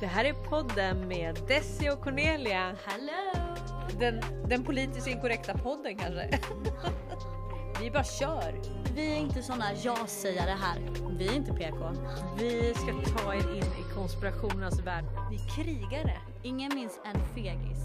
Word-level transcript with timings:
Det 0.00 0.06
här 0.06 0.24
är 0.24 0.32
podden 0.32 1.08
med 1.08 1.38
Desi 1.48 1.90
och 1.90 2.00
Cornelia. 2.00 2.76
Hello! 2.84 3.54
Den, 3.98 4.20
den 4.48 4.64
politiskt 4.64 5.06
inkorrekta 5.06 5.58
podden 5.58 5.96
kanske. 5.98 6.28
Vi 7.80 7.90
bara 7.90 8.04
kör. 8.04 8.60
Vi 8.94 9.12
är 9.12 9.16
inte 9.16 9.42
såna 9.42 9.64
ja-sägare 9.84 10.56
här. 10.60 10.80
Vi 11.18 11.28
är 11.28 11.32
inte 11.32 11.52
PK. 11.52 11.92
Vi 12.38 12.74
ska 12.74 13.18
ta 13.18 13.34
er 13.34 13.54
in 13.56 13.62
i 13.62 13.94
konspirationernas 13.94 14.80
värld. 14.80 15.04
Vi 15.30 15.36
är 15.36 15.48
krigare. 15.48 16.20
Ingen 16.42 16.74
minns 16.74 17.00
en 17.04 17.20
fegis. 17.34 17.78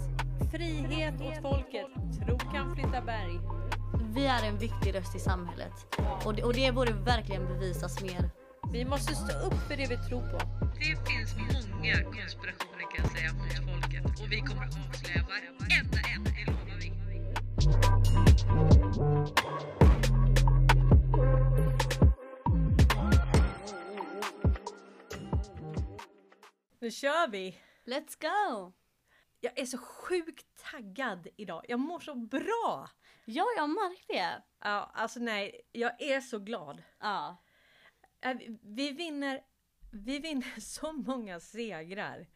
Frihet 0.52 1.14
åt 1.20 1.42
folket. 1.42 1.86
Tro 2.26 2.38
kan 2.38 2.74
flytta 2.74 3.02
berg. 3.02 3.40
Vi 4.14 4.26
är 4.26 4.48
en 4.48 4.58
viktig 4.58 4.94
röst 4.94 5.16
i 5.16 5.18
samhället. 5.18 5.96
Och 6.24 6.34
det, 6.34 6.42
och 6.42 6.54
det 6.54 6.72
borde 6.72 6.92
verkligen 6.92 7.46
bevisas 7.48 8.02
mer. 8.02 8.30
Vi 8.76 8.84
måste 8.84 9.14
stå 9.14 9.46
upp 9.46 9.54
för 9.68 9.76
det 9.76 9.86
vi 9.86 9.96
tror 9.96 10.20
på. 10.20 10.38
Det 10.74 11.08
finns 11.08 11.36
många 11.36 11.94
konspirationer 12.04 12.94
kan 12.94 13.04
jag 13.04 13.12
säga 13.12 13.32
mot 13.32 13.72
folket 13.72 14.20
och 14.20 14.32
vi 14.32 14.40
kommer 14.40 14.66
avslöja 14.66 15.26
varenda 15.28 15.98
en, 16.14 16.24
det 16.24 16.44
lovar 16.46 16.76
vi. 16.80 16.92
Nu 26.80 26.90
kör 26.90 27.28
vi! 27.28 27.58
Let's 27.86 28.20
go! 28.20 28.72
Jag 29.40 29.58
är 29.58 29.66
så 29.66 29.78
sjukt 29.78 30.46
taggad 30.72 31.28
idag. 31.36 31.64
Jag 31.68 31.80
mår 31.80 32.00
så 32.00 32.14
bra! 32.14 32.90
Ja, 33.24 33.46
jag 33.56 33.62
har 33.62 33.88
märkt 33.88 34.08
det. 34.08 34.42
Ja, 34.62 34.90
alltså 34.94 35.20
nej, 35.20 35.60
jag 35.72 36.02
är 36.02 36.20
så 36.20 36.38
glad. 36.38 36.82
Ja. 37.00 37.42
Äh, 38.30 38.36
vi- 38.36 38.58
Vi 38.62 38.92
vinner, 38.92 39.44
vi 39.92 40.18
vinner 40.18 40.60
så 40.60 40.92
många 40.92 41.40
segrar. 41.40 42.26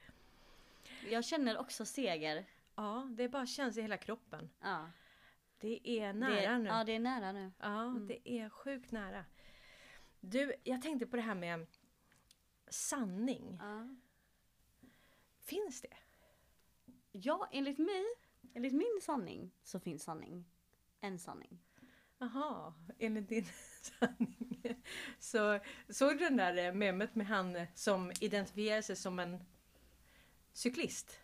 Jag 1.11 1.25
känner 1.25 1.59
också 1.59 1.85
seger. 1.85 2.47
Ja, 2.75 3.09
det 3.17 3.29
bara 3.29 3.47
känns 3.47 3.77
i 3.77 3.83
hela 3.83 3.97
kroppen. 3.97 4.51
Ja. 4.61 4.91
Det 5.59 5.89
är 6.01 6.13
nära 6.13 6.53
det, 6.53 6.59
nu. 6.59 6.69
Ja, 6.69 6.85
det 6.85 6.93
är 6.93 7.01
nära 7.01 7.33
nu. 7.33 7.53
Ja, 7.59 7.97
det 8.09 8.31
är 8.31 8.49
sjukt 8.49 8.93
nära. 8.93 9.25
Du, 10.21 10.55
jag 10.65 10.83
tänkte 10.83 11.07
på 11.07 11.17
det 11.17 11.23
här 11.23 11.35
med 11.35 11.67
sanning. 12.71 13.57
Ja. 13.61 13.89
Finns 15.41 15.81
det? 15.81 15.97
ja, 17.13 17.49
enligt 17.53 17.79
mig, 17.79 18.05
enligt 18.55 18.73
min 18.73 19.01
sanning, 19.03 19.51
så 19.63 19.81
finns 19.81 20.03
sanning. 20.03 20.45
En 21.01 21.19
sanning. 21.19 21.59
Jaha, 22.19 22.75
enligt 22.99 23.29
din 23.29 23.45
sanning. 23.83 24.40
Så 25.19 25.59
såg 25.89 26.19
du 26.19 26.25
den 26.25 26.37
där 26.37 26.57
eh, 26.57 26.73
memet 26.73 27.15
med 27.15 27.27
han 27.27 27.57
eh, 27.57 27.69
som 27.75 28.13
identifierar 28.21 28.83
sig 28.83 28.97
som 28.97 29.19
en 29.19 29.45
cyklist? 30.53 31.21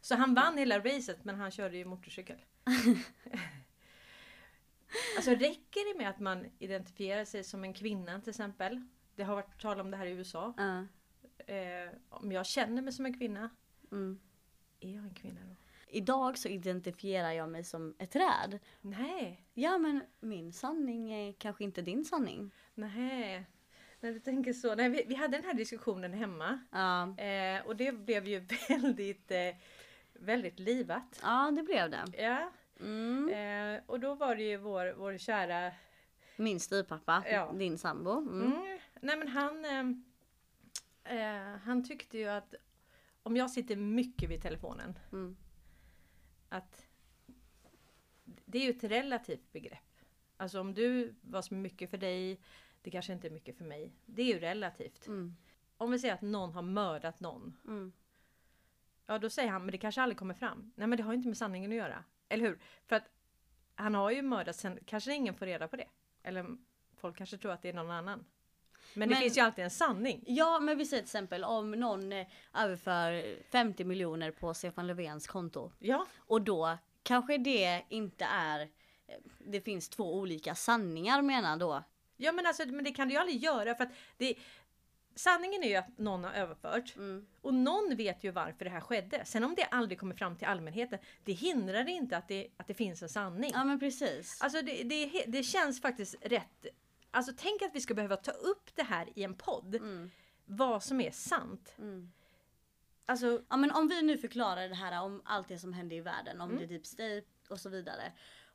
Så 0.00 0.14
han 0.14 0.34
vann 0.34 0.58
hela 0.58 0.78
racet 0.78 1.24
men 1.24 1.34
han 1.36 1.50
körde 1.50 1.76
ju 1.76 1.84
motorcykel. 1.84 2.44
alltså 5.16 5.30
räcker 5.30 5.92
det 5.92 5.98
med 5.98 6.10
att 6.10 6.20
man 6.20 6.46
identifierar 6.58 7.24
sig 7.24 7.44
som 7.44 7.64
en 7.64 7.74
kvinna 7.74 8.20
till 8.20 8.30
exempel? 8.30 8.82
Det 9.16 9.22
har 9.22 9.34
varit 9.34 9.60
tal 9.60 9.80
om 9.80 9.90
det 9.90 9.96
här 9.96 10.06
i 10.06 10.10
USA. 10.10 10.54
Ja. 10.56 10.86
Eh, 11.54 11.90
om 12.08 12.32
jag 12.32 12.46
känner 12.46 12.82
mig 12.82 12.92
som 12.92 13.06
en 13.06 13.18
kvinna, 13.18 13.50
Mm. 13.92 14.20
är 14.80 14.94
jag 14.94 15.04
en 15.04 15.14
kvinna 15.14 15.40
då? 15.48 15.54
Idag 15.88 16.38
så 16.38 16.48
identifierar 16.48 17.32
jag 17.32 17.48
mig 17.48 17.64
som 17.64 17.94
ett 17.98 18.10
träd. 18.10 18.58
Nej, 18.80 19.44
Ja, 19.54 19.78
men 19.78 20.02
min 20.20 20.52
sanning 20.52 21.12
är 21.12 21.32
kanske 21.32 21.64
inte 21.64 21.82
din 21.82 22.04
sanning. 22.04 22.50
Nej. 22.74 23.46
När 24.00 24.12
du 24.12 24.20
tänker 24.20 24.52
så. 24.52 24.74
Nej, 24.74 24.88
vi, 24.88 25.04
vi 25.08 25.14
hade 25.14 25.36
den 25.36 25.44
här 25.46 25.54
diskussionen 25.54 26.12
hemma. 26.12 26.58
Ja, 26.70 27.18
Eh, 27.24 27.66
och 27.66 27.76
det 27.76 27.92
blev 27.92 28.26
ju 28.28 28.38
väldigt, 28.68 29.30
eh, 29.30 29.54
väldigt 30.12 30.58
livat. 30.58 31.20
ja 31.22 31.50
det 31.56 31.62
blev 31.62 31.90
det. 31.90 32.04
Ja, 32.22 32.50
Mm. 32.80 33.28
eh, 33.28 33.80
och 33.86 34.00
då 34.00 34.14
var 34.14 34.36
det 34.36 34.42
ju 34.42 34.56
vår, 34.56 34.92
vår 34.98 35.18
kära... 35.18 35.72
Min 36.36 36.60
styvpappa, 36.60 37.24
Ja. 37.30 37.52
din 37.52 37.78
sambo. 37.78 38.10
Mm. 38.18 38.42
Mm, 38.52 38.78
nej 39.00 39.16
men 39.16 39.28
han, 39.28 39.64
eh, 39.64 41.16
eh, 41.16 41.56
han 41.58 41.84
tyckte 41.84 42.18
ju 42.18 42.28
att 42.28 42.54
om 43.22 43.36
jag 43.36 43.50
sitter 43.50 43.76
mycket 43.76 44.30
vid 44.30 44.42
telefonen, 44.42 44.98
Mm. 45.12 45.36
att 46.48 46.86
det 48.24 48.58
är 48.58 48.62
ju 48.62 48.70
ett 48.70 48.84
relativt 48.84 49.52
begrepp. 49.52 49.78
Alltså 50.36 50.60
om 50.60 50.74
du, 50.74 51.14
vad 51.20 51.44
som 51.44 51.56
är 51.56 51.60
mycket 51.60 51.90
för 51.90 51.96
dig, 51.98 52.40
det 52.82 52.90
kanske 52.90 53.12
inte 53.12 53.26
är 53.26 53.30
mycket 53.30 53.56
för 53.58 53.64
mig. 53.64 53.92
Det 54.06 54.22
är 54.22 54.26
ju 54.26 54.38
relativt. 54.40 55.06
Mm. 55.06 55.36
Om 55.76 55.90
vi 55.90 55.98
säger 55.98 56.14
att 56.14 56.22
någon 56.22 56.52
har 56.52 56.62
mördat 56.62 57.20
någon, 57.20 57.56
Mm. 57.66 57.92
Ja 59.06 59.18
då 59.18 59.30
säger 59.30 59.48
han, 59.50 59.62
men 59.62 59.72
det 59.72 59.78
kanske 59.78 60.02
aldrig 60.02 60.18
kommer 60.18 60.34
fram. 60.34 60.72
Nej 60.76 60.86
men 60.86 60.96
det 60.96 61.02
har 61.02 61.12
ju 61.12 61.16
inte 61.16 61.28
med 61.28 61.36
sanningen 61.38 61.70
att 61.70 61.76
göra. 61.76 62.04
Eller 62.28 62.44
hur? 62.46 62.58
För 62.86 62.96
att 62.96 63.04
han 63.74 63.94
har 63.94 64.10
ju 64.10 64.22
mördat, 64.22 64.56
sen 64.56 64.78
kanske 64.86 65.14
ingen 65.14 65.34
får 65.34 65.46
reda 65.46 65.68
på 65.68 65.76
det. 65.76 65.88
Eller 66.22 66.46
folk 66.96 67.16
kanske 67.16 67.38
tror 67.38 67.52
att 67.52 67.62
det 67.62 67.68
är 67.68 67.72
någon 67.72 67.90
annan. 67.90 68.24
Men, 68.94 69.08
det 69.08 69.14
Men- 69.14 69.22
finns 69.22 69.36
ju 69.36 69.40
alltid 69.40 69.64
en 69.64 69.70
sanning. 69.70 70.24
Ja, 70.26 70.60
men 70.60 70.78
vi 70.78 70.86
säger 70.86 71.02
till 71.02 71.06
exempel 71.06 71.44
om 71.44 71.70
någon 71.70 72.12
eh, 72.12 72.26
överför 72.54 73.36
50 73.50 73.84
miljoner 73.84 74.30
på 74.30 74.54
Stefan 74.54 74.86
Löfvens 74.86 75.26
konto. 75.26 75.72
Ja, 75.78 76.06
Och 76.18 76.42
då 76.42 76.78
kanske 77.02 77.38
det 77.38 77.84
inte 77.88 78.24
är, 78.24 78.60
eh, 79.06 79.14
det 79.38 79.60
finns 79.60 79.88
två 79.88 80.14
olika 80.18 80.54
sanningar 80.54 81.22
menar 81.22 81.56
då. 81.56 81.82
Ja 82.22 82.32
men 82.32 82.46
alltså 82.46 82.66
men 82.66 82.84
det 82.84 82.90
kan 82.90 83.08
du 83.08 83.14
ju 83.14 83.20
aldrig 83.20 83.42
göra 83.42 83.74
för 83.74 83.84
att 83.84 83.92
det, 84.16 84.34
Sanningen 85.14 85.62
är 85.62 85.68
ju 85.68 85.74
att 85.76 85.98
någon 85.98 86.24
har 86.24 86.32
överfört 86.32 86.96
Mm. 86.96 87.26
och 87.40 87.54
någon 87.54 87.96
vet 87.96 88.24
ju 88.24 88.30
varför 88.30 88.64
det 88.64 88.70
här 88.70 88.80
skedde. 88.80 89.24
Sen 89.24 89.44
om 89.44 89.54
det 89.54 89.64
aldrig 89.64 89.98
kommer 90.00 90.14
fram 90.14 90.36
till 90.36 90.46
allmänheten, 90.46 90.98
det 91.24 91.32
hindrar 91.32 91.88
inte 91.88 92.16
att 92.16 92.28
det, 92.28 92.48
att 92.56 92.66
det 92.66 92.74
finns 92.74 93.02
en 93.02 93.08
sanning. 93.08 93.50
Ja 93.54 93.64
men 93.64 93.80
precis. 93.80 94.42
Alltså 94.42 94.62
det, 94.62 94.82
det, 94.82 95.24
det 95.26 95.42
känns 95.42 95.80
faktiskt 95.80 96.14
rätt. 96.20 96.66
Alltså 97.10 97.32
tänk 97.36 97.62
att 97.62 97.74
vi 97.74 97.80
ska 97.80 97.94
behöva 97.94 98.16
ta 98.16 98.30
upp 98.30 98.70
det 98.74 98.82
här 98.82 99.08
i 99.14 99.22
en 99.24 99.34
podd. 99.34 99.74
Mm. 99.74 100.10
Vad 100.44 100.82
som 100.82 101.00
är 101.00 101.10
sant. 101.10 101.74
Mm. 101.78 102.12
Alltså, 103.06 103.42
Ja 103.50 103.56
men 103.56 103.70
om 103.70 103.88
vi 103.88 104.02
nu 104.02 104.18
förklarar 104.18 104.68
det 104.68 104.74
här 104.74 105.02
om 105.02 105.22
allt 105.24 105.48
det 105.48 105.58
som 105.58 105.72
händer 105.72 105.96
i 105.96 106.00
världen, 106.00 106.40
om 106.40 106.50
Mm. 106.50 106.60
det 106.60 106.66
deep 106.74 106.86
state 106.86 107.22
och 107.48 107.60
så 107.60 107.68
vidare. 107.68 108.12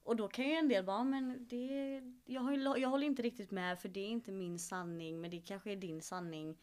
Och 0.07 0.15
då 0.15 0.27
kan 0.27 0.45
ju 0.45 0.51
en 0.53 0.67
del 0.67 0.83
bara, 0.85 1.03
men 1.03 1.47
det, 1.49 2.01
jag, 2.25 2.41
håller- 2.41 2.77
jag 2.77 2.89
håller 2.89 3.07
inte 3.07 3.21
riktigt 3.21 3.51
med 3.51 3.79
för 3.79 3.89
det 3.89 3.99
är 3.99 4.07
inte 4.07 4.31
min 4.31 4.59
sanning 4.59 5.21
men 5.21 5.31
det 5.31 5.39
kanske 5.41 5.71
är 5.71 5.75
din 5.75 6.01
sanning. 6.01 6.57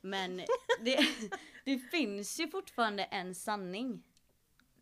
Men 0.00 0.36
det, 0.80 0.98
det 1.64 1.78
finns 1.78 2.40
ju 2.40 2.48
fortfarande 2.48 3.04
en 3.04 3.34
sanning. 3.34 4.02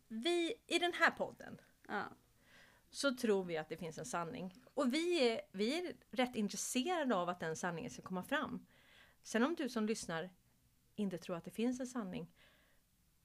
vi 0.07 0.53
i 0.67 0.79
den 0.79 0.93
här 0.93 1.11
podden 1.11 1.61
Ja. 1.87 2.03
så 2.89 3.15
tror 3.15 3.43
vi 3.43 3.57
att 3.57 3.69
det 3.69 3.77
finns 3.77 3.97
en 3.97 4.05
sanning. 4.05 4.53
Och 4.73 4.93
vi 4.93 5.29
är, 5.29 5.41
vi 5.51 5.79
är 5.79 5.93
rätt 6.11 6.35
intresserade 6.35 7.15
av 7.15 7.29
att 7.29 7.39
den 7.39 7.55
sanningen 7.55 7.91
ska 7.91 8.01
komma 8.01 8.23
fram. 8.23 8.65
Sen 9.23 9.43
om 9.43 9.55
du 9.55 9.69
som 9.69 9.85
lyssnar 9.85 10.29
inte 10.95 11.17
tror 11.17 11.35
att 11.35 11.45
det 11.45 11.51
finns 11.51 11.79
en 11.79 11.87
sanning, 11.87 12.31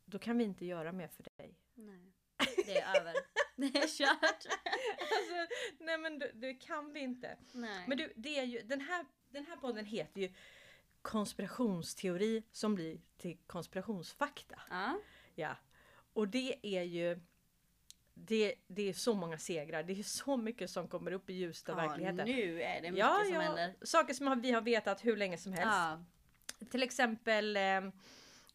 då 0.04 0.18
kan 0.18 0.38
vi 0.38 0.44
inte 0.44 0.66
göra 0.66 0.92
mer 0.92 1.08
för 1.08 1.22
dig. 1.36 1.58
Nej. 1.74 2.12
Det 2.66 2.78
är 2.80 3.00
över. 3.00 3.14
Är 3.56 3.98
kört. 3.98 4.46
Alltså, 5.00 5.54
nej 5.78 5.98
men 5.98 6.18
det, 6.18 6.30
det 6.34 6.54
kan 6.54 6.92
vi 6.92 7.00
inte. 7.00 7.36
Nej. 7.52 7.84
Men 7.88 7.98
du, 7.98 8.12
det 8.16 8.38
är 8.38 8.44
ju, 8.44 8.62
den, 8.62 8.80
här, 8.80 9.06
den 9.30 9.46
här 9.46 9.56
podden 9.56 9.84
heter 9.84 10.20
ju 10.20 10.32
konspirationsteori 11.02 12.42
som 12.52 12.74
blir 12.74 13.00
till 13.18 13.38
konspirationsfakta. 13.46 14.62
Ja. 14.70 15.00
Ja. 15.34 15.56
Och 16.12 16.28
det 16.28 16.56
är 16.62 16.82
ju 16.82 17.20
det, 18.14 18.54
det 18.66 18.88
är 18.88 18.92
så 18.92 19.14
många 19.14 19.38
segrar. 19.38 19.82
Det 19.82 19.92
är 19.92 20.02
så 20.02 20.36
mycket 20.36 20.70
som 20.70 20.88
kommer 20.88 21.12
upp 21.12 21.30
i 21.30 21.32
ljuset 21.32 21.68
av 21.68 21.78
ja, 21.78 21.88
verkligheten. 21.88 22.28
nu 22.28 22.62
är 22.62 22.80
det 22.80 22.90
mycket 22.90 23.06
ja, 23.06 23.22
som 23.24 23.34
ja, 23.34 23.40
händer. 23.40 23.74
Saker 23.82 24.14
som 24.14 24.40
vi 24.40 24.50
har 24.50 24.60
vetat 24.60 25.04
hur 25.04 25.16
länge 25.16 25.38
som 25.38 25.52
helst. 25.52 25.72
Ja. 25.72 26.04
Till 26.70 26.82
exempel 26.82 27.56
eh, 27.56 27.80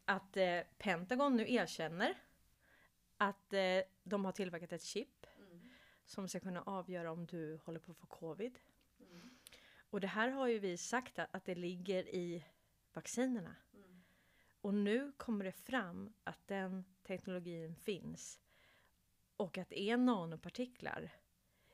att 0.05 0.37
eh, 0.37 0.59
Pentagon 0.77 1.37
nu 1.37 1.53
erkänner 1.53 2.13
att 3.17 3.53
eh, 3.53 3.81
de 4.03 4.25
har 4.25 4.31
tillverkat 4.31 4.71
ett 4.71 4.83
chip 4.83 5.27
som 6.05 6.27
ska 6.27 6.39
kunna 6.39 6.61
avgöra 6.61 7.11
om 7.11 7.25
du 7.25 7.59
håller 7.63 7.79
på 7.79 7.91
att 7.91 7.97
få 7.97 8.05
covid. 8.07 8.59
Och 9.89 9.99
det 10.01 10.07
här 10.07 10.29
har 10.29 10.47
ju 10.47 10.59
vi 10.59 10.77
sagt 10.77 11.19
att, 11.19 11.35
att 11.35 11.45
det 11.45 11.55
ligger 11.55 12.07
i 12.15 12.45
vaccinerna. 12.93 13.55
Och 14.61 14.73
nu 14.73 15.11
kommer 15.17 15.45
det 15.45 15.51
fram 15.51 16.13
att 16.23 16.47
den 16.47 16.85
teknologin 17.03 17.75
finns. 17.75 18.39
Och 19.37 19.57
att 19.57 19.69
det 19.69 19.81
är 19.81 19.97
nanopartiklar. 19.97 21.09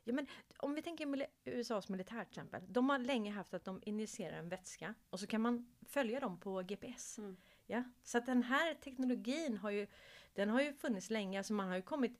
Ja, 0.03 0.13
men 0.13 0.27
om 0.57 0.73
vi 0.73 0.81
tänker 0.81 1.05
mili- 1.05 1.27
USAs 1.45 1.89
militär 1.89 2.23
till 2.23 2.31
exempel. 2.31 2.73
De 2.73 2.89
har 2.89 2.99
länge 2.99 3.31
haft 3.31 3.53
att 3.53 3.65
de 3.65 3.81
injicerar 3.85 4.37
en 4.37 4.49
vätska 4.49 4.93
och 5.09 5.19
så 5.19 5.27
kan 5.27 5.41
man 5.41 5.75
följa 5.81 6.19
dem 6.19 6.39
på 6.39 6.61
GPS. 6.61 7.17
Mm. 7.17 7.37
Ja, 7.65 7.83
så 8.03 8.17
att 8.17 8.25
den 8.25 8.43
här 8.43 8.73
teknologin 8.73 9.57
har 9.57 9.69
ju, 9.69 9.87
den 10.33 10.49
har 10.49 10.61
ju 10.61 10.73
funnits 10.73 11.09
länge. 11.09 11.37
Alltså 11.37 11.53
man 11.53 11.67
har 11.67 11.75
ju 11.75 11.81
kommit 11.81 12.19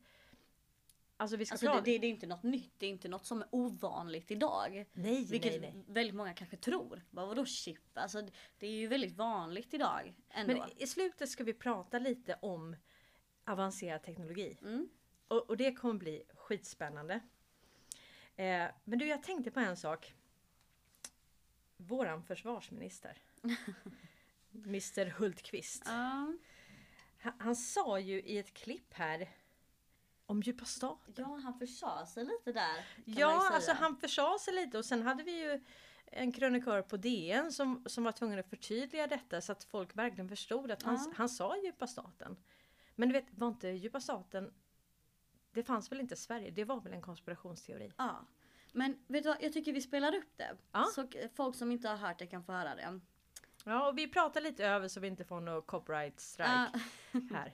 Alltså 1.18 1.38
vi 1.38 1.46
ska 1.46 1.54
Alltså 1.54 1.68
det, 1.68 1.82
det, 1.92 1.98
det 1.98 2.08
är 2.08 2.10
inte 2.10 2.28
något 2.28 2.44
nytt, 2.44 2.74
det 2.78 2.86
är 2.86 2.90
inte 2.90 3.08
något 3.08 3.26
som 3.26 3.42
är 3.42 3.48
ovanligt 3.52 4.32
idag. 4.32 4.86
nej, 4.94 5.26
Vilket 5.26 5.62
nej, 5.62 5.74
nej. 5.74 5.84
väldigt 5.88 6.16
många 6.16 6.34
kanske 6.34 6.58
tror. 6.58 7.02
Bara, 7.10 7.26
vadå 7.26 7.46
chip? 7.46 7.98
Alltså 7.98 8.28
det 8.58 8.68
är 8.68 8.72
ju 8.72 8.88
väldigt 8.88 9.18
vanligt 9.18 9.74
idag 9.74 10.14
ändå. 10.30 10.54
Men 10.54 10.70
i 10.78 10.88
slutet 10.88 11.30
ska 11.30 11.44
vi 11.44 11.54
prata 11.54 12.00
lite 12.00 12.40
om 12.42 12.76
avancerad 13.46 14.04
teknologi. 14.04 14.58
Mm. 14.62 14.90
Och, 15.28 15.50
och 15.50 15.58
det 15.58 15.74
kommer 15.74 15.94
bli 15.94 16.24
skitspännande. 16.36 17.14
Eh, 18.36 18.66
men 18.84 19.00
du, 19.00 19.06
jag 19.08 19.24
tänkte 19.24 19.52
på 19.52 19.60
en 19.60 19.78
sak. 19.78 20.14
Våran 21.78 22.24
försvarsminister. 22.24 23.18
Mr 24.66 25.06
Hultqvist. 25.06 25.84
Ja, 25.86 26.34
Han, 27.24 27.34
han 27.40 27.56
sa 27.56 28.00
ju 28.00 28.22
i 28.22 28.38
ett 28.38 28.54
klipp 28.54 28.94
här 28.94 29.30
om 30.26 30.42
djupa 30.42 30.66
staten. 30.66 31.14
ja, 31.18 31.40
han 31.44 31.60
försade 31.60 32.08
sig 32.08 32.26
lite 32.26 32.52
där. 32.52 32.86
Ja, 33.06 33.50
alltså 33.54 33.72
han 33.72 33.98
försade 33.98 34.40
sig 34.40 34.54
lite 34.54 34.78
och 34.78 34.86
sen 34.86 35.02
hade 35.02 35.24
vi 35.24 35.44
ju 35.44 35.64
en 36.06 36.32
krönikör 36.32 36.82
på 36.82 36.98
DN 36.98 37.52
som, 37.52 37.84
som 37.86 38.04
var 38.04 38.12
tvungen 38.12 38.40
att 38.40 38.50
förtydliga 38.50 39.08
detta 39.08 39.42
så 39.42 39.52
att 39.52 39.64
folk 39.64 39.96
verkligen 39.96 40.30
förstod 40.30 40.72
att 40.72 40.84
han, 40.84 40.96
Ja. 40.96 41.14
han 41.16 41.30
sa 41.30 41.58
djupa 41.58 41.88
staten. 41.88 42.38
Men 42.96 43.10
du 43.10 43.14
vet, 43.14 43.26
var 43.32 43.48
inte 43.48 43.68
djupa 43.70 44.00
staten 44.02 44.54
det 45.52 45.64
fanns 45.64 45.92
väl 45.92 46.00
inte 46.00 46.14
i 46.14 46.18
Sverige? 46.18 46.52
Det 46.52 46.64
var 46.66 46.82
väl 46.82 46.94
en 46.94 47.02
konspirationsteori? 47.02 47.92
Ja. 47.98 48.26
Men 48.72 48.98
vet 49.08 49.24
du 49.24 49.30
vad, 49.30 49.38
jag 49.44 49.54
tycker 49.54 49.74
vi 49.74 49.82
spelar 49.82 50.16
upp 50.16 50.38
det. 50.38 50.58
Ja. 50.72 50.86
Så 50.96 51.08
folk 51.34 51.56
som 51.56 51.72
inte 51.72 51.90
har 51.90 51.96
hört 51.98 52.20
det 52.20 52.28
kan 52.28 52.44
få 52.44 52.52
höra 52.52 52.76
det. 52.76 53.00
Ja, 53.64 53.88
och 53.88 53.98
vi 53.98 54.08
pratar 54.08 54.42
lite 54.42 54.66
över 54.66 54.88
så 54.88 55.00
vi 55.00 55.08
inte 55.08 55.26
får 55.26 55.40
någon 55.42 55.62
copyright 55.62 56.20
strike 56.20 56.50
Ja. 57.12 57.20
här. 57.32 57.54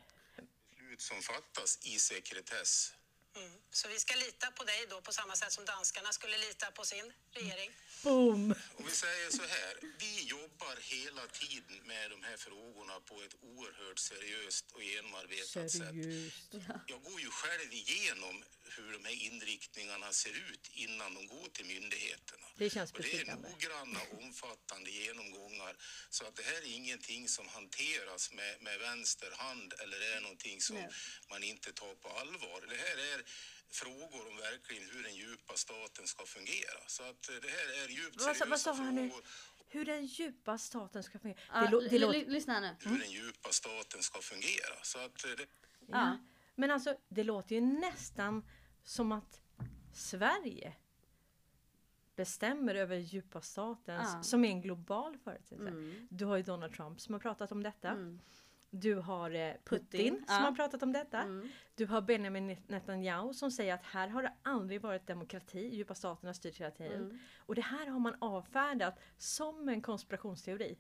beslut 0.70 1.02
som 1.02 1.18
fattas 1.18 1.86
i 1.86 2.00
sekretess. 2.00 2.94
Mm. 3.36 3.52
Så 3.72 3.88
vi 3.88 4.00
ska 4.00 4.16
lita 4.16 4.52
på 4.52 4.64
dig 4.64 4.86
då 4.90 5.02
på 5.02 5.14
samma 5.14 5.36
sätt 5.36 5.52
som 5.52 5.66
danskarna 5.66 6.12
skulle 6.12 6.38
lita 6.38 6.72
på 6.72 6.86
sin 6.86 7.14
regering? 7.32 7.72
Boom! 8.04 8.52
Och 8.76 8.88
vi 8.88 8.92
säger 8.92 9.30
så 9.30 9.42
här, 9.42 9.74
vi 10.00 10.24
jobbar 10.24 10.76
hela 10.82 11.28
tiden 11.28 11.78
med 11.86 12.12
de 12.12 12.24
här 12.24 12.38
frågorna 12.38 13.00
på 13.00 13.24
ett 13.24 13.36
oerhört 13.42 14.00
seriöst 14.00 14.72
och 14.72 14.84
genomarbetat 14.84 15.48
sätt. 15.48 15.72
Seriöst. 15.72 16.54
Jag 16.88 17.04
går 17.04 17.22
ju 17.22 17.30
själv 17.30 17.74
igenom 17.74 18.44
hur 18.76 18.94
de 18.94 19.06
här 19.06 19.24
inriktningarna 19.24 20.12
ser 20.12 20.30
ut 20.30 20.70
innan 20.74 21.14
de 21.14 21.28
går 21.28 21.50
till 21.50 21.66
myndigheterna. 21.66 22.46
Det 22.56 22.70
känns 22.70 22.92
och 22.92 23.02
det 23.02 23.22
är 23.22 23.26
noggranna, 23.36 24.00
omfattande 24.12 24.92
genomgångar. 24.92 25.76
Så 26.10 26.26
att 26.26 26.36
det 26.36 26.44
här 26.44 26.62
är 26.62 26.76
ingenting 26.76 27.28
som 27.28 27.48
hanteras 27.48 28.32
med, 28.32 28.62
med 28.62 28.80
vänster 28.80 29.32
hand 29.38 29.74
eller 29.80 30.16
är 30.16 30.22
någonting 30.22 30.62
som 30.62 30.76
Nej. 30.76 30.90
man 31.30 31.44
inte 31.44 31.74
tar 31.74 31.96
på 31.96 32.10
allvar. 32.10 32.66
Det 32.70 32.76
här 32.76 32.98
är 33.14 33.24
frågor 33.70 34.28
om 34.32 34.38
verkligen 34.38 34.90
hur 34.90 35.04
den 35.04 35.16
djupa 35.16 35.54
staten 35.56 36.08
ska 36.08 36.26
fungera. 36.26 36.80
Så 36.88 37.04
att 37.04 37.30
eh, 37.30 37.36
det 37.42 37.50
här 37.50 37.84
är 37.84 37.90
djupt 37.90 38.22
Vad 38.26 38.36
sa, 38.38 38.46
vad 38.46 38.60
sa 38.60 38.76
seriösa 38.76 38.84
han 38.84 38.96
nu? 38.96 39.12
Hur 39.72 39.86
den 39.86 40.06
djupa 40.06 40.58
staten 40.58 41.04
ska 41.04 41.20
fungera. 41.20 41.40
Ja, 41.54 41.80
Det, 41.90 42.00
låter... 42.00 42.26
lyssna 42.26 42.60
nu. 42.60 42.76
Hur 42.80 43.00
den 43.00 43.12
djupa 43.12 43.50
staten 43.52 44.04
ska 44.04 44.22
fungera. 44.22 44.76
Så 44.84 45.00
att 45.00 45.26
eh, 45.26 45.32
det, 45.32 45.46
Ja. 45.88 46.18
Men 46.56 46.72
alltså 46.72 46.98
det 47.10 47.24
låter 47.24 47.56
ju 47.56 47.62
nästan 47.62 48.44
som 48.84 49.12
att 49.12 49.42
Sverige 49.94 50.74
bestämmer 52.16 52.76
över 52.76 52.96
djupa 52.98 53.42
statens, 53.42 54.10
Ja. 54.14 54.24
som 54.24 54.46
är 54.46 54.50
en 54.50 54.62
global 54.62 55.18
företeelse. 55.18 55.68
Mm. 55.68 56.08
Du 56.12 56.26
har 56.26 56.38
ju 56.38 56.44
Donald 56.44 56.74
Trump 56.74 57.02
som 57.02 57.14
har 57.14 57.20
pratat 57.20 57.52
om 57.52 57.64
detta. 57.64 57.90
Mm. 57.90 58.20
Du 58.72 58.96
har 58.96 59.32
eh, 59.32 59.54
Putin, 59.66 59.88
Putin, 59.90 60.16
som 60.16 60.36
ja. 60.36 60.42
har 60.42 60.52
pratat 60.52 60.84
om 60.84 60.94
detta. 60.94 61.22
Mm. 61.22 61.50
Du 61.76 61.86
har 61.86 62.02
Benjamin 62.02 62.58
Netanyahu 62.68 63.34
som 63.34 63.52
säger 63.52 63.74
att 63.74 63.84
här 63.84 64.08
har 64.08 64.24
det 64.24 64.34
aldrig 64.44 64.82
varit 64.82 65.08
demokrati, 65.08 65.76
djupa 65.76 65.96
staten 65.96 66.28
har 66.28 66.34
styrt 66.34 66.60
hela 66.60 66.72
tiden. 66.72 67.04
Mm. 67.04 67.20
Och 67.38 67.56
det 67.56 67.62
här 67.62 67.88
har 67.88 68.00
man 68.00 68.16
avfärdat 68.22 69.00
som 69.18 69.70
en 69.70 69.82
konspirationsteori. 69.82 70.78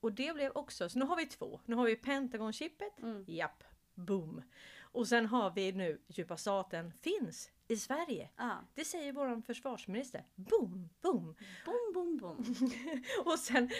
Och 0.00 0.12
det 0.12 0.34
blev 0.34 0.52
också, 0.54 0.88
så 0.88 0.98
nu 0.98 1.04
har 1.04 1.16
vi 1.16 1.26
två. 1.26 1.60
Nu 1.66 1.76
har 1.76 1.84
vi 1.84 1.96
Pentagon-chippet, 1.96 2.98
Mm. 3.02 3.24
japp, 3.28 3.64
boom. 3.94 4.42
Och 4.80 5.08
sen 5.08 5.26
har 5.26 5.50
vi 5.50 5.72
nu 5.72 6.00
djupa 6.08 6.36
staten 6.36 6.92
finns 6.92 7.50
i 7.72 7.76
Sverige. 7.76 8.28
Ja. 8.36 8.64
Det 8.74 8.84
säger 8.84 9.12
våran 9.12 9.42
försvarsminister. 9.42 10.24
Boom, 10.34 10.88
boom. 11.02 11.34
Boom, 11.64 11.92
boom, 11.94 12.16
boom. 12.16 12.70
Och 13.24 13.38
sen, 13.38 13.70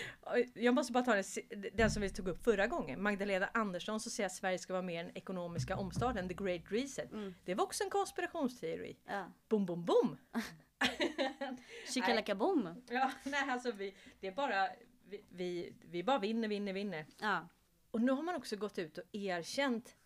jag 0.54 0.74
måste 0.74 0.92
bara 0.92 1.04
ta 1.04 1.14
den, 1.14 1.24
den 1.72 1.90
som 1.90 2.02
vi 2.02 2.10
tog 2.10 2.28
upp 2.28 2.44
förra 2.44 2.66
gången. 2.66 3.02
Magdalena 3.02 3.50
Andersson 3.54 4.00
som 4.00 4.10
säger 4.10 4.26
att 4.26 4.34
Sverige 4.34 4.58
ska 4.58 4.72
vara 4.72 4.82
med 4.82 4.94
i 4.94 5.06
den 5.06 5.16
ekonomiska 5.16 5.76
omstarten, 5.76 6.28
the 6.28 6.34
great 6.34 6.62
reset. 6.68 7.12
Mm. 7.12 7.34
Det 7.44 7.54
var 7.54 7.64
också 7.64 7.84
en 7.84 7.90
konspirationsteori. 7.90 8.96
Ja. 9.06 9.24
Boom, 9.48 9.66
boom, 9.66 9.84
boom! 9.84 10.16
Shikalaka 11.94 12.34
boom. 12.34 12.82
Ja, 12.90 13.12
nej 13.24 13.50
alltså 13.50 13.72
vi, 13.72 13.94
det 14.20 14.26
är 14.26 14.32
bara, 14.32 14.68
vi, 15.08 15.24
vi, 15.28 15.74
vi 15.80 16.02
bara 16.02 16.18
vinner, 16.18 16.48
vinner, 16.48 16.72
vinner. 16.72 17.06
Ja. 17.20 17.48
Och 17.90 18.00
nu 18.00 18.12
har 18.12 18.22
man 18.22 18.34
också 18.34 18.56
gått 18.56 18.78
ut 18.78 18.98
och 18.98 19.04
erkänt 19.12 19.96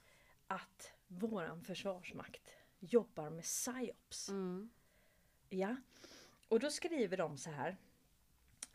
att 0.47 0.93
våran 1.07 1.63
försvarsmakt 1.63 2.57
jobbar 2.89 3.31
med 3.31 3.45
psyops. 3.45 4.29
Mm. 4.29 4.71
Ja. 5.49 5.77
Och 6.49 6.61
då 6.61 6.71
skriver 6.71 7.17
de 7.17 7.39
så 7.39 7.51
här. 7.51 7.77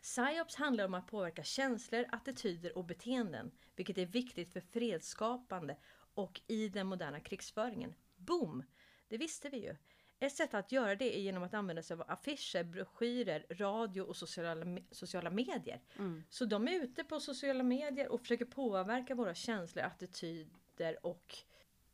Psyops 0.02 0.54
handlar 0.54 0.84
om 0.84 0.94
att 0.94 1.06
påverka 1.06 1.44
känslor, 1.44 2.04
attityder 2.12 2.78
och 2.78 2.84
beteenden, 2.84 3.50
vilket 3.76 3.98
är 3.98 4.06
viktigt 4.06 4.52
för 4.52 4.60
fredsskapande 4.60 5.76
och 6.14 6.40
i 6.46 6.68
den 6.68 6.86
moderna 6.86 7.20
krigsföringen. 7.20 7.94
Boom! 8.16 8.64
Det 9.08 9.18
visste 9.18 9.48
vi 9.48 9.56
ju. 9.56 9.76
Ett 10.18 10.32
sätt 10.36 10.54
att 10.54 10.72
göra 10.72 10.94
det 10.94 11.16
är 11.16 11.20
genom 11.20 11.42
att 11.42 11.54
använda 11.54 11.82
sig 11.82 11.94
av 11.94 12.04
affischer, 12.10 12.64
broschyrer, 12.64 13.46
radio 13.50 14.02
och 14.02 14.16
sociala, 14.16 14.78
sociala 14.90 15.30
medier. 15.30 15.82
Mm. 15.98 16.24
Så 16.28 16.44
de 16.44 16.68
är 16.68 16.72
ute 16.72 17.04
på 17.04 17.20
sociala 17.20 17.62
medier 17.62 18.08
och 18.08 18.20
försöker 18.20 18.44
påverka 18.44 19.14
våra 19.14 19.34
känslor, 19.34 19.84
attityder 19.84 21.06
och 21.06 21.36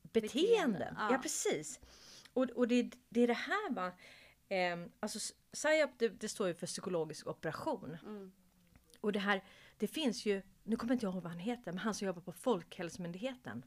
beteenden. 0.02 0.72
Beteenden, 0.72 0.94
Ja, 0.98 1.12
ja. 1.12 1.18
precis. 1.18 1.80
Och, 2.38 2.50
och 2.50 2.68
det, 2.68 2.90
det 3.08 3.20
är 3.20 3.26
det 3.26 3.32
här 3.32 3.70
va. 3.70 3.92
Eh, 4.48 4.78
alltså 5.00 5.34
PSYOP 5.52 5.90
det, 5.98 6.08
det 6.08 6.28
står 6.28 6.48
ju 6.48 6.54
för 6.54 6.66
psykologisk 6.66 7.26
operation. 7.26 7.96
Mm. 8.02 8.32
Och 9.00 9.12
det 9.12 9.18
här, 9.18 9.44
det 9.76 9.86
finns 9.86 10.26
ju, 10.26 10.42
nu 10.64 10.76
kommer 10.76 10.92
inte 10.92 11.06
jag 11.06 11.14
ihåg 11.14 11.22
vad 11.22 11.32
han 11.32 11.40
heter, 11.40 11.72
men 11.72 11.78
han 11.78 11.94
som 11.94 12.06
jobbar 12.06 12.22
på 12.22 12.32
Folkhälsomyndigheten. 12.32 13.64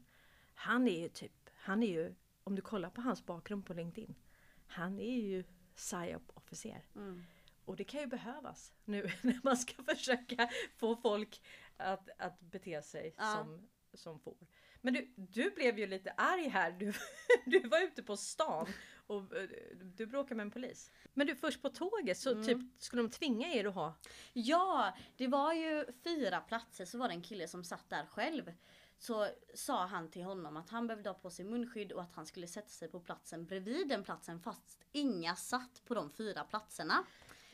Han 0.54 0.88
är 0.88 1.00
ju 1.00 1.08
typ, 1.08 1.50
han 1.54 1.82
är 1.82 1.86
ju, 1.86 2.14
om 2.44 2.54
du 2.54 2.62
kollar 2.62 2.90
på 2.90 3.00
hans 3.00 3.26
bakgrund 3.26 3.66
på 3.66 3.74
LinkedIn. 3.74 4.14
Han 4.66 4.98
är 5.00 5.20
ju 5.20 5.44
PSYOP-officer. 5.74 6.82
Mm. 6.94 7.24
Och 7.64 7.76
det 7.76 7.84
kan 7.84 8.00
ju 8.00 8.06
behövas 8.06 8.72
nu 8.84 9.02
när 9.22 9.40
man 9.42 9.56
ska 9.56 9.82
försöka 9.82 10.50
få 10.76 10.96
folk 10.96 11.42
att, 11.76 12.08
att 12.18 12.40
bete 12.40 12.82
sig 12.82 13.14
Ja. 13.18 13.34
som, 13.36 13.68
som 13.94 14.20
får. 14.20 14.36
Men 14.84 14.94
du, 14.94 15.12
du 15.16 15.50
blev 15.50 15.78
ju 15.78 15.86
lite 15.86 16.10
arg 16.16 16.48
här. 16.48 16.72
Du, 16.72 16.92
du 17.46 17.68
var 17.68 17.80
ute 17.80 18.02
på 18.02 18.16
stan 18.16 18.66
och 19.06 19.36
eh, 19.36 19.48
du 19.96 20.06
bråkade 20.06 20.34
med 20.34 20.44
en 20.44 20.50
polis. 20.50 20.90
Men 21.14 21.26
du 21.26 21.36
först 21.36 21.62
på 21.62 21.68
tåget 21.68 22.18
så 22.18 22.30
Mm. 22.32 22.44
typ 22.44 22.58
skulle 22.82 23.02
de 23.02 23.10
tvinga 23.10 23.48
er 23.54 23.64
att 23.64 23.74
ha 23.74 23.94
Ja, 24.32 24.96
det 25.16 25.26
var 25.26 25.52
ju 25.52 25.86
fyra 26.04 26.40
platser 26.40 26.84
så 26.84 26.98
var 26.98 27.08
det 27.08 27.14
en 27.14 27.22
kille 27.22 27.48
som 27.48 27.64
satt 27.64 27.90
där 27.90 28.06
själv. 28.06 28.52
Så 28.98 29.28
sa 29.54 29.86
han 29.86 30.10
till 30.10 30.22
honom 30.22 30.56
att 30.56 30.70
han 30.70 30.86
behövde 30.86 31.08
ha 31.10 31.14
på 31.14 31.30
sig 31.30 31.44
munskydd 31.44 31.92
och 31.92 32.02
att 32.02 32.12
han 32.14 32.26
skulle 32.26 32.46
sätta 32.46 32.68
sig 32.68 32.88
på 32.88 33.00
platsen 33.00 33.46
bredvid 33.46 33.88
den 33.88 34.04
platsen 34.04 34.40
fast 34.40 34.78
inga 34.92 35.36
satt 35.36 35.82
på 35.84 35.94
de 35.94 36.10
fyra 36.10 36.44
platserna. 36.44 37.04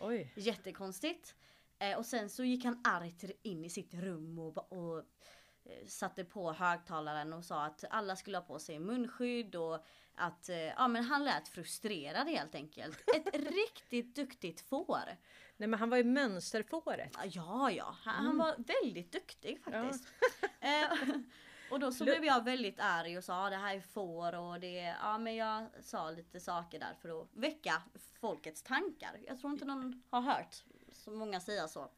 Oj. 0.00 0.32
Jättekonstigt. 0.36 1.34
Eh, 1.78 1.98
och 1.98 2.06
sen 2.06 2.30
så 2.30 2.44
gick 2.44 2.64
han 2.64 2.80
argt 2.84 3.24
in 3.42 3.64
i 3.64 3.70
sitt 3.70 3.94
rum 3.94 4.38
och, 4.38 4.72
och 4.72 5.04
satte 5.86 6.24
på 6.24 6.52
högtalaren 6.52 7.32
och 7.32 7.44
sa 7.44 7.64
att 7.64 7.84
alla 7.90 8.16
skulle 8.16 8.36
ha 8.38 8.44
på 8.44 8.58
sig 8.58 8.78
munskydd 8.78 9.54
och 9.56 9.86
att 10.14 10.48
eh, 10.48 10.56
ja 10.58 10.88
men 10.88 11.04
han 11.04 11.24
lät 11.24 11.48
frustrerad 11.48 12.28
helt 12.28 12.54
enkelt. 12.54 12.98
Ett 13.16 13.34
riktigt 13.52 14.14
duktigt 14.16 14.60
får. 14.60 15.00
Nej 15.56 15.68
men 15.68 15.80
han 15.80 15.90
var 15.90 15.96
ju 15.96 16.04
mönsterfåret. 16.04 17.16
Ja, 17.24 17.70
ja. 17.70 17.96
Han, 18.02 18.14
han 18.14 18.24
Mm. 18.26 18.38
var 18.38 18.56
väldigt 18.82 19.12
duktig 19.12 19.60
faktiskt. 19.64 20.08
Eh, 20.60 20.98
och 21.70 21.80
då 21.80 21.92
så 21.92 22.04
blev 22.04 22.24
jag 22.24 22.44
väldigt 22.44 22.80
arg 22.80 23.18
och 23.18 23.24
sa 23.24 23.44
"Ja, 23.44 23.50
det 23.50 23.56
här 23.56 23.76
är 23.76 23.80
får 23.80 24.34
och 24.34 24.60
det 24.60 24.78
Ja 25.02 25.18
men 25.18 25.36
jag 25.36 25.66
sa 25.82 26.10
lite 26.10 26.40
saker 26.40 26.78
där 26.78 26.94
för 27.02 27.20
att 27.22 27.28
väcka 27.32 27.82
folkets 28.20 28.62
tankar. 28.62 29.20
Jag 29.26 29.40
tror 29.40 29.52
inte 29.52 29.64
någon 29.64 30.02
har 30.10 30.20
hört 30.20 30.64
så 30.92 31.10
många 31.10 31.40
säga 31.40 31.68
så. 31.68 31.90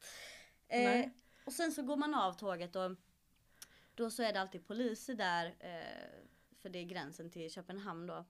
Eh, 0.69 1.07
och 1.45 1.53
sen 1.53 1.73
så 1.73 1.83
går 1.83 1.97
man 1.97 2.15
av 2.15 2.33
tåget 2.33 2.77
och 2.77 2.91
då 4.01 4.11
så 4.11 4.23
är 4.23 4.33
det 4.33 4.41
alltid 4.41 4.67
poliser 4.67 5.15
där. 5.15 5.47
Eh, 5.59 6.25
för 6.63 6.69
det 6.69 6.79
är 6.79 6.85
gränsen 6.85 7.31
till 7.31 7.51
Köpenhamn 7.51 8.07
då. 8.07 8.25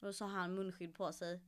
Och 0.00 0.06
då 0.06 0.12
så 0.12 0.24
har 0.24 0.30
han 0.38 0.54
munskydd 0.54 0.94
på 0.94 1.12
sig. 1.12 1.40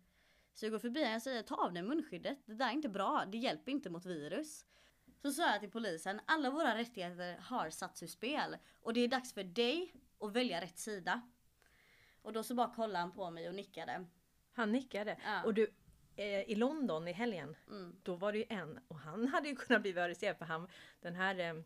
Så 0.54 0.64
jag 0.66 0.72
går 0.72 0.78
förbi 0.78 1.16
och 1.16 1.22
säger 1.22 1.42
ta 1.42 1.54
av 1.54 1.72
dig 1.72 1.82
munskyddet. 1.82 2.38
Det 2.46 2.54
där 2.54 2.68
är 2.68 2.72
inte 2.72 2.88
bra. 2.88 3.24
Det 3.32 3.38
hjälper 3.38 3.72
inte 3.72 3.90
mot 3.90 4.06
virus. 4.06 4.66
Så 5.22 5.32
sa 5.32 5.50
jag 5.50 5.60
till 5.60 5.70
polisen, 5.70 6.20
alla 6.26 6.50
våra 6.50 6.76
rättigheter 6.78 7.36
har 7.38 7.70
satts 7.70 8.02
ur 8.02 8.06
spel. 8.06 8.56
Och 8.80 8.94
det 8.94 9.00
är 9.00 9.08
dags 9.08 9.32
för 9.32 9.44
dig 9.44 9.92
att 10.20 10.32
välja 10.32 10.60
rätt 10.60 10.78
sida. 10.78 11.20
Och 12.22 12.32
då 12.32 12.42
så 12.42 12.54
bara 12.54 12.74
kollade 12.74 12.98
han 12.98 13.12
på 13.12 13.30
mig 13.30 13.48
och 13.48 13.54
nickade. 13.54 14.06
Han 14.52 14.72
nickade. 14.72 15.18
Ja. 15.24 15.42
Och 15.44 15.54
du, 15.54 15.74
eh, 16.16 16.40
i 16.40 16.54
London 16.54 17.08
i 17.08 17.12
helgen, 17.12 17.56
Mm. 17.68 17.96
då 18.02 18.16
var 18.16 18.32
det 18.32 18.38
ju 18.38 18.44
en 18.48 18.80
och 18.88 18.98
han 18.98 19.28
hade 19.28 19.48
ju 19.48 19.56
kunnat 19.56 19.82
bli 19.82 19.98
arresterad 19.98 20.38
för 20.38 20.44
han, 20.44 20.68
den 21.00 21.14
här, 21.14 21.38
eh, 21.38 21.62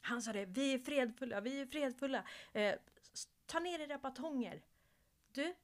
han 0.00 0.22
sa 0.22 0.32
det, 0.32 0.44
vi 0.44 0.74
är 0.74 0.78
fredfulla, 0.78 1.40
vi 1.40 1.60
är 1.60 1.66
fredfulla. 1.66 2.24
Eh, 2.52 2.74
ta 3.46 3.58
ner 3.60 3.80
era 3.80 3.98
batonger. 3.98 4.62
Du, 5.32 5.54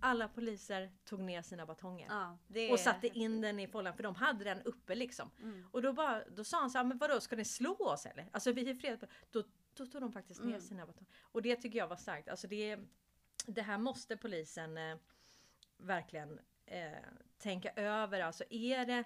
alla 0.00 0.28
poliser 0.28 0.92
tog 1.04 1.20
ner 1.20 1.42
sina 1.42 1.66
batonger. 1.66 2.06
Ja, 2.10 2.38
Och 2.72 2.80
satte 2.80 3.06
in 3.08 3.40
den 3.40 3.60
i 3.60 3.68
fållan 3.68 3.94
för 3.96 4.02
de 4.02 4.14
hade 4.14 4.44
den 4.44 4.62
uppe 4.62 4.94
liksom. 4.94 5.30
Mm. 5.38 5.66
Och 5.70 5.82
då, 5.82 5.92
bara, 5.92 6.24
då 6.28 6.44
sa 6.44 6.60
han 6.60 6.70
så 6.70 6.78
här, 6.78 6.84
men 6.84 6.98
vadå 6.98 7.20
ska 7.20 7.36
ni 7.36 7.44
slå 7.44 7.74
oss 7.74 8.06
eller? 8.06 8.28
Alltså 8.32 8.52
vi 8.52 8.70
är 8.70 8.74
fredfulla. 8.74 9.12
Då, 9.30 9.42
då 9.74 9.86
tog 9.86 10.00
de 10.02 10.12
faktiskt 10.12 10.40
ner 10.40 10.48
Mm. 10.48 10.60
sina 10.60 10.86
batonger. 10.86 11.12
Och 11.22 11.42
det 11.42 11.56
tycker 11.56 11.78
jag 11.78 11.88
var 11.88 11.96
starkt. 11.96 12.28
Alltså 12.28 12.46
det, 12.48 12.78
det 13.46 13.62
här 13.62 13.78
måste 13.78 14.16
polisen 14.16 14.78
eh, 14.78 14.96
verkligen 15.76 16.40
eh, 16.66 16.92
tänka 17.38 17.70
över. 17.70 18.20
Alltså 18.20 18.44
är 18.50 18.86
det 18.86 19.04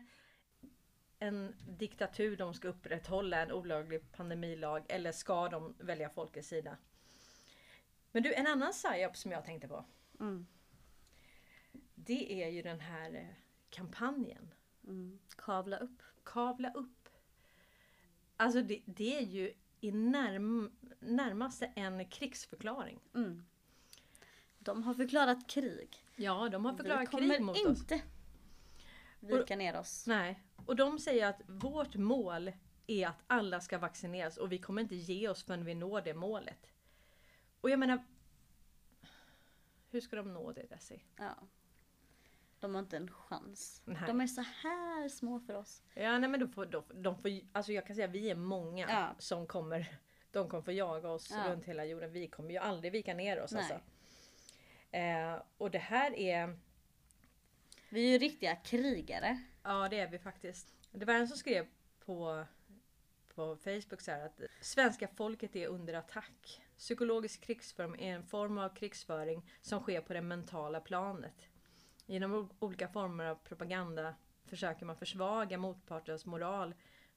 en 1.19 1.55
diktatur 1.69 2.37
de 2.37 2.55
ska 2.55 2.69
upprätthålla 2.69 3.43
en 3.43 3.53
olaglig 3.53 4.13
pandemilag 4.13 4.85
eller 4.89 5.13
ska 5.13 5.49
de 5.49 5.75
välja 5.79 6.09
folkets 6.09 6.49
sida? 6.49 6.77
Men 8.13 8.23
du, 8.23 8.35
en 8.35 8.47
annan 8.47 8.73
psyop 8.73 9.17
som 9.17 9.33
jag 9.33 9.45
tänkte 9.45 9.69
på. 9.69 9.85
Mm. 10.21 10.47
Det 11.95 12.45
är 12.45 12.49
ju 12.49 12.63
den 12.63 12.81
här 12.81 13.15
eh, 13.15 13.35
kampanjen. 13.71 14.55
Mm. 14.85 15.19
Kavla 15.37 15.79
upp. 15.79 16.03
Kavla 16.25 16.73
upp. 16.73 17.09
Alltså 18.37 18.63
det, 18.63 18.83
det 18.85 19.17
är 19.17 19.23
ju 19.23 19.55
i 19.81 19.93
närm, 19.93 20.77
närmaste 21.01 21.73
en 21.77 22.09
krigsförklaring. 22.09 23.01
Mm. 23.15 23.45
De 24.59 24.83
har 24.83 24.95
förklarat 24.95 25.49
krig. 25.49 26.05
Ja, 26.17 26.49
de 26.49 26.65
har 26.65 26.77
förklarat 26.77 27.03
Vi 27.03 27.07
kommer 27.07 27.35
krig 27.35 27.45
mot 27.45 27.57
oss. 27.57 27.81
inte 27.81 28.03
vika 29.21 29.57
ner 29.57 29.79
oss. 29.79 30.07
Nej, 30.07 30.43
och 30.67 30.77
de 30.77 30.99
säger 30.99 31.27
att 31.27 31.41
vårt 31.47 31.95
mål 31.95 32.53
är 32.87 33.07
att 33.07 33.23
alla 33.27 33.61
ska 33.61 33.79
vaccineras 33.79 34.37
och 34.37 34.53
vi 34.53 34.59
kommer 34.59 34.83
inte 34.83 34.97
ge 34.97 35.29
oss 35.29 35.45
förrän 35.45 35.65
vi 35.65 35.75
når 35.75 36.01
det 36.01 36.15
målet. 36.15 36.73
Och 37.61 37.71
jag 37.71 37.79
menar, 37.79 38.05
hur 39.91 40.01
ska 40.01 40.17
de 40.17 40.35
nå 40.35 40.53
det 40.53 40.63
Desi? 40.71 41.03
Ja. 41.17 41.35
De 42.61 42.75
har 42.75 42.83
inte 42.83 42.97
en 42.97 43.11
chans. 43.11 43.83
Nej. 43.85 44.03
De 44.07 44.21
är 44.21 44.27
så 44.27 44.41
här 44.41 45.09
små 45.09 45.41
för 45.41 45.55
oss. 45.55 45.83
Ja, 45.95 46.19
nej 46.19 46.31
men 46.31 46.41
de 46.41 46.49
får, 46.49 46.67
de, 46.67 46.85
de 46.95 47.17
får, 47.19 47.31
alltså 47.53 47.73
jag 47.73 47.87
kan 47.87 47.97
säga 47.97 48.07
vi 48.07 48.31
är 48.31 48.35
många 48.35 48.87
Ja. 48.91 49.15
som 49.19 49.47
kommer, 49.47 49.99
de 50.31 50.49
kommer 50.49 50.63
få 50.63 50.73
jaga 50.73 51.09
oss 51.09 51.31
Ja. 51.31 51.53
runt 51.53 51.65
hela 51.65 51.85
jorden. 51.85 52.13
Vi 52.13 52.29
kommer 52.29 52.51
ju 52.51 52.57
aldrig 52.57 52.93
vika 52.93 53.15
ner 53.15 53.41
oss 53.43 53.53
Nej. 53.53 53.61
alltså. 53.63 53.81
Eh, 54.91 55.43
och 55.59 55.71
det 55.71 55.79
här 55.79 56.15
är, 56.15 56.59
Vi 57.89 58.07
är 58.07 58.13
ju 58.13 58.19
riktiga 58.19 58.57
krigare 58.57 59.43
ja 59.67 59.89
det 59.89 60.01
är 60.01 60.11
vi 60.11 60.19
faktiskt. 60.19 60.75
Det 60.93 61.05
var 61.05 61.15
en 61.15 61.29
som 61.29 61.37
skrev 61.37 61.67
på, 62.05 62.45
på 63.35 63.57
Facebook 63.57 64.01
så 64.01 64.11
här 64.11 64.27
att 64.27 64.41
svenska 64.61 65.09
folket 65.09 65.57
är 65.57 65.67
under 65.67 65.95
attack. 65.95 66.63
Psykologisk 66.77 67.41
krigsföring 67.41 68.03
är 68.03 68.15
en 68.15 68.23
form 68.23 68.59
av 68.59 68.69
krigsföring 68.75 69.51
som 69.63 69.81
sker 69.81 70.01
på 70.01 70.13
det 70.13 70.21
mentala 70.21 70.81
planet. 70.81 71.49
Genom 72.07 72.51
olika 72.59 72.89
former 72.89 73.25
av 73.25 73.35
propaganda 73.35 74.15
försöker 74.45 74.87
man 74.87 74.97
försvaga 74.97 75.59
motpartens 75.59 76.27
moral 76.27 76.75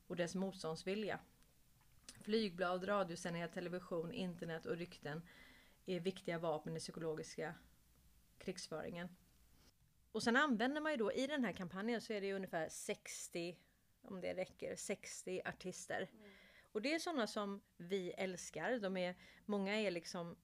och 0.07 0.15
dess 0.15 0.35
motståndsvilja. 0.35 1.19
Flygblad, 2.21 2.87
radiosändningar, 2.87 3.47
television, 3.47 4.11
internet 4.11 4.65
och 4.65 4.77
rykten 4.77 5.21
är 5.85 5.99
viktiga 5.99 6.39
vapen 6.39 6.77
i 6.77 6.79
psykologiska 6.79 7.53
krigsföringen. 8.37 9.09
Och 10.11 10.23
sen 10.23 10.35
använder 10.35 10.81
man 10.81 10.91
ju 10.91 10.97
då 10.97 11.13
i 11.13 11.27
den 11.27 11.43
här 11.43 11.53
kampanjen 11.53 12.01
så 12.01 12.13
är 12.13 12.21
det 12.21 12.27
ju 12.27 12.33
ungefär 12.33 12.69
60, 12.69 13.57
om 14.01 14.21
det 14.21 14.33
räcker, 14.33 14.75
60 14.75 15.41
artister. 15.45 16.09
Och 16.71 16.81
det 16.81 16.93
är 16.93 16.99
sådana 16.99 17.27
som 17.27 17.61
vi 17.77 18.11
älskar. 18.11 18.79
De 18.79 18.97
är, 18.97 19.15
många 19.45 19.75
är 19.75 19.91
liksom, 19.91 20.37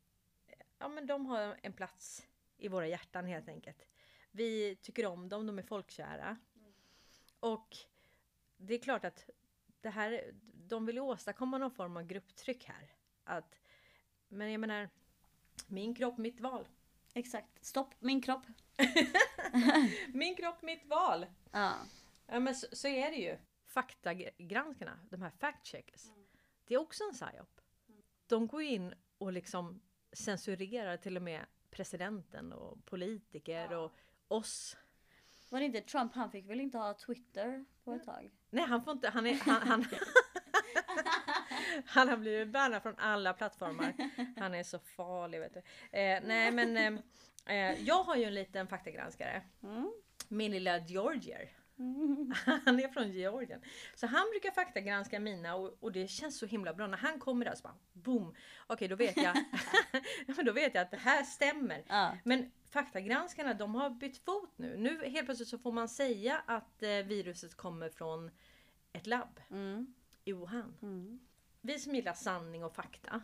ja 0.77 0.87
men 0.87 1.07
de 1.07 1.25
har 1.25 1.59
en 1.61 1.73
plats 1.73 2.27
i 2.57 2.67
våra 2.67 2.87
hjärtan 2.87 3.25
helt 3.25 3.49
enkelt. 3.49 3.87
Vi 4.31 4.75
tycker 4.75 5.05
om 5.05 5.29
dem, 5.29 5.47
de 5.47 5.59
är 5.59 5.63
folkkära. 5.63 6.37
Och 7.39 7.77
det 8.57 8.73
är 8.73 8.79
klart 8.79 9.05
att 9.05 9.29
det 9.81 9.89
här, 9.89 10.33
de 10.43 10.85
vill 10.85 10.95
ju 10.95 11.01
åstadkomma 11.01 11.57
någon 11.57 11.71
form 11.71 11.97
av 11.97 12.03
grupptryck 12.03 12.65
här. 12.65 12.93
Att, 13.23 13.59
men 14.27 14.51
jag 14.51 14.59
menar, 14.59 14.89
min 15.67 15.95
kropp, 15.95 16.17
mitt 16.17 16.39
val. 16.39 16.67
Exakt. 17.15 17.65
Stopp 17.65 17.93
min 17.99 18.21
kropp. 18.21 18.45
Min 20.13 20.35
kropp, 20.35 20.61
mitt 20.61 20.85
val! 20.85 21.25
Ja. 21.51 21.73
Ja 22.27 22.39
men 22.39 22.55
så, 22.55 22.67
så 22.71 22.87
är 22.87 23.11
det 23.11 23.17
ju. 23.17 23.37
Faktagranskarna, 23.65 24.99
de 25.09 25.21
här 25.21 25.29
fact 25.29 25.65
checkers. 25.65 26.01
Det 26.65 26.73
är 26.73 26.77
också 26.77 27.03
en 27.03 27.13
psyop. 27.13 27.61
De 28.27 28.47
går 28.47 28.61
in 28.61 28.93
och 29.17 29.33
liksom 29.33 29.81
censurerar 30.11 30.97
till 30.97 31.17
och 31.17 31.23
med 31.23 31.45
presidenten 31.69 32.53
och 32.53 32.85
politiker 32.85 33.73
och 33.73 33.93
oss. 34.27 34.77
Var 35.49 35.59
det 35.59 35.65
inte 35.65 35.81
Trump? 35.81 36.13
Han 36.13 36.31
fick 36.31 36.49
väl 36.49 36.59
inte 36.59 36.77
ha 36.77 36.93
Twitter 36.93 37.65
på 37.83 37.93
ett 37.93 38.05
tag? 38.05 38.31
Nej 38.49 38.65
han 38.65 38.83
får 38.83 38.93
inte, 38.93 39.09
han 39.09 39.27
är, 39.27 39.33
han, 39.33 39.61
han, 39.67 39.85
han 41.85 42.09
har 42.09 42.17
blivit 42.17 42.49
bannad 42.49 42.81
från 42.83 42.95
alla 42.97 43.33
plattformar. 43.33 43.93
Han 44.39 44.53
är 44.53 44.63
så 44.63 44.79
farlig 44.79 45.39
vet 45.39 45.53
du. 45.53 45.59
Eh, 45.99 46.19
nej 46.23 46.51
men 46.51 46.77
eh, 46.77 47.55
eh, 47.55 47.81
jag 47.83 48.03
har 48.03 48.15
ju 48.15 48.23
en 48.23 48.33
liten 48.33 48.67
faktagranskare. 48.67 49.41
Mm. 49.63 49.91
Min 50.27 50.51
lilla 50.51 50.77
Georgier. 50.77 51.49
Han 52.65 52.79
är 52.79 52.87
från 52.87 53.11
Georgien. 53.11 53.61
Så 53.95 54.07
han 54.07 54.29
brukar 54.31 54.51
faktagranska 54.51 55.19
mina 55.19 55.55
och, 55.55 55.77
och 55.79 55.91
det 55.91 56.07
känns 56.07 56.39
så 56.39 56.45
himla 56.45 56.73
bra. 56.73 56.87
När 56.87 56.97
han 56.97 57.19
kommer 57.19 57.45
där 57.45 57.55
så 57.55 57.63
bara 57.63 57.75
boom. 57.93 58.35
Okej 58.67 58.87
då 58.87 58.95
vet 58.95 59.17
jag. 59.17 59.35
Då 60.45 60.51
vet 60.51 60.75
jag 60.75 60.81
att 60.81 60.91
det 60.91 60.97
här 60.97 61.23
stämmer. 61.23 61.83
Ja. 61.87 62.17
Men 62.23 62.51
faktagranskarna 62.69 63.53
de 63.53 63.75
har 63.75 63.89
bytt 63.89 64.17
fot 64.17 64.53
nu. 64.55 64.77
Nu 64.77 65.09
helt 65.09 65.25
plötsligt 65.25 65.49
så 65.49 65.57
får 65.57 65.71
man 65.71 65.89
säga 65.89 66.43
att 66.45 66.83
eh, 66.83 66.89
viruset 66.89 67.55
kommer 67.55 67.89
från 67.89 68.31
ett 68.93 69.07
labb 69.07 69.39
Mm. 69.49 69.93
i 70.25 70.33
Wuhan. 70.33 70.77
Mm. 70.81 71.19
Vi 71.65 71.79
som 71.79 71.95
gillar 71.95 72.13
sanning 72.13 72.63
och 72.63 72.75
fakta. 72.75 73.21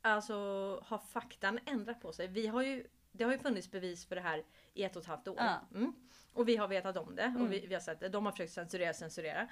Alltså 0.00 0.34
har 0.86 0.98
faktan 0.98 1.58
ändrat 1.66 2.00
på 2.00 2.12
sig? 2.12 2.28
Vi 2.28 2.46
har 2.46 2.62
ju, 2.62 2.86
det 3.12 3.24
har 3.24 3.32
ju 3.32 3.38
funnits 3.38 3.70
bevis 3.70 4.06
för 4.06 4.14
det 4.14 4.20
här 4.20 4.44
i 4.74 4.82
ett 4.82 4.96
och 4.96 5.02
ett 5.02 5.08
halvt 5.08 5.28
år. 5.28 5.36
Ja. 5.38 5.60
Mm. 5.74 5.94
Och 6.32 6.48
vi 6.48 6.56
har 6.56 6.68
vetat 6.68 6.96
om 6.96 7.16
det. 7.16 7.22
Mm. 7.22 7.42
Och 7.42 7.52
vi, 7.52 7.66
vi 7.66 7.74
har 7.74 7.80
sett 7.80 8.00
det. 8.00 8.08
De 8.08 8.24
har 8.26 8.32
försökt 8.32 8.52
censurera, 8.52 8.94
censurera. 8.94 9.48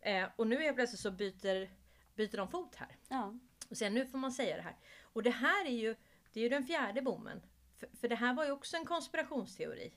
Eh, 0.00 0.28
och 0.36 0.46
nu 0.46 0.64
är 0.64 0.72
plötsligt 0.72 1.00
så 1.00 1.10
byter, 1.10 1.70
byter 2.14 2.36
de 2.36 2.48
fot 2.48 2.74
här. 2.74 2.96
Ja. 3.08 3.34
Och 3.70 3.76
sen 3.76 3.94
nu 3.94 4.06
får 4.06 4.18
man 4.18 4.32
säga 4.32 4.56
det 4.56 4.62
här. 4.62 4.76
Och 5.02 5.22
det 5.22 5.30
här 5.30 5.66
är 5.66 5.76
ju, 5.76 5.96
det 6.32 6.40
är 6.40 6.42
ju 6.42 6.48
den 6.48 6.64
fjärde 6.64 7.02
bommen. 7.02 7.42
För, 7.76 7.88
för 8.00 8.08
det 8.08 8.16
här 8.16 8.34
var 8.34 8.44
ju 8.44 8.50
också 8.50 8.76
en 8.76 8.84
konspirationsteori. 8.84 9.94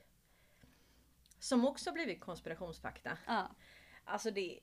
Som 1.38 1.64
också 1.64 1.92
blivit 1.92 2.20
konspirationsfakta. 2.20 3.18
ja. 3.26 3.50
Alltså 4.04 4.30
det, 4.30 4.60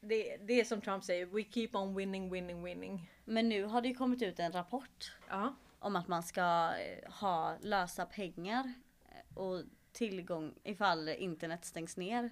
det, 0.00 0.36
det 0.36 0.60
är 0.60 0.64
som 0.64 0.80
Trump 0.80 1.04
säger, 1.04 1.26
we 1.26 1.44
keep 1.44 1.70
on 1.72 1.94
winning, 1.96 2.30
winning, 2.32 2.62
winning. 2.64 3.10
Men 3.24 3.48
nu 3.48 3.64
har 3.64 3.82
det 3.82 3.88
ju 3.88 3.94
kommit 3.94 4.22
ut 4.22 4.38
en 4.40 4.52
rapport 4.52 5.12
Ja, 5.28 5.54
om 5.78 5.96
att 5.96 6.08
man 6.08 6.22
ska 6.22 6.72
eh, 6.78 7.12
ha 7.12 7.56
lösa 7.60 8.06
pengar 8.06 8.72
eh, 9.08 9.38
och 9.38 9.62
tillgång 9.92 10.54
ifall 10.64 11.08
internet 11.08 11.64
stängs 11.64 11.96
ner. 11.96 12.30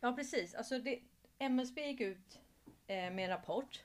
ja 0.00 0.12
precis. 0.12 0.54
Alltså 0.54 0.78
det, 0.78 1.00
MSB 1.38 1.86
gick 1.86 2.00
ut 2.00 2.38
eh, 2.86 2.96
med 2.96 3.18
en 3.18 3.28
rapport 3.28 3.84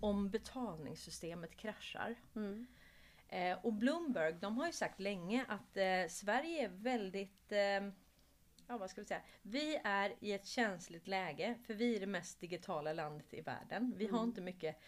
om 0.00 0.30
betalningssystemet 0.30 1.56
kraschar. 1.56 2.14
Mm. 2.36 2.66
Eh, 3.28 3.58
och 3.62 3.72
Bloomberg, 3.72 4.32
de 4.32 4.58
har 4.58 4.66
ju 4.66 4.72
sagt 4.72 5.00
länge 5.00 5.44
att 5.48 5.76
eh, 5.76 6.08
Sverige 6.08 6.64
är 6.64 6.68
väldigt, 6.68 7.52
eh, 7.52 7.90
ja 8.68 8.78
vad 8.78 8.90
ska 8.90 9.00
vi 9.00 9.06
säga, 9.06 9.22
vi 9.42 9.80
är 9.84 10.14
i 10.20 10.32
ett 10.32 10.46
känsligt 10.46 11.06
läge 11.08 11.58
för 11.66 11.74
vi 11.74 11.96
är 11.96 12.00
det 12.00 12.06
mest 12.06 12.40
digitala 12.40 12.92
landet 12.92 13.34
i 13.34 13.40
världen. 13.40 13.94
Vi 13.96 14.06
har 14.06 14.24
inte 14.24 14.40
mycket 14.40 14.80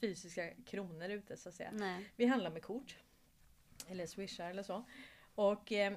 fysiska 0.00 0.50
kronor 0.66 1.08
ute 1.10 1.36
så 1.36 1.48
att 1.48 1.54
säga. 1.54 1.70
Nej. 1.72 2.10
Vi 2.16 2.26
handlar 2.26 2.50
med 2.50 2.62
kort. 2.62 2.96
Eller 3.88 4.06
swishar 4.06 4.50
eller 4.50 4.62
så. 4.62 4.84
Och, 5.34 5.72
eh, 5.72 5.94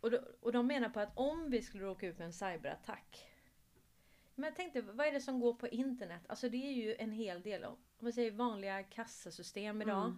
och, 0.00 0.10
de, 0.10 0.18
och 0.40 0.52
de 0.52 0.66
menar 0.66 0.88
på 0.88 1.00
att 1.00 1.12
om 1.18 1.50
vi 1.50 1.62
skulle 1.62 1.84
råka 1.84 2.06
ut 2.06 2.16
för 2.16 2.24
en 2.24 2.32
cyberattack. 2.32 3.30
Men 4.34 4.44
jag 4.44 4.56
tänkte, 4.56 4.82
vad 4.82 5.06
är 5.06 5.12
det 5.12 5.20
som 5.20 5.40
går 5.40 5.54
på 5.54 5.68
internet? 5.68 6.22
Alltså 6.26 6.48
det 6.48 6.56
är 6.66 6.72
ju 6.72 6.94
en 6.94 7.12
hel 7.12 7.42
del. 7.42 7.64
Om 7.64 7.76
man 7.98 8.12
säger 8.12 8.30
vanliga 8.30 8.82
kassasystem 8.82 9.82
idag. 9.82 10.16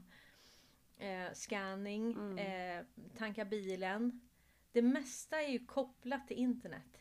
Eh, 0.98 1.32
scanning, 1.32 2.12
Mm. 2.12 2.38
eh, 2.38 2.84
tanka 3.18 3.44
bilen. 3.44 4.20
Det 4.76 4.82
mesta 4.82 5.42
är 5.42 5.48
ju 5.48 5.66
kopplat 5.66 6.28
till 6.28 6.36
internet. 6.36 6.98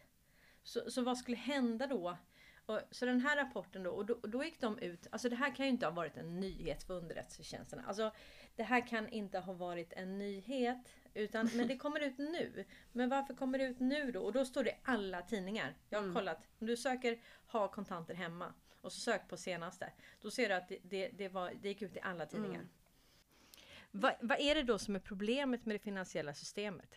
Så, 0.64 0.92
så 0.92 1.02
vad 1.02 1.18
skulle 1.18 1.38
hända 1.38 1.88
då 1.88 2.18
Och, 2.66 2.82
så 2.92 3.06
den 3.06 3.22
här 3.22 3.38
rapporten 3.38 3.84
då, 3.84 3.92
och 3.92 4.06
då, 4.06 4.14
då 4.14 4.44
gick 4.44 4.62
de 4.62 4.80
ut, 4.80 5.08
alltså 5.12 5.30
det 5.30 5.36
här 5.36 5.56
kan 5.56 5.66
ju 5.66 5.72
inte 5.72 5.86
ha 5.86 5.92
varit 5.92 6.18
en 6.18 6.40
nyhet 6.40 6.84
för 6.84 6.94
underrättelsetjänsterna. 6.94 7.84
Alltså 7.88 8.12
det 8.56 8.64
här 8.64 8.88
kan 8.88 9.10
inte 9.10 9.40
ha 9.40 9.54
varit 9.54 9.94
en 9.94 10.18
nyhet, 10.18 10.78
utan, 11.14 11.50
men 11.54 11.68
det 11.68 11.78
kommer 11.78 12.00
ut 12.00 12.18
nu. 12.18 12.66
Men 12.92 13.10
varför 13.10 13.34
kommer 13.34 13.58
det 13.58 13.66
ut 13.66 13.80
nu 13.80 14.12
då? 14.12 14.22
Och 14.22 14.34
då 14.34 14.46
står 14.46 14.64
det 14.64 14.70
i 14.70 14.78
alla 14.84 15.22
tidningar. 15.22 15.76
Jag 15.90 16.02
har 16.02 16.14
kollat, 16.14 16.40
om 16.60 16.68
du 16.68 16.78
söker 16.78 17.22
ha 17.48 17.68
kontanter 17.68 18.14
hemma 18.14 18.54
och 18.82 18.94
så 18.94 19.00
sök 19.00 19.30
på 19.30 19.38
senaste. 19.38 19.92
Då 20.22 20.32
ser 20.32 20.50
du 20.50 20.56
att 20.56 20.68
det, 20.68 20.80
det, 20.84 21.08
det, 21.08 21.30
var, 21.30 21.54
det 21.62 21.68
gick 21.68 21.82
ut 21.82 21.96
i 21.96 22.00
alla 22.00 22.26
tidningar. 22.26 22.68
Vad, 23.92 24.14
vad 24.22 24.40
är 24.40 24.56
det 24.56 24.64
då 24.64 24.80
som 24.80 24.96
är 24.96 25.00
problemet 25.00 25.66
med 25.66 25.76
det 25.76 25.80
finansiella 25.80 26.34
systemet? 26.34 26.96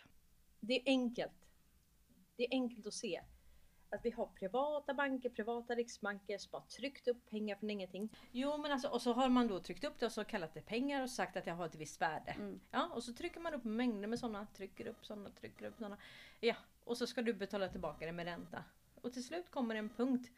Det 0.60 0.74
är 0.74 0.82
enkelt. 0.86 1.48
Det 2.36 2.44
är 2.44 2.52
enkelt 2.52 2.86
att 2.86 2.94
se. 2.94 3.20
Att 3.90 4.04
vi 4.04 4.10
har 4.10 4.26
privata 4.26 4.94
banker, 4.94 5.30
privata 5.30 5.74
riksbanker 5.74 6.38
som 6.38 6.50
har 6.52 6.60
tryckt 6.60 7.08
upp 7.08 7.26
pengar 7.30 7.56
från 7.56 7.70
ingenting. 7.70 8.16
Jo 8.32 8.58
men 8.58 8.72
alltså, 8.72 8.88
och 8.88 9.02
så 9.02 9.12
har 9.12 9.28
man 9.28 9.48
då 9.48 9.60
tryckt 9.60 9.84
upp 9.84 9.98
det 9.98 10.06
och 10.06 10.12
så 10.12 10.24
kallat 10.24 10.54
det 10.54 10.60
pengar 10.60 11.02
och 11.02 11.10
sagt 11.10 11.36
att 11.36 11.44
det 11.44 11.50
har 11.50 11.66
ett 11.66 11.74
visst 11.74 12.00
värde. 12.00 12.58
Ja, 12.70 12.90
och 12.94 13.04
så 13.04 13.12
trycker 13.12 13.40
man 13.40 13.54
upp 13.54 13.64
mängder 13.64 14.08
med 14.08 14.18
sådana, 14.18 14.46
trycker 14.46 14.86
upp 14.86 15.06
sådana, 15.06 15.30
trycker 15.30 15.66
upp 15.66 15.76
sådana. 15.78 15.98
Ja, 16.40 16.54
och 16.84 16.96
så 16.96 17.06
ska 17.06 17.22
du 17.22 17.32
betala 17.32 17.68
tillbaka 17.68 18.06
det 18.06 18.12
med 18.12 18.26
ränta. 18.26 18.64
Och 18.94 19.12
till 19.12 19.24
slut 19.24 19.50
kommer 19.50 19.74
en 19.74 19.88
punkt. 19.88 20.30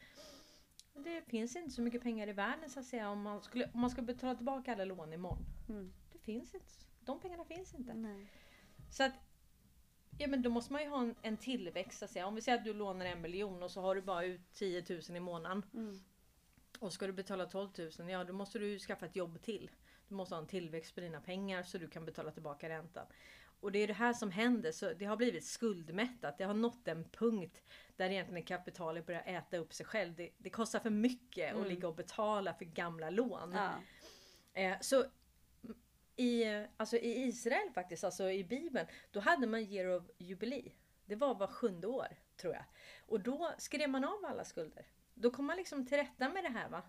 Det 0.93 1.21
finns 1.21 1.55
inte 1.55 1.71
så 1.71 1.81
mycket 1.81 2.01
pengar 2.03 2.27
i 2.27 2.33
världen 2.33 2.69
så 2.69 2.79
att 2.79 2.85
säga 2.85 3.09
om 3.09 3.21
man 3.21 3.41
skulle, 3.41 3.69
om 3.73 3.81
man 3.81 3.89
ska 3.89 4.01
betala 4.01 4.35
tillbaka 4.35 4.73
alla 4.73 4.85
lån 4.85 5.13
imorgon. 5.13 5.45
Mm. 5.69 5.93
Det 6.11 6.19
finns 6.19 6.55
inte. 6.55 6.73
De 6.99 7.19
pengarna 7.19 7.45
finns 7.45 7.73
inte. 7.73 7.93
Nej. 7.93 8.27
Så 8.91 9.03
att 9.03 9.13
Ja 10.21 10.27
men 10.27 10.41
då 10.41 10.49
måste 10.49 10.73
man 10.73 10.81
ju 10.81 10.89
ha 10.89 11.01
en, 11.01 11.15
en 11.21 11.37
tillväxt 11.37 12.03
att 12.03 12.09
säga. 12.09 12.27
Om 12.27 12.35
vi 12.35 12.41
säger 12.41 12.57
att 12.57 12.63
du 12.63 12.73
lånar 12.73 13.05
en 13.05 13.21
miljon 13.21 13.63
och 13.63 13.71
så 13.71 13.81
har 13.81 13.95
du 13.95 14.01
bara 14.01 14.25
ut 14.25 14.53
10 14.53 14.85
000 14.89 15.17
i 15.17 15.19
månaden. 15.19 15.65
Mm. 15.73 15.99
Och 16.79 16.93
ska 16.93 17.07
du 17.07 17.13
betala 17.13 17.45
12 17.45 17.69
000, 17.99 18.09
ja 18.09 18.23
då 18.23 18.33
måste 18.33 18.59
du 18.59 18.67
ju 18.67 18.79
skaffa 18.79 19.05
ett 19.05 19.15
jobb 19.15 19.41
till. 19.41 19.71
Du 20.07 20.15
måste 20.15 20.35
ha 20.35 20.41
en 20.41 20.47
tillväxt 20.47 20.95
på 20.95 21.01
dina 21.01 21.21
pengar 21.21 21.63
så 21.63 21.77
du 21.77 21.87
kan 21.87 22.05
betala 22.05 22.31
tillbaka 22.31 22.69
räntan. 22.69 23.05
Och 23.59 23.71
det 23.71 23.79
är 23.79 23.87
det 23.87 23.93
här 23.93 24.13
som 24.13 24.31
händer, 24.31 24.71
så 24.71 24.93
det 24.93 25.05
har 25.05 25.17
blivit 25.17 25.45
skuldmättat. 25.45 26.37
Det 26.37 26.43
har 26.43 26.53
nått 26.53 26.87
en 26.87 27.03
punkt 27.03 27.61
där 27.95 28.09
egentligen 28.09 28.43
kapitalet 28.43 29.05
börjar 29.05 29.23
äta 29.25 29.57
upp 29.57 29.73
sig 29.73 29.85
själv. 29.85 30.15
Det, 30.15 30.29
det 30.37 30.49
kostar 30.49 30.79
för 30.79 30.89
mycket 30.89 31.55
att 31.55 31.67
ligga 31.67 31.87
och 31.87 31.95
betala 31.95 32.53
för 32.53 32.65
gamla 32.65 33.09
lån. 33.09 33.51
Ja. 33.53 33.71
Eh, 34.53 34.77
så 34.81 35.05
i, 36.15 36.65
alltså 36.77 36.97
i 36.97 37.23
Israel 37.23 37.71
faktiskt, 37.73 38.03
alltså 38.03 38.29
i 38.31 38.43
Bibeln, 38.43 38.87
då 39.11 39.19
hade 39.19 39.47
man 39.47 39.59
year 39.59 39.87
of 39.87 40.03
jubilee. 40.17 40.71
Det 41.05 41.15
var 41.15 41.35
var 41.35 41.47
sjunde 41.47 41.87
år, 41.87 42.07
tror 42.37 42.53
jag. 42.53 42.63
Och 43.05 43.19
då 43.19 43.53
skrev 43.57 43.89
man 43.89 44.03
av 44.03 44.25
alla 44.25 44.45
skulder. 44.45 44.85
Då 45.13 45.31
kom 45.31 45.45
man 45.45 45.57
liksom 45.57 45.85
till 45.85 45.97
rätta 45.97 46.29
med 46.29 46.43
det 46.43 46.49
här 46.49 46.69
va. 46.69 46.81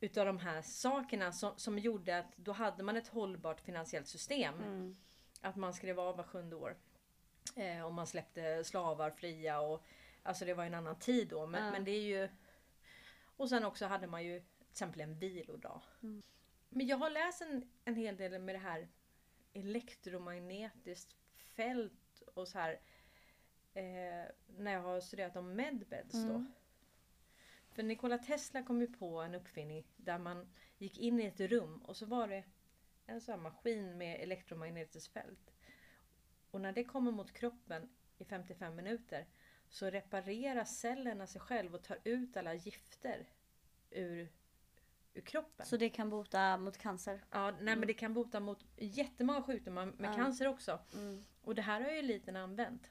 Utav 0.00 0.26
de 0.26 0.38
här 0.38 0.62
sakerna 0.62 1.32
som, 1.32 1.52
som 1.56 1.78
gjorde 1.78 2.18
att 2.18 2.36
då 2.36 2.52
hade 2.52 2.82
man 2.82 2.96
ett 2.96 3.08
hållbart 3.08 3.60
finansiellt 3.60 4.08
system. 4.08 4.54
Mm. 4.54 4.96
Att 5.40 5.56
man 5.56 5.74
skrev 5.74 6.00
av 6.00 6.16
var 6.16 6.24
sjunde 6.24 6.56
år. 6.56 6.76
Eh, 7.56 7.86
och 7.86 7.94
man 7.94 8.06
släppte 8.06 8.64
slavar 8.64 9.10
fria 9.10 9.60
och 9.60 9.84
Alltså 10.22 10.44
det 10.44 10.54
var 10.54 10.64
en 10.64 10.74
annan 10.74 10.98
tid 10.98 11.28
då 11.28 11.46
men, 11.46 11.64
Ja. 11.64 11.70
men 11.70 11.84
det 11.84 11.90
är 11.90 12.02
ju 12.02 12.28
Och 13.36 13.48
sen 13.48 13.64
också 13.64 13.86
hade 13.86 14.06
man 14.06 14.24
ju 14.24 14.40
till 14.40 14.70
exempel 14.70 15.00
en 15.00 15.18
vilodag. 15.18 15.80
Men 16.74 16.86
jag 16.86 16.96
har 16.96 17.10
läst 17.10 17.42
en, 17.42 17.68
en 17.84 17.94
hel 17.94 18.16
del 18.16 18.42
med 18.42 18.54
det 18.54 18.58
här 18.58 18.88
elektromagnetiskt 19.52 21.16
fält 21.36 22.22
och 22.34 22.48
så 22.48 22.58
här 22.58 22.80
eh, 23.74 24.30
när 24.46 24.72
jag 24.72 24.80
har 24.80 25.00
studerat 25.00 25.36
om 25.36 25.54
medbeds 25.56 26.12
då. 26.12 26.34
Mm. 26.34 26.52
För 27.68 27.82
Nikola 27.82 28.18
Tesla 28.18 28.62
kom 28.62 28.80
ju 28.80 28.86
på 28.86 29.20
en 29.20 29.34
uppfinning 29.34 29.84
där 29.96 30.18
man 30.18 30.52
gick 30.78 30.98
in 30.98 31.20
i 31.20 31.24
ett 31.24 31.40
rum 31.40 31.82
och 31.82 31.96
så 31.96 32.06
var 32.06 32.28
det 32.28 32.44
en 33.06 33.20
sån 33.20 33.34
här 33.34 33.42
maskin 33.42 33.98
med 33.98 34.20
elektromagnetiskt 34.20 35.12
fält. 35.12 35.54
Och 36.50 36.60
när 36.60 36.72
det 36.72 36.84
kommer 36.84 37.12
mot 37.12 37.32
kroppen 37.32 37.88
i 38.18 38.24
55 38.24 38.76
minuter 38.76 39.26
så 39.68 39.90
reparerar 39.90 40.64
cellerna 40.64 41.26
sig 41.26 41.40
själv 41.40 41.74
och 41.74 41.82
tar 41.82 41.98
ut 42.04 42.36
alla 42.36 42.54
gifter 42.54 43.28
ur, 43.90 44.32
ur 45.14 45.20
kroppen. 45.20 45.66
Så 45.66 45.76
det 45.76 45.90
kan 45.90 46.10
bota 46.10 46.56
mot 46.56 46.78
cancer? 46.78 47.24
Ja, 47.30 47.50
nej, 47.50 47.76
men 47.76 47.86
det 47.86 47.94
kan 47.94 48.14
bota 48.14 48.40
mot 48.40 48.64
jättemånga 48.76 49.42
sjukdomar, 49.42 49.86
med 49.86 50.10
Ja. 50.10 50.14
cancer 50.14 50.48
också. 50.48 50.78
Mm. 50.94 51.24
Och 51.42 51.54
det 51.54 51.62
här 51.62 51.80
har 51.80 51.90
ju 51.90 51.98
eliten 51.98 52.36
använt. 52.36 52.90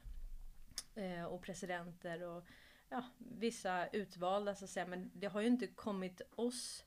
Eh, 0.94 1.24
och 1.24 1.42
presidenter 1.42 2.22
och 2.22 2.44
ja, 2.88 3.04
vissa 3.18 3.86
utvalda 3.88 4.54
så 4.54 4.64
att 4.64 4.70
säga. 4.70 4.86
Men 4.86 5.10
det 5.14 5.26
har 5.26 5.40
ju 5.40 5.46
inte 5.46 5.66
kommit 5.66 6.20
oss, 6.34 6.84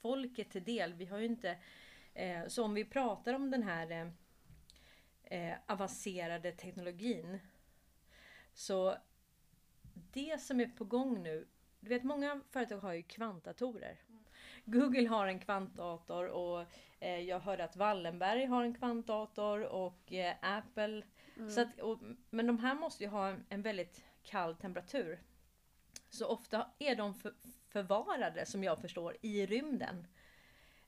folket 0.00 0.50
till 0.50 0.64
del. 0.64 0.92
Vi 0.94 1.04
har 1.06 1.18
ju 1.18 1.24
inte... 1.26 1.58
Eh, 2.14 2.46
så 2.46 2.64
om 2.64 2.74
vi 2.74 2.84
pratar 2.84 3.34
om 3.34 3.50
den 3.50 3.62
här 3.62 3.90
eh, 3.90 4.08
eh, 5.50 5.58
avancerade 5.66 6.52
teknologin. 6.52 7.38
Så 8.54 8.96
det 9.92 10.40
som 10.42 10.60
är 10.60 10.66
på 10.66 10.84
gång 10.84 11.22
nu. 11.22 11.48
Du 11.80 11.88
vet 11.88 12.04
många 12.04 12.40
företag 12.50 12.78
har 12.78 12.92
ju 12.92 13.02
kvantdatorer. 13.02 14.00
Google 14.70 15.08
har 15.08 15.26
en 15.26 15.40
kvantdator 15.40 16.26
och 16.26 16.64
eh, 17.00 17.20
jag 17.20 17.40
hörde 17.40 17.64
att 17.64 17.76
Wallenberg 17.76 18.44
har 18.44 18.64
en 18.64 18.74
kvantdator 18.74 19.60
och 19.62 20.12
eh, 20.12 20.36
Apple. 20.42 21.02
Så 21.54 21.60
att, 21.60 21.80
och, 21.80 21.98
men 22.30 22.46
de 22.46 22.58
här 22.58 22.74
måste 22.74 23.04
ju 23.04 23.10
ha 23.10 23.28
en, 23.28 23.44
en 23.48 23.62
väldigt 23.62 24.04
kall 24.22 24.56
temperatur. 24.56 25.22
Så 26.10 26.26
ofta 26.26 26.70
är 26.78 26.96
de 26.96 27.14
för, 27.14 27.34
förvarade 27.68 28.46
som 28.46 28.64
jag 28.64 28.80
förstår 28.80 29.16
i 29.20 29.46
rymden. 29.46 30.06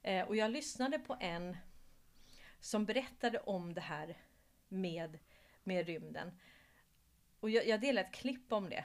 Eh, 0.03 0.29
och 0.29 0.37
jag 0.37 0.51
lyssnade 0.51 0.99
på 0.99 1.17
en 1.21 1.57
som 2.61 2.85
berättade 2.85 3.39
om 3.39 3.75
det 3.75 3.81
här 3.81 4.17
med, 4.69 5.19
med 5.63 5.87
rymden. 5.87 6.39
Och 7.41 7.51
jag, 7.51 7.67
jag 7.67 7.81
delade 7.81 8.09
ett 8.09 8.15
klipp 8.15 8.53
om 8.53 8.71
det. 8.71 8.85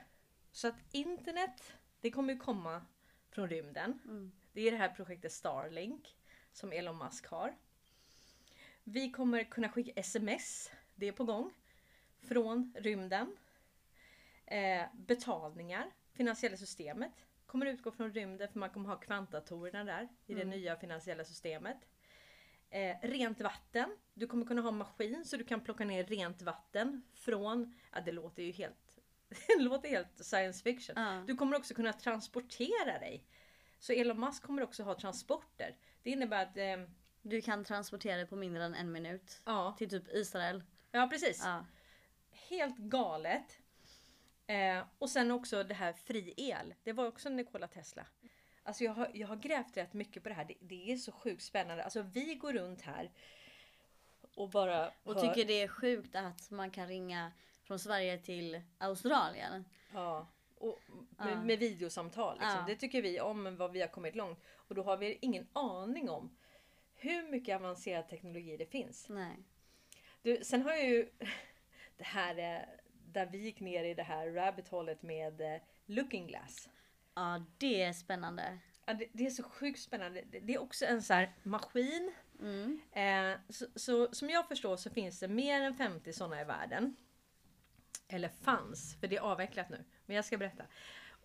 Så 0.51 0.67
att 0.67 0.75
internet, 0.91 1.73
det 2.01 2.12
kommer 2.12 2.34
ju 2.34 2.39
komma 2.39 2.86
från 3.29 3.49
rymden. 3.49 3.99
Mm. 4.05 4.31
Det 4.55 4.67
är 4.67 4.71
det 4.71 4.77
här 4.77 4.89
projektet 4.89 5.31
Starlink 5.31 6.15
som 6.51 6.71
Elon 6.71 6.97
Musk 6.97 7.27
har. 7.27 7.55
Vi 8.83 9.11
kommer 9.11 9.43
kunna 9.43 9.69
skicka 9.69 9.91
sms, 9.95 10.71
det 10.95 11.07
är 11.07 11.11
på 11.11 11.23
gång, 11.23 11.53
från 12.21 12.73
rymden. 12.75 13.37
Eh, 14.45 14.83
betalningar, 14.93 15.91
finansiella 16.13 16.57
systemet 16.57 17.11
kommer 17.45 17.65
utgå 17.65 17.91
från 17.91 18.13
rymden 18.13 18.49
för 18.49 18.59
man 18.59 18.69
kommer 18.69 18.89
ha 18.89 18.95
kvantdatorerna 18.95 19.83
där 19.83 20.09
i 20.25 20.33
det 20.33 20.45
nya 20.45 20.75
finansiella 20.75 21.23
systemet. 21.23 21.77
Eh, 22.69 22.95
rent 23.01 23.41
vatten, 23.41 23.97
du 24.13 24.27
kommer 24.27 24.45
kunna 24.45 24.61
ha 24.61 24.69
en 24.69 24.77
maskin 24.77 25.25
så 25.25 25.37
du 25.37 25.43
kan 25.43 25.61
plocka 25.61 25.85
ner 25.85 26.03
rent 26.03 26.41
vatten 26.41 27.01
från, 27.13 27.75
ja 27.91 28.01
det 28.01 28.11
låter 28.11 28.43
ju 28.43 28.51
helt, 28.51 28.99
det 29.47 29.63
låter 29.63 29.89
helt 29.89 30.25
science 30.25 30.63
fiction. 30.63 30.95
Ja. 30.97 31.23
Du 31.27 31.35
kommer 31.35 31.57
också 31.57 31.73
kunna 31.73 31.93
transportera 31.93 32.99
dig. 32.99 33.25
Så 33.86 33.93
Elon 33.93 34.19
Musk 34.19 34.43
kommer 34.43 34.62
också 34.62 34.84
ha 34.84 34.95
transporter. 34.95 35.76
Det 36.04 36.10
innebär 36.12 36.43
att, 36.43 36.58
eh, 36.58 36.89
Du 37.21 37.41
kan 37.41 37.63
transportera 37.63 38.17
det 38.17 38.26
på 38.26 38.36
mindre 38.36 38.63
än 38.65 38.76
en 38.76 38.91
minut. 38.91 39.41
ja, 39.45 39.76
Till 39.78 39.89
typ 39.89 40.08
Israel. 40.08 40.63
ja 40.91 41.08
precis. 41.12 41.41
Ja. 41.45 41.65
Helt 42.32 42.78
galet. 42.78 43.60
Eh, 44.48 44.84
och 45.00 45.10
sen 45.10 45.32
också 45.32 45.63
det 45.63 45.74
här 45.74 45.93
fri 45.93 46.34
el. 46.38 46.74
Det 46.84 46.93
var 46.93 47.08
också 47.08 47.30
Nikola 47.30 47.67
Tesla. 47.67 48.06
Alltså 48.63 48.84
jag 48.84 48.93
har, 48.93 49.12
jag 49.13 49.28
har 49.28 49.36
grävt 49.36 49.78
rätt 49.78 49.93
mycket 49.93 50.24
på 50.24 50.30
det 50.30 50.36
här. 50.36 50.45
Det, 50.45 50.56
det 50.62 50.91
är 50.91 50.98
så 50.98 51.12
sjukt 51.12 51.43
spännande. 51.43 51.84
Alltså 51.84 52.02
vi 52.02 52.36
går 52.36 52.54
runt 52.54 52.82
här 52.82 53.12
och 54.36 54.50
bara 54.50 54.91
Och 55.04 55.13
hör- 55.15 55.21
tycker 55.21 55.48
det 55.48 55.62
är 55.62 55.67
sjukt 55.67 56.15
att 56.15 56.52
man 56.52 56.71
kan 56.71 56.88
ringa 56.88 57.32
från 57.63 57.80
Sverige 57.80 58.17
till 58.17 58.62
Australien. 58.78 59.65
Ja. 59.93 60.28
Och 60.57 60.79
med, 61.17 61.33
Ja. 61.33 61.43
med 61.43 61.59
videosamtal. 61.59 62.33
Liksom. 62.39 62.59
Ja. 62.59 62.65
Det 62.67 62.75
tycker 62.75 63.01
vi 63.01 63.19
om 63.19 63.55
vad 63.57 63.71
vi 63.71 63.81
har 63.81 63.87
kommit 63.87 64.15
långt. 64.15 64.39
Och 64.47 64.75
då 64.75 64.83
har 64.83 64.97
vi 64.97 65.17
ingen 65.21 65.47
aning 65.53 66.09
om 66.09 66.37
hur 66.93 67.31
mycket 67.31 67.55
avancerad 67.55 68.09
teknologi 68.09 68.57
det 68.57 68.65
finns. 68.65 69.09
Nej. 69.09 69.37
Du, 70.21 70.43
sen 70.43 70.61
har 70.61 70.71
jag 70.71 70.85
ju 70.85 71.09
det 71.97 72.03
här 72.03 72.37
eh, 72.37 72.61
där 73.11 73.25
vi 73.25 73.37
gick 73.37 73.59
ner 73.59 73.83
i 73.83 73.93
det 73.93 74.03
här 74.03 74.31
rabbit 74.31 74.67
hålet 74.67 75.01
med 75.01 75.41
eh, 75.41 75.61
Looking 75.85 76.27
Glass. 76.27 76.69
Ja 77.13 77.45
det 77.57 77.81
är 77.81 77.93
spännande. 77.93 78.59
Ja, 78.85 78.93
det, 78.93 79.07
det 79.13 79.25
är 79.25 79.29
så 79.29 79.43
sjukt 79.43 79.79
spännande. 79.79 80.23
Det, 80.31 80.39
det 80.39 80.53
är 80.53 80.61
också 80.61 80.85
en 80.85 81.01
så 81.01 81.13
här 81.13 81.33
maskin. 81.43 82.13
Mm. 82.39 82.81
Eh, 82.91 83.39
så, 83.49 83.65
så 83.75 84.13
som 84.13 84.29
jag 84.29 84.47
förstår 84.47 84.77
så 84.77 84.89
finns 84.89 85.19
det 85.19 85.27
mer 85.27 85.61
än 85.61 85.73
50 85.73 86.13
sådana 86.13 86.41
i 86.41 86.43
världen. 86.43 86.95
Eller 88.07 88.29
fanns, 88.29 88.95
för 88.99 89.07
det 89.07 89.15
är 89.15 89.21
avvecklat 89.21 89.69
nu. 89.69 89.83
Men 90.05 90.15
jag 90.15 90.25
ska 90.25 90.37
berätta. 90.37 90.63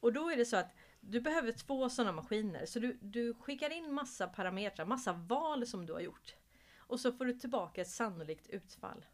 Och 0.00 0.12
då 0.12 0.30
är 0.30 0.36
det 0.36 0.44
så 0.44 0.56
att 0.56 0.74
du 1.00 1.20
behöver 1.20 1.52
två 1.52 1.88
sådana 1.88 2.12
maskiner. 2.12 2.66
Så 2.66 2.78
du, 2.78 2.98
du 3.00 3.34
skickar 3.34 3.70
in 3.70 3.92
massa 3.92 4.26
parametrar, 4.26 4.86
massa 4.86 5.12
val 5.12 5.66
som 5.66 5.86
du 5.86 5.92
har 5.92 6.00
gjort. 6.00 6.34
Och 6.76 7.00
så 7.00 7.12
får 7.12 7.24
du 7.24 7.32
tillbaka 7.32 7.80
ett 7.80 7.88
sannolikt 7.88 8.46
utfall. 8.46 9.06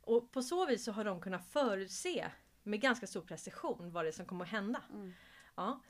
Och 0.00 0.32
på 0.32 0.42
så 0.42 0.66
vis 0.66 0.84
så 0.84 0.92
har 0.92 1.04
de 1.04 1.20
kunnat 1.20 1.50
förutse 1.50 2.30
med 2.62 2.80
ganska 2.80 3.06
stor 3.06 3.22
precision 3.22 3.92
vad 3.92 4.04
det 4.04 4.08
är 4.08 4.12
som 4.12 4.26
kommer 4.26 4.44
att 4.44 4.50
hända. 4.50 4.82
Mm. 4.92 5.12
Ja. 5.54 5.80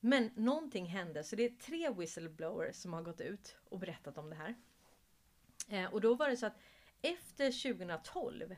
Men 0.00 0.30
någonting 0.34 0.86
hände 0.86 1.24
så 1.24 1.36
det 1.36 1.42
är 1.42 1.50
tre 1.50 1.90
whistleblowers 1.90 2.76
som 2.76 2.92
har 2.92 3.02
gått 3.02 3.20
ut 3.20 3.56
och 3.64 3.78
berättat 3.78 4.18
om 4.18 4.30
det 4.30 4.36
här. 4.36 4.54
Eh, 5.68 5.92
och 5.92 6.00
då 6.00 6.14
var 6.14 6.28
det 6.28 6.36
så 6.36 6.46
att 6.46 6.58
efter 7.02 7.74
2012 7.74 8.54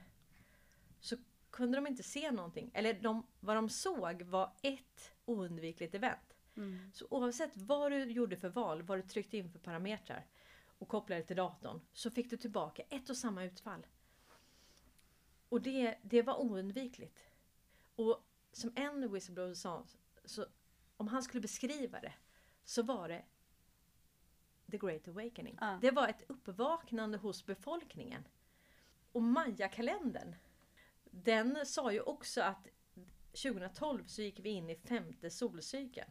så 1.00 1.16
kunde 1.50 1.78
de 1.78 1.86
inte 1.86 2.02
se 2.02 2.30
någonting. 2.30 2.70
Eller 2.74 2.94
de, 2.94 3.26
vad 3.40 3.56
de 3.56 3.68
såg 3.68 4.22
var 4.22 4.52
ett 4.62 5.12
oundvikligt 5.24 5.94
event. 5.94 6.36
Mm. 6.56 6.90
Så 6.92 7.06
oavsett 7.10 7.56
vad 7.56 7.92
du 7.92 8.04
gjorde 8.04 8.36
för 8.36 8.48
val, 8.48 8.82
vad 8.82 8.98
du 8.98 9.02
tryckte 9.02 9.36
in 9.36 9.50
för 9.50 9.58
parametrar 9.58 10.26
och 10.78 10.88
kopplade 10.88 11.22
till 11.22 11.36
datorn 11.36 11.80
så 11.92 12.10
fick 12.10 12.30
du 12.30 12.36
tillbaka 12.36 12.82
ett 12.88 13.10
och 13.10 13.16
samma 13.16 13.44
utfall. 13.44 13.86
Och 15.48 15.62
det, 15.62 15.98
det 16.02 16.22
var 16.22 16.40
oundvikligt. 16.40 17.24
Och 17.96 18.24
som 18.52 18.72
en 18.76 19.12
whistleblower 19.12 19.54
sa, 19.54 19.86
så 20.24 20.46
om 20.96 21.08
han 21.08 21.22
skulle 21.22 21.40
beskriva 21.40 22.00
det 22.00 22.12
så 22.64 22.82
var 22.82 23.08
det 23.08 23.24
The 24.70 24.78
Great 24.78 25.08
Awakening. 25.08 25.58
Ja. 25.60 25.78
Det 25.80 25.90
var 25.90 26.08
ett 26.08 26.24
uppvaknande 26.28 27.18
hos 27.18 27.46
befolkningen. 27.46 28.28
Och 29.12 29.22
Maya-kalendern, 29.22 30.34
den 31.24 31.66
sa 31.66 31.92
ju 31.92 32.00
också 32.00 32.42
att 32.42 32.66
2012 33.42 34.04
så 34.06 34.22
gick 34.22 34.40
vi 34.40 34.48
in 34.50 34.70
i 34.70 34.76
femte 34.76 35.30
solcykeln. 35.30 36.10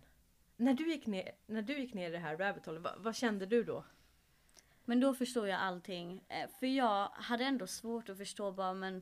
När 0.55 0.73
du 0.73 0.89
gick 0.91 1.07
ner, 1.07 1.31
när 1.45 1.61
du 1.61 1.79
gick 1.79 1.93
ner 1.93 2.09
i 2.09 2.11
det 2.11 2.17
här 2.17 2.37
rabbit 2.37 2.65
hole, 2.65 2.79
vad, 2.79 2.99
vad 2.99 3.15
kände 3.15 3.45
du 3.45 3.63
då? 3.63 3.85
Men 4.85 4.99
då 4.99 5.13
förstår 5.13 5.47
jag 5.47 5.59
allting. 5.59 6.23
Eh, 6.27 6.49
För 6.59 6.65
jag 6.67 7.07
hade 7.07 7.43
ändå 7.43 7.67
svårt 7.67 8.09
att 8.09 8.17
förstå 8.17 8.51
bara 8.51 8.73
men 8.73 9.01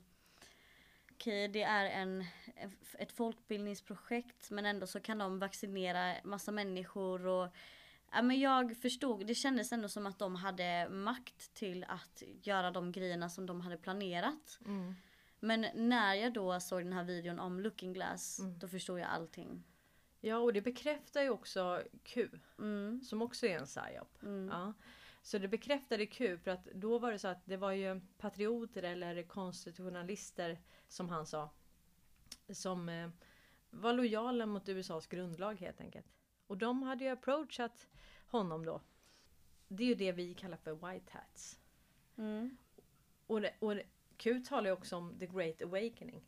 Okej, 1.12 1.48
det 1.48 1.64
är 1.64 1.86
en, 1.86 2.26
ett 3.00 3.12
folkbildningsprojekt 3.12 4.52
men 4.52 4.66
ändå 4.66 4.88
så 4.88 5.00
kan 5.00 5.18
de 5.18 5.40
vaccinera 5.40 6.16
massa 6.24 6.52
människor 6.52 7.26
och 7.28 7.48
Ja, 8.12 8.22
men 8.22 8.40
jag 8.40 8.78
förstod, 8.78 9.28
det 9.28 9.36
kändes 9.36 9.72
ändå 9.72 9.90
som 9.90 10.06
att 10.06 10.20
de 10.20 10.36
hade 10.36 10.90
makt 10.90 11.54
till 11.54 11.84
att 11.84 12.24
göra 12.44 12.72
de 12.72 12.92
grejerna 12.92 13.30
som 13.30 13.46
de 13.46 13.62
hade 13.62 13.78
planerat. 13.78 14.60
Men 15.46 15.66
när 15.74 16.14
jag 16.14 16.34
då 16.34 16.60
såg 16.60 16.82
den 16.84 16.94
här 16.94 17.04
videon 17.04 17.40
om 17.40 17.60
Looking 17.60 17.94
Glass, 17.94 18.40
då 18.58 18.68
förstod 18.68 19.00
jag 19.00 19.08
allting. 19.10 19.64
Ja, 20.22 20.38
och 20.38 20.54
det 20.54 20.62
bekräftar 20.62 21.22
ju 21.22 21.30
också 21.30 21.84
Q, 22.04 22.30
Mm, 22.60 23.02
som 23.04 23.22
också 23.22 23.46
är 23.46 23.58
en 23.60 23.66
psyop. 23.66 24.22
mm, 24.24 24.50
Ja. 24.50 24.74
Så 25.22 25.38
det 25.38 25.48
bekräftade 25.48 26.06
Q 26.06 26.38
för 26.38 26.52
att 26.52 26.66
då 26.66 27.00
var 27.00 27.12
det 27.12 27.20
så 27.20 27.28
att 27.28 27.46
det 27.46 27.58
var 27.58 27.72
ju 27.72 28.02
patrioter 28.18 28.84
eller 28.84 29.24
konstitutionalister 29.24 30.60
som 30.88 31.10
han 31.10 31.26
sa. 31.26 31.50
Som 32.50 32.90
eh, 32.90 33.10
var 33.70 33.94
lojala 33.94 34.46
mot 34.46 34.70
USAs 34.70 35.08
grundlag 35.08 35.60
helt 35.60 35.82
enkelt. 35.82 36.06
Och 36.48 36.58
de 36.58 36.84
hade 36.84 37.04
ju 37.04 37.10
approachat 37.10 37.88
honom 38.28 38.66
då. 38.66 38.82
Det 39.68 39.84
är 39.84 39.88
ju 39.88 39.96
det 39.96 40.12
vi 40.12 40.34
kallar 40.34 40.58
för 40.58 40.74
white 40.92 41.12
hats. 41.12 41.60
mm, 42.18 42.58
Och, 43.28 43.42
det, 43.42 43.54
och 43.60 43.76
det, 43.76 43.84
Q 44.18 44.40
talar 44.46 44.66
ju 44.66 44.72
också 44.72 44.96
om 44.96 45.20
the 45.20 45.26
great 45.26 45.62
awakening. 45.62 46.24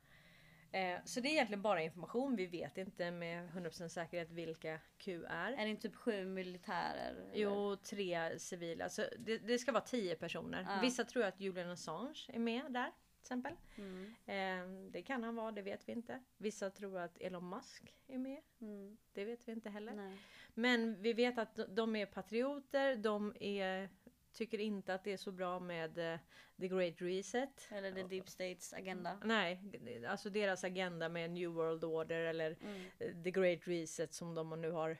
Eh, 0.71 0.99
så 1.05 1.19
det 1.19 1.27
är 1.27 1.31
egentligen 1.31 1.61
bara 1.61 1.81
information. 1.81 2.35
Vi 2.35 2.45
vet 2.45 2.77
inte 2.77 3.11
med 3.11 3.49
100% 3.49 3.87
säkerhet 3.87 4.31
vilka 4.31 4.79
Q 4.97 5.25
är. 5.25 5.51
Är 5.51 5.63
det 5.63 5.69
inte 5.69 5.81
typ 5.81 5.95
sju 5.95 6.25
militärer? 6.25 7.11
eller? 7.11 7.31
Jo, 7.33 7.75
tre 7.75 8.39
civila. 8.39 8.89
Så 8.89 9.03
det, 9.19 9.37
det 9.37 9.57
ska 9.59 9.71
vara 9.71 9.83
tio 9.83 10.15
personer. 10.15 10.65
Ja. 10.69 10.79
Vissa 10.81 11.03
tror 11.03 11.23
att 11.23 11.39
Julian 11.39 11.69
Assange 11.69 12.25
är 12.27 12.39
med 12.39 12.73
där. 12.73 12.91
Exempel. 13.27 13.53
Mm. 13.77 14.13
Eh, 14.25 14.89
det 14.91 15.01
kan 15.01 15.23
han 15.23 15.35
vara, 15.35 15.51
det 15.51 15.61
vet 15.61 15.89
vi 15.89 15.91
inte. 15.93 16.19
Vissa 16.37 16.69
tror 16.69 16.97
att 16.99 17.17
Elon 17.17 17.49
Musk 17.49 17.95
är 18.07 18.17
med. 18.17 18.41
Mm. 18.61 18.97
Det 19.13 19.25
vet 19.25 19.47
vi 19.47 19.51
inte 19.51 19.69
heller. 19.69 19.93
Nej. 19.93 20.17
Men 20.53 21.01
vi 21.01 21.13
vet 21.13 21.37
att 21.37 21.59
de- 21.75 21.95
är 21.95 22.05
patrioter. 22.05 22.95
De 22.95 23.33
är, 23.39 23.89
tycker 24.33 24.59
inte 24.59 24.93
att 24.93 25.03
det 25.03 25.13
är 25.13 25.17
så 25.17 25.31
bra 25.31 25.59
med 25.59 25.97
eh, 26.13 26.19
the 26.59 26.67
great 26.67 27.01
reset. 27.01 27.67
Eller 27.71 27.91
the 27.91 28.03
deep 28.03 28.29
states 28.29 28.73
agenda. 28.73 29.19
Nej, 29.23 29.61
alltså 30.09 30.29
deras 30.29 30.63
agenda 30.63 31.09
med 31.09 31.31
New 31.31 31.49
World 31.49 31.83
Order 31.83 32.19
eller 32.25 32.57
Mm. 32.61 32.85
eh, 32.99 33.23
the 33.23 33.31
great 33.31 33.59
reset 33.67 34.13
som 34.13 34.35
de 34.35 34.61
nu 34.61 34.71
har. 34.71 34.97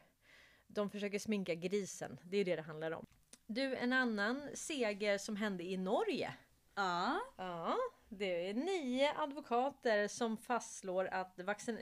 De 0.67 0.89
försöker 0.89 1.19
sminka 1.19 1.55
grisen. 1.55 2.19
Det 2.23 2.37
är 2.37 2.45
det 2.45 2.55
det 2.55 2.61
handlar 2.61 2.91
om. 2.91 3.05
Du, 3.45 3.75
en 3.75 3.93
annan 3.93 4.49
seger 4.53 5.17
som 5.17 5.35
hände 5.35 5.63
i 5.63 5.77
Norge. 5.77 6.33
Ja. 6.75 7.19
Ja, 7.37 7.77
det 8.09 8.49
är 8.49 8.53
nio 8.53 9.13
advokater 9.17 10.07
som 10.07 10.37
fastslår 10.37 11.05
att 11.05 11.39
vaccin, 11.39 11.79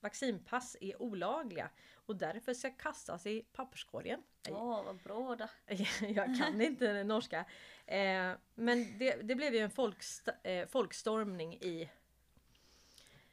vaccinpass 0.00 0.76
är 0.80 1.02
olagliga 1.02 1.70
och 1.94 2.16
därför 2.16 2.54
ska 2.54 2.70
kastas 2.70 3.26
i 3.26 3.42
papperskorgen. 3.52 4.22
Åh 4.48 4.84
vad 4.84 4.96
bra 4.96 5.36
då. 5.36 5.48
Jag 6.00 6.38
kan 6.38 6.60
inte 6.60 7.04
norska. 7.04 7.44
Eh, 7.86 8.32
men 8.54 8.98
det, 8.98 9.22
det 9.22 9.34
blev 9.34 9.54
ju 9.54 9.60
en 9.60 9.70
folkst, 9.70 10.28
eh, 10.42 10.66
folkstormning 10.66 11.54
i 11.54 11.90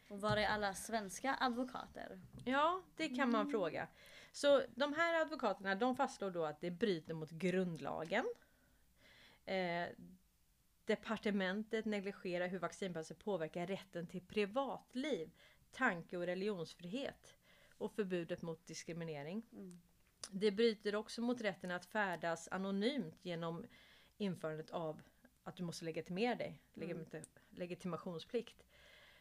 Och 0.10 0.22
var 0.22 0.38
är 0.38 0.48
alla 0.48 0.74
svenska 0.74 1.38
advokater? 1.40 2.22
Ja, 2.46 2.82
det 2.96 3.10
kan 3.10 3.32
man 3.32 3.52
fråga. 3.52 3.88
Så 4.32 4.62
de 4.76 4.94
här 4.94 5.22
advokaterna 5.22 5.76
de 5.76 5.96
fastslår 5.96 6.32
då 6.32 6.46
att 6.46 6.62
det 6.62 6.72
bryter 6.72 7.14
mot 7.14 7.32
grundlagen. 7.32 8.26
Eh, 9.46 9.88
departementet 10.92 11.86
negligerar 11.86 12.48
hur 12.48 12.60
vaccinpasset 12.60 13.20
påverkar 13.20 13.68
rätten 13.68 14.08
till 14.08 14.22
privatliv, 14.22 15.32
tanke 15.72 16.18
och 16.18 16.26
religionsfrihet 16.26 17.36
och 17.78 17.92
förbudet 17.92 18.42
mot 18.42 18.66
diskriminering. 18.66 19.44
Mm. 19.52 19.82
Det 20.32 20.52
bryter 20.52 20.96
också 20.96 21.22
mot 21.22 21.42
rätten 21.42 21.72
att 21.72 21.86
färdas 21.86 22.48
anonymt 22.52 23.26
genom 23.26 23.66
införandet 24.18 24.72
av 24.72 25.02
att 25.44 25.56
du 25.56 25.64
måste 25.64 25.86
legitimera 25.86 26.36
dig, 26.36 26.62
legit- 26.74 27.40
legitimationsplikt. 27.50 28.64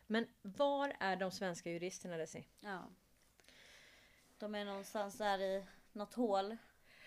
Men 0.06 0.26
var 0.42 0.96
är 1.00 1.16
de 1.16 1.30
svenska 1.30 1.70
juristerna 1.70 2.16
Desi? 2.16 2.46
Ja. 2.60 2.88
De 4.38 4.54
är 4.54 4.64
någonstans 4.64 5.18
där 5.18 5.38
i 5.38 5.64
något 5.92 6.14
hål. 6.14 6.56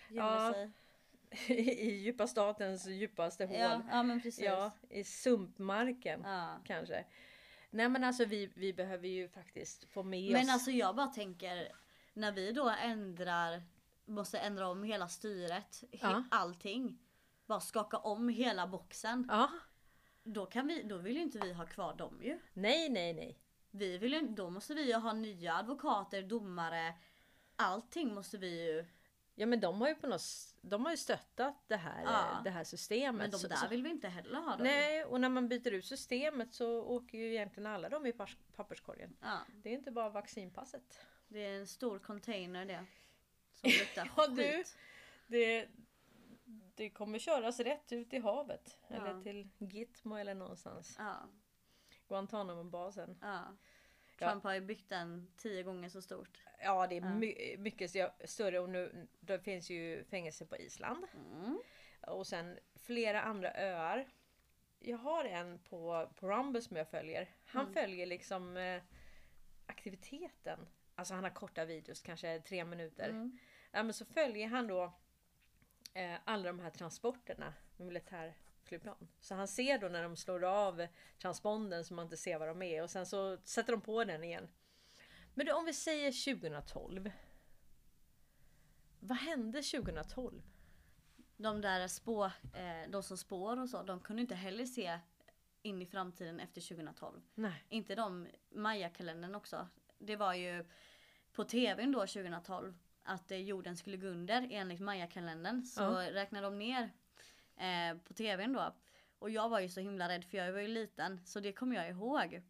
Ja, 0.08 0.52
sig. 0.54 0.70
I 1.48 1.90
djupa 1.90 2.26
statens 2.26 2.86
djupaste 2.86 3.46
hål. 3.46 3.56
Ja, 3.56 3.82
ja 3.90 4.02
men 4.02 4.22
precis. 4.22 4.44
Ja, 4.44 4.70
i 4.90 5.04
sumpmarken 5.04 6.20
Ja. 6.24 6.60
kanske. 6.64 7.04
Nej 7.70 7.88
men 7.88 8.04
alltså 8.04 8.24
vi, 8.24 8.50
vi 8.54 8.72
behöver 8.72 9.08
ju 9.08 9.28
faktiskt 9.28 9.84
få 9.84 10.02
med 10.02 10.32
Men 10.32 10.42
oss... 10.44 10.50
alltså 10.50 10.70
jag 10.70 10.96
bara 10.96 11.06
tänker 11.06 11.68
när 12.12 12.32
vi 12.32 12.52
då 12.52 12.68
ändrar 12.68 13.62
måste 14.04 14.38
ändra 14.38 14.68
om 14.68 14.82
hela 14.82 15.08
styret, 15.08 15.84
Ja. 15.90 16.24
allting. 16.30 16.98
Bara 17.46 17.60
skaka 17.60 17.96
om 17.98 18.28
hela 18.28 18.66
boxen. 18.66 19.26
Ja, 19.30 19.50
Då, 20.22 20.46
kan 20.46 20.66
vi, 20.66 20.82
då 20.82 20.96
vill 20.98 21.16
ju 21.16 21.22
inte 21.22 21.38
vi 21.38 21.52
ha 21.52 21.66
kvar 21.66 21.94
dem 21.94 22.20
ju. 22.22 22.38
nej 22.52 22.88
nej 22.88 23.12
nej. 23.14 23.38
Vi 23.70 23.98
vill 23.98 24.34
då 24.34 24.50
måste 24.50 24.74
vi 24.74 24.86
ju 24.86 24.94
ha 24.94 25.12
nya 25.12 25.54
advokater, 25.54 26.22
domare. 26.22 26.94
Allting 27.56 28.14
måste 28.14 28.38
vi 28.38 28.66
ju. 28.66 28.84
Ja 29.34 29.46
men 29.46 29.60
de 29.60 29.80
har 29.80 29.88
ju 29.88 29.94
på 29.94 30.06
något 30.06 30.22
de 30.62 30.84
har 30.84 30.90
ju 30.92 30.96
stöttat 30.96 31.64
det 31.66 31.76
här, 31.76 32.02
Ja. 32.02 32.40
det 32.44 32.50
här 32.50 32.64
systemet. 32.64 33.18
Men 33.18 33.30
de 33.30 33.38
Så- 33.38 33.48
där 33.48 33.56
så- 33.56 33.68
vill 33.68 33.82
vi 33.82 33.90
inte 33.90 34.08
heller 34.08 34.40
ha. 34.40 34.56
Då. 34.56 34.64
Nej, 34.64 35.04
och 35.04 35.20
när 35.20 35.28
man 35.28 35.48
byter 35.48 35.72
ut 35.72 35.84
systemet 35.84 36.54
så 36.54 36.82
åker 36.82 37.18
ju 37.18 37.30
egentligen 37.30 37.66
alla 37.66 37.88
de 37.88 38.06
i 38.06 38.12
papperskorgen. 38.56 39.16
Ja, 39.20 39.38
Det 39.62 39.68
är 39.68 39.72
inte 39.74 39.90
bara 39.90 40.08
vaccinpasset. 40.10 41.00
det 41.28 41.38
är 41.46 41.58
en 41.58 41.66
stor 41.66 41.98
container 41.98 42.64
det. 42.64 42.84
Som 43.54 43.70
luktar 43.80 44.10
Ja, 44.16 44.26
du. 44.26 44.64
Det, 45.26 45.68
det 46.74 46.90
kommer 46.90 47.18
köras 47.18 47.60
rätt 47.60 47.92
ut 47.92 48.12
i 48.12 48.18
havet. 48.18 48.78
Ja. 48.88 48.96
Eller 48.96 49.22
till 49.22 49.48
Gitmo 49.58 50.16
eller 50.16 50.34
någonstans. 50.34 50.94
Ja, 50.98 51.16
Guantanamo-basen. 52.08 53.18
ja. 53.20 53.56
Ja. 54.18 54.30
Trump 54.30 54.44
har 54.44 54.54
ju 54.54 54.60
byggt 54.60 54.88
den 54.88 55.28
tio 55.36 55.62
gånger 55.62 55.88
så 55.88 56.02
stort. 56.02 56.42
Ja 56.62 56.86
det 56.86 56.96
är 56.96 57.00
Ja. 57.00 57.14
my- 57.14 57.56
mycket 57.58 57.90
st- 57.96 58.26
större 58.28 58.58
och 58.58 58.68
nu 58.70 59.08
det 59.20 59.38
finns 59.40 59.70
ju 59.70 60.04
fängelse 60.04 60.46
på 60.46 60.56
Island. 60.56 61.06
Mm. 61.14 61.58
Och 62.06 62.26
sen 62.26 62.58
flera 62.74 63.22
andra 63.22 63.52
öar. 63.54 64.08
jag 64.78 64.98
har 64.98 65.24
en 65.24 65.58
på, 65.58 66.10
på 66.20 66.28
Rumble 66.28 66.62
som 66.62 66.76
jag 66.76 66.88
följer. 66.88 67.28
Han 67.46 67.62
Mm. 67.62 67.74
följer 67.74 68.06
liksom 68.06 68.56
eh, 68.56 68.82
aktiviteten. 69.66 70.68
Alltså 70.94 71.14
han 71.14 71.24
har 71.24 71.30
korta 71.30 71.64
videos, 71.64 72.00
kanske 72.02 72.40
tre 72.40 72.64
minuter. 72.64 73.08
Mm. 73.08 73.38
Ja, 73.72 73.82
men 73.82 73.94
så 73.94 74.04
följer 74.04 74.48
han 74.48 74.66
då 74.66 74.92
eh, 75.94 76.16
alla 76.24 76.44
de 76.44 76.60
här 76.60 76.70
transporterna 76.70 77.54
med 77.76 77.86
militärflygplan. 78.70 79.08
Så 79.20 79.34
han 79.34 79.48
ser 79.48 79.78
då 79.78 79.88
när 79.88 80.02
de 80.02 80.16
slår 80.16 80.44
av 80.44 80.86
transponden 81.18 81.84
så 81.84 81.94
man 81.94 82.04
inte 82.06 82.16
ser 82.16 82.38
vad 82.38 82.48
de 82.48 82.62
är 82.62 82.82
och 82.82 82.90
sen 82.90 83.06
så 83.06 83.38
sätter 83.44 83.72
de 83.72 83.80
på 83.80 84.04
den 84.04 84.24
igen. 84.24 84.48
Men 85.34 85.46
du, 85.46 85.52
om 85.52 85.64
vi 85.64 85.72
säger 85.72 86.34
2012. 86.34 87.10
Vad 89.00 89.18
hände 89.18 89.62
2012? 89.62 90.42
De 91.36 91.60
där 91.60 91.88
spå, 91.88 92.24
eh, 92.54 92.90
de 92.90 93.02
som 93.02 93.16
spår 93.16 93.60
och 93.60 93.68
så, 93.68 93.82
de 93.82 94.00
kunde 94.00 94.22
inte 94.22 94.34
heller 94.34 94.64
se 94.66 94.98
in 95.62 95.82
i 95.82 95.86
framtiden 95.86 96.40
efter 96.40 96.60
2012. 96.60 97.22
Nej. 97.34 97.64
Inte 97.68 97.94
de 97.94 98.28
Maya-kalendern 98.50 99.34
också. 99.34 99.68
Det 99.98 100.16
var 100.16 100.34
ju 100.34 100.64
på 101.32 101.44
tvn 101.44 101.92
då 101.92 102.00
2012 102.00 102.74
att 103.02 103.30
eh, 103.30 103.38
jorden 103.38 103.76
skulle 103.76 103.96
gå 103.96 104.06
under 104.06 104.48
enligt 104.50 104.80
Maya-kalendern. 104.80 105.62
Så 105.64 105.82
Ja. 105.82 106.12
räknade 106.12 106.46
de 106.46 106.58
ner 106.58 106.90
eh, 107.56 107.96
på 108.04 108.14
tvn 108.14 108.52
då. 108.52 108.74
Och 109.18 109.30
jag 109.30 109.48
var 109.48 109.60
ju 109.60 109.68
så 109.68 109.80
himla 109.80 110.08
rädd 110.08 110.24
för 110.24 110.38
jag 110.38 110.52
var 110.52 110.60
ju 110.60 110.68
liten 110.68 111.20
så 111.24 111.40
det 111.40 111.52
kommer 111.52 111.76
jag 111.76 111.88
ihåg. 111.90 112.42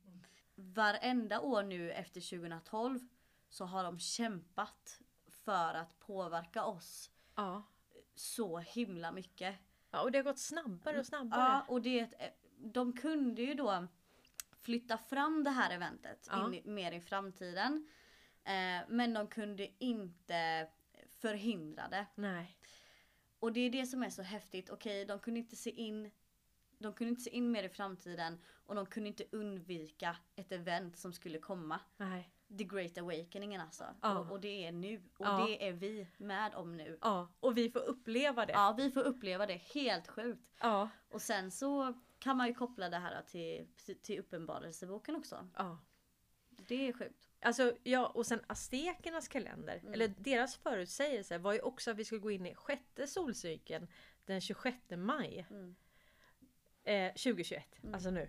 Varenda 0.54 1.40
år 1.40 1.62
nu 1.62 1.92
efter 1.92 2.20
2012 2.38 3.00
så 3.48 3.64
har 3.64 3.84
de 3.84 3.98
kämpat 3.98 5.00
för 5.28 5.74
att 5.74 5.98
påverka 5.98 6.64
oss 6.64 7.10
Ja. 7.34 7.62
så 8.14 8.58
himla 8.58 9.12
mycket. 9.12 9.56
ja. 9.90 10.00
Och 10.02 10.12
det 10.12 10.18
har 10.18 10.22
gått 10.24 10.38
snabbare 10.38 10.98
och 10.98 11.06
snabbare. 11.06 11.40
Ja, 11.40 11.64
och 11.68 11.82
det, 11.82 12.08
de 12.58 12.92
kunde 12.92 13.42
ju 13.42 13.54
då 13.54 13.86
flytta 14.60 14.98
fram 14.98 15.44
det 15.44 15.50
här 15.50 15.70
eventet 15.70 16.28
Ja. 16.30 16.54
in 16.54 16.74
mer 16.74 16.92
i 16.92 17.00
framtiden. 17.00 17.88
Eh, 18.44 18.82
men 18.88 19.14
de 19.14 19.26
kunde 19.28 19.68
inte 19.84 20.68
förhindra 21.08 21.88
det. 21.88 22.06
Nej. 22.14 22.56
Och 23.44 23.52
det 23.52 23.60
är 23.60 23.70
det 23.70 23.86
som 23.86 24.02
är 24.02 24.10
så 24.10 24.22
häftigt. 24.22 24.70
Okej, 24.70 25.04
de 25.04 25.18
kunde 25.18 25.40
inte 25.40 25.56
se 25.56 25.70
in 25.70 26.10
de 26.78 26.92
kunde 26.92 27.08
inte 27.10 27.22
se 27.22 27.30
in 27.30 27.50
mer 27.50 27.62
i 27.62 27.68
framtiden 27.68 28.40
och 28.66 28.74
de 28.74 28.86
kunde 28.86 29.08
inte 29.08 29.24
undvika 29.32 30.16
ett 30.36 30.52
event 30.52 30.98
som 30.98 31.12
skulle 31.12 31.38
komma. 31.38 31.80
Nej. 31.96 32.30
The 32.58 32.64
Great 32.64 32.98
Awakeningen 32.98 33.60
alltså. 33.60 33.84
Ja. 34.02 34.18
Och, 34.18 34.30
och 34.30 34.40
det 34.40 34.66
är 34.66 34.72
nu. 34.72 35.02
Och 35.18 35.26
Ja. 35.26 35.46
det 35.46 35.68
är 35.68 35.72
vi 35.72 36.06
med 36.16 36.54
om 36.54 36.76
nu. 36.76 36.98
Ja, 37.00 37.28
och 37.40 37.56
vi 37.56 37.70
får 37.70 37.80
uppleva 37.80 38.46
det. 38.46 38.52
Ja, 38.52 38.74
vi 38.78 38.90
får 38.90 39.00
uppleva 39.00 39.46
det 39.46 39.54
helt 39.54 40.08
sjukt. 40.08 40.56
Ja. 40.60 40.88
Och 41.08 41.22
sen 41.22 41.50
så 41.50 42.00
kan 42.18 42.36
man 42.36 42.46
ju 42.46 42.54
koppla 42.54 42.88
det 42.88 42.98
här 42.98 43.22
till, 43.22 43.66
till 44.02 44.18
uppenbarelseboken 44.20 45.16
också. 45.16 45.48
ja. 45.56 45.78
Det 46.50 46.88
är 46.88 46.92
sjukt. 46.92 47.28
Alltså, 47.44 47.76
ja, 47.82 48.06
och 48.06 48.26
sen 48.26 48.40
aztekernas 48.46 49.28
kalender, 49.28 49.78
Mm. 49.78 49.92
eller 49.92 50.08
deras 50.08 50.56
förutsägelse 50.56 51.38
var 51.38 51.52
ju 51.52 51.60
också 51.60 51.90
att 51.90 51.96
vi 51.96 52.04
skulle 52.04 52.20
gå 52.20 52.30
in 52.30 52.46
i 52.46 52.54
sjätte 52.54 53.06
solcykeln 53.06 53.88
den 54.24 54.40
26 54.40 54.76
maj. 54.96 55.46
Mm. 55.50 55.74
Eh, 56.84 57.12
2021, 57.12 57.76
alltså 57.92 58.10
nu. 58.10 58.28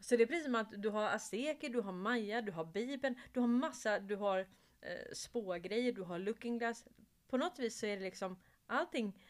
Så 0.00 0.16
det 0.16 0.22
är 0.22 0.26
precis 0.26 0.44
som 0.44 0.54
att 0.54 0.82
du 0.82 0.88
har 0.88 1.08
azteker, 1.08 1.68
du 1.68 1.80
har 1.80 1.92
maya, 1.92 2.42
du 2.42 2.52
har 2.52 2.64
bibeln, 2.64 3.14
du 3.32 3.40
har 3.40 3.46
massa, 3.46 3.98
du 3.98 4.16
har 4.16 4.38
eh, 4.80 5.12
spågrejer, 5.12 5.92
du 5.92 6.02
har 6.02 6.18
looking 6.18 6.58
glass. 6.58 6.86
På 7.28 7.36
något 7.36 7.58
vis 7.58 7.78
så 7.78 7.86
är 7.86 7.96
det 7.96 8.02
liksom 8.02 8.38
allting 8.66 9.24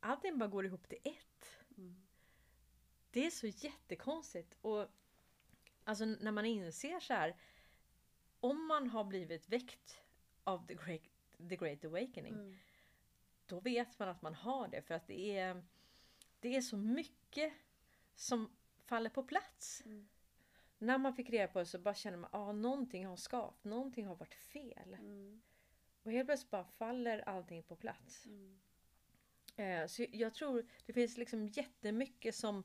Allting 0.00 0.38
bara 0.38 0.48
går 0.48 0.66
ihop 0.66 0.88
till 0.88 0.98
ett. 1.04 1.46
Mm. 1.78 1.96
Det 3.10 3.26
är 3.26 3.30
så 3.30 3.46
jättekonstigt. 3.46 4.54
Och 4.60 4.88
alltså 5.86 6.04
när 6.04 6.32
man 6.32 6.46
inser 6.46 7.00
så 7.00 7.14
här. 7.14 7.36
Om 8.40 8.66
man 8.66 8.90
har 8.90 9.04
blivit 9.04 9.48
väckt 9.48 10.00
av 10.44 10.66
the 10.66 10.74
great, 10.74 11.02
the 11.48 11.56
great 11.56 11.84
awakening. 11.84 12.34
Mm. 12.34 12.56
Då 13.46 13.60
vet 13.60 13.98
man 13.98 14.08
att 14.08 14.22
man 14.22 14.34
har 14.34 14.68
det. 14.68 14.82
För 14.82 14.94
att 14.94 15.06
det 15.06 15.38
är, 15.38 15.62
det 16.40 16.56
är 16.56 16.60
så 16.60 16.76
mycket 16.76 17.52
som 18.14 18.56
faller 18.84 19.10
på 19.10 19.22
plats. 19.22 19.82
Mm. 19.84 20.08
När 20.78 20.98
man 20.98 21.14
fick 21.14 21.30
reda 21.30 21.52
på 21.52 21.58
det 21.58 21.66
så 21.66 21.78
bara 21.78 21.94
känner 21.94 22.16
man 22.16 22.24
att 22.24 22.34
ah, 22.34 22.52
någonting 22.52 23.06
har 23.06 23.16
skavt. 23.16 23.64
Någonting 23.64 24.06
har 24.06 24.16
varit 24.16 24.34
fel. 24.34 24.94
Mm. 24.94 25.42
Och 26.02 26.12
helt 26.12 26.28
plötsligt 26.28 26.50
bara 26.50 26.64
faller 26.64 27.28
allting 27.28 27.62
på 27.62 27.76
plats. 27.76 28.26
Mm. 28.26 28.58
Eh, 29.56 29.86
så 29.86 30.06
jag 30.12 30.34
tror 30.34 30.66
det 30.86 30.92
finns 30.92 31.16
liksom 31.16 31.46
jättemycket 31.46 32.34
som, 32.34 32.64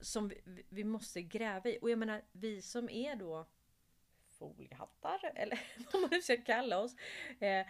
som 0.00 0.28
vi, 0.28 0.64
vi 0.68 0.84
måste 0.84 1.22
gräva 1.22 1.70
i. 1.70 1.78
Och 1.82 1.90
jag 1.90 1.98
menar 1.98 2.22
vi 2.32 2.62
som 2.62 2.90
är 2.90 3.16
då 3.16 3.46
foliehattar 4.28 5.32
eller 5.34 5.60
vad 5.92 6.02
man 6.02 6.10
nu 6.10 6.22
ska 6.22 6.36
kalla 6.36 6.78
oss. 6.78 6.96
Eh, 7.38 7.66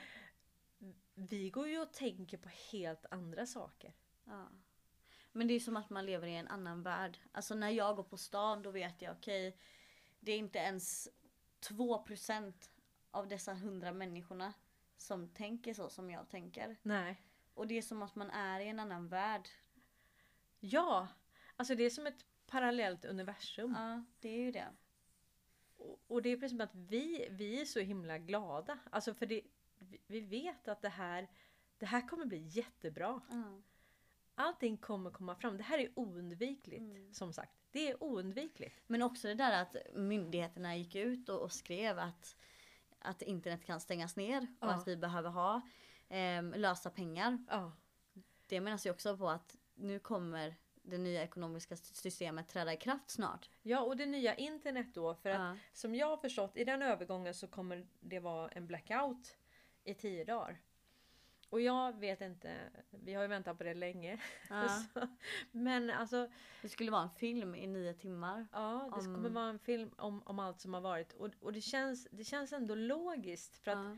vi 1.14 1.50
går 1.50 1.68
ju 1.68 1.78
och 1.78 1.92
tänker 1.92 2.38
på 2.38 2.48
helt 2.72 3.06
andra 3.10 3.46
saker. 3.46 3.92
Ja. 4.24 4.48
Men 5.32 5.48
det 5.48 5.54
är 5.54 5.60
som 5.60 5.76
att 5.76 5.90
man 5.90 6.06
lever 6.06 6.26
i 6.26 6.36
en 6.36 6.48
annan 6.48 6.82
värld. 6.82 7.18
Alltså 7.32 7.54
när 7.54 7.70
jag 7.70 7.96
går 7.96 8.02
på 8.02 8.16
stan 8.16 8.62
då 8.62 8.70
vet 8.70 9.02
jag 9.02 9.16
okej. 9.16 9.58
det 10.20 10.32
är 10.32 10.38
inte 10.38 10.58
ens 10.58 11.08
2% 11.68 12.52
av 13.10 13.28
dessa 13.28 13.54
hundra 13.54 13.92
människorna 13.92 14.52
som 14.96 15.28
tänker 15.28 15.74
så 15.74 15.88
som 15.88 16.10
jag 16.10 16.28
tänker. 16.28 16.76
Nej. 16.82 17.22
Och 17.54 17.66
det 17.66 17.78
är 17.78 17.82
som 17.82 18.02
att 18.02 18.14
man 18.14 18.30
är 18.30 18.60
i 18.60 18.68
en 18.68 18.80
annan 18.80 19.08
värld. 19.08 19.48
Ja! 20.60 21.08
Alltså 21.56 21.74
det 21.74 21.84
är 21.84 21.90
som 21.90 22.06
ett 22.06 22.24
parallellt 22.46 23.04
universum. 23.04 23.74
Ja, 23.78 24.04
det 24.20 24.28
är 24.28 24.42
ju 24.42 24.52
det. 24.52 24.68
Och, 25.76 26.00
och 26.06 26.22
det 26.22 26.28
är 26.28 26.36
precis 26.36 26.50
som 26.50 26.60
att 26.60 26.74
vi, 26.74 27.28
vi 27.30 27.60
är 27.60 27.64
så 27.64 27.80
himla 27.80 28.18
glada. 28.18 28.78
Alltså 28.90 29.14
för 29.14 29.26
det, 29.26 29.42
vi, 30.06 30.20
vet 30.20 30.68
att 30.68 30.82
det 30.82 30.88
här, 30.88 31.28
det 31.78 31.86
här 31.86 32.08
kommer 32.08 32.24
bli 32.26 32.38
jättebra. 32.38 33.20
Ja. 33.30 33.62
Allting 34.34 34.76
kommer 34.76 35.10
komma 35.10 35.34
fram. 35.34 35.56
Det 35.56 35.62
här 35.62 35.78
är 35.78 35.92
oundvikligt. 35.94 37.16
Som 37.16 37.32
sagt. 37.32 37.52
Det 37.70 37.90
är 37.90 38.02
oundvikligt. 38.02 38.82
Men 38.86 39.02
också 39.02 39.28
det 39.28 39.34
där 39.34 39.62
att 39.62 39.76
myndigheterna 39.94 40.76
gick 40.76 40.94
ut 40.94 41.28
och, 41.28 41.40
och 41.40 41.52
skrev 41.52 41.98
att, 41.98 42.36
att 42.98 43.22
internet 43.22 43.64
kan 43.64 43.80
stängas 43.80 44.16
ner 44.16 44.42
och 44.60 44.68
Ja. 44.68 44.74
att 44.74 44.88
vi 44.88 44.96
behöver 44.96 45.30
ha 45.30 45.60
ehm, 46.08 46.54
lösa 46.56 46.90
pengar. 46.90 47.44
Ja. 47.50 47.72
Det 48.48 48.60
menas 48.60 48.86
ju 48.86 48.90
också 48.90 49.16
på 49.16 49.28
att 49.30 49.56
nu 49.74 49.98
kommer 49.98 50.56
det 50.86 50.98
nya 50.98 51.22
ekonomiska 51.22 51.76
systemet 51.76 52.48
träda 52.48 52.72
i 52.72 52.76
kraft 52.76 53.10
snart. 53.10 53.50
ja, 53.62 53.80
och 53.80 53.96
det 53.96 54.06
nya 54.06 54.34
internet 54.34 54.86
då. 54.94 55.14
För 55.14 55.30
att 55.30 55.38
Ja. 55.40 55.56
som 55.72 55.94
jag 55.94 56.06
har 56.06 56.16
förstått 56.16 56.56
i 56.56 56.64
den 56.64 56.82
övergången 56.82 57.34
så 57.34 57.46
kommer 57.48 57.86
det 58.00 58.20
vara 58.20 58.48
en 58.48 58.66
blackout 58.66 59.36
i 59.84 59.94
tio 59.94 60.24
dagar. 60.24 60.60
Och 61.48 61.60
jag 61.60 61.98
vet 61.98 62.20
inte, 62.20 62.54
vi 62.90 63.14
har 63.14 63.22
ju 63.22 63.28
väntat 63.28 63.58
på 63.58 63.64
det 63.64 63.74
länge. 63.74 64.20
Ja. 64.50 64.68
Så, 64.94 65.08
men 65.50 65.90
alltså, 65.90 66.30
Det 66.62 66.68
skulle 66.68 66.90
vara 66.90 67.02
en 67.02 67.10
film 67.10 67.54
i 67.54 67.66
nio 67.66 67.94
timmar. 67.94 68.46
ja 68.52 68.90
det 68.94 69.08
Om- 69.08 69.14
kommer 69.14 69.28
vara 69.30 69.48
en 69.48 69.58
film 69.58 69.90
om, 69.98 70.22
om 70.26 70.38
allt 70.38 70.60
som 70.60 70.74
har 70.74 70.80
varit. 70.80 71.12
Och, 71.12 71.30
och 71.40 71.52
det, 71.52 71.60
känns, 71.60 72.08
det 72.10 72.24
känns 72.24 72.52
ändå 72.52 72.74
logiskt. 72.74 73.56
För 73.56 73.70
att 73.70 73.78
Ja. 73.84 73.96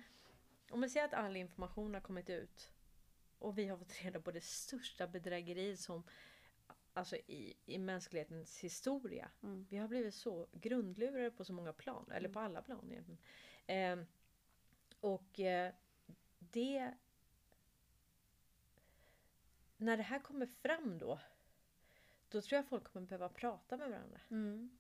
Om 0.71 0.81
man 0.81 0.91
säger 0.91 1.07
att 1.07 1.15
all 1.15 1.37
information 1.37 1.95
har 1.95 2.01
kommit 2.01 2.31
ut 2.31 2.71
och 3.39 3.59
vi 3.59 3.67
har 3.69 3.77
fått 3.79 4.03
reda 4.03 4.21
på 4.21 4.31
det 4.33 4.45
största 4.45 5.07
bedrägeriet 5.07 5.81
som 5.81 6.03
alltså 6.97 7.17
i, 7.17 7.57
i 7.67 7.79
mänsklighetens 7.79 8.59
historia. 8.59 9.31
Mm. 9.43 9.67
Vi 9.71 9.77
har 9.77 9.89
blivit 9.89 10.15
så 10.15 10.47
grundlurade 10.53 11.31
på 11.31 11.45
så 11.45 11.53
många 11.53 11.73
plan, 11.73 12.11
eller 12.11 12.29
på 12.29 12.41
alla 12.41 12.63
plan 12.63 12.93
egentligen. 12.93 13.21
Eh, 13.67 14.07
och 15.01 15.41
eh, 15.41 15.73
det... 16.39 16.95
När 19.77 19.97
det 19.97 20.03
här 20.03 20.19
kommer 20.19 20.47
fram 20.47 20.99
då, 20.99 21.21
då 22.29 22.43
tror 22.43 22.57
jag 22.57 22.69
folk 22.69 22.85
kommer 22.85 23.07
behöva 23.07 23.29
prata 23.29 23.77
med 23.77 23.91
varandra. 23.91 24.21
Mm. 24.31 24.79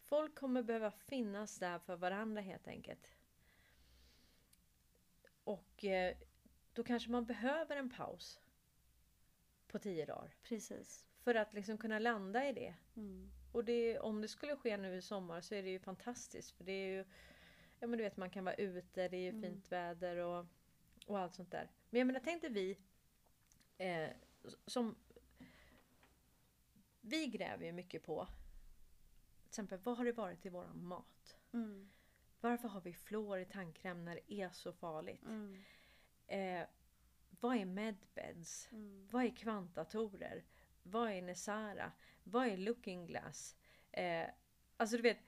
Folk 0.00 0.34
kommer 0.34 0.62
behöva 0.62 0.90
finnas 0.90 1.58
där 1.58 1.78
för 1.78 1.96
varandra 1.96 2.40
helt 2.42 2.68
enkelt. 2.68 3.08
Och 5.44 5.84
eh, 5.84 6.16
då 6.72 6.84
kanske 6.84 7.10
man 7.10 7.26
behöver 7.26 7.76
en 7.76 7.90
paus 7.90 8.40
på 9.66 9.78
tio 9.78 10.06
dagar. 10.06 10.34
Precis. 10.42 11.06
För 11.24 11.34
att 11.34 11.54
liksom 11.54 11.78
kunna 11.78 11.98
landa 11.98 12.48
i 12.48 12.52
det. 12.52 12.74
Mm. 12.96 13.30
Och 13.52 13.64
det, 13.64 13.98
om 13.98 14.20
det 14.20 14.28
skulle 14.28 14.56
ske 14.56 14.76
nu 14.76 14.96
i 14.96 15.02
sommar 15.02 15.40
så 15.40 15.54
är 15.54 15.62
det 15.62 15.70
ju 15.70 15.78
fantastiskt. 15.78 16.50
För 16.50 16.64
det 16.64 16.72
är 16.72 16.86
ju, 16.96 17.04
ja 17.80 17.86
men 17.86 17.98
du 17.98 18.04
vet 18.04 18.16
man 18.16 18.30
kan 18.30 18.44
vara 18.44 18.54
ute, 18.54 19.08
det 19.08 19.16
är 19.16 19.20
ju 19.20 19.28
Mm. 19.28 19.42
fint 19.42 19.72
väder 19.72 20.16
och, 20.16 20.46
och 21.06 21.18
allt 21.18 21.34
sånt 21.34 21.50
där. 21.50 21.70
Men 21.90 21.98
jag 21.98 22.06
menar 22.06 22.20
tänkte 22.20 22.48
vi 22.48 22.78
eh, 23.78 24.10
som 24.66 24.94
vi 27.00 27.26
gräver 27.26 27.64
ju 27.66 27.72
mycket 27.72 28.02
på 28.02 28.26
till 29.42 29.48
exempel 29.48 29.78
vad 29.78 29.96
har 29.96 30.04
det 30.04 30.12
varit 30.12 30.46
i 30.46 30.48
våran 30.48 30.84
mat? 30.84 31.36
Mm. 31.52 31.90
Varför 32.40 32.68
har 32.68 32.80
vi 32.80 32.94
fluor 32.94 33.38
i 33.38 33.44
tandkräm 33.44 34.04
när 34.04 34.14
det 34.14 34.32
är 34.34 34.50
så 34.50 34.72
farligt? 34.72 35.24
Mm. 35.26 35.62
Eh, 36.26 36.66
vad 37.40 37.56
är 37.56 37.64
medbeds? 37.64 38.68
Mm. 38.72 39.08
Vad 39.12 39.24
är 39.24 39.36
kvantdatorer? 39.36 40.44
Vad 40.82 41.10
är 41.10 41.22
Nesara? 41.22 41.92
Vad 42.24 42.46
är 42.46 42.56
Looking 42.56 43.06
Glass? 43.06 43.56
Eh, 43.92 44.28
alltså 44.76 44.96
du 44.96 45.02
vet, 45.02 45.18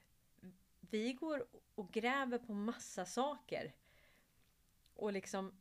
vi 0.80 1.12
går 1.12 1.46
och 1.74 1.92
gräver 1.92 2.38
på 2.38 2.54
massa 2.54 3.06
saker. 3.06 3.72
Och 4.94 5.12
liksom... 5.12 5.52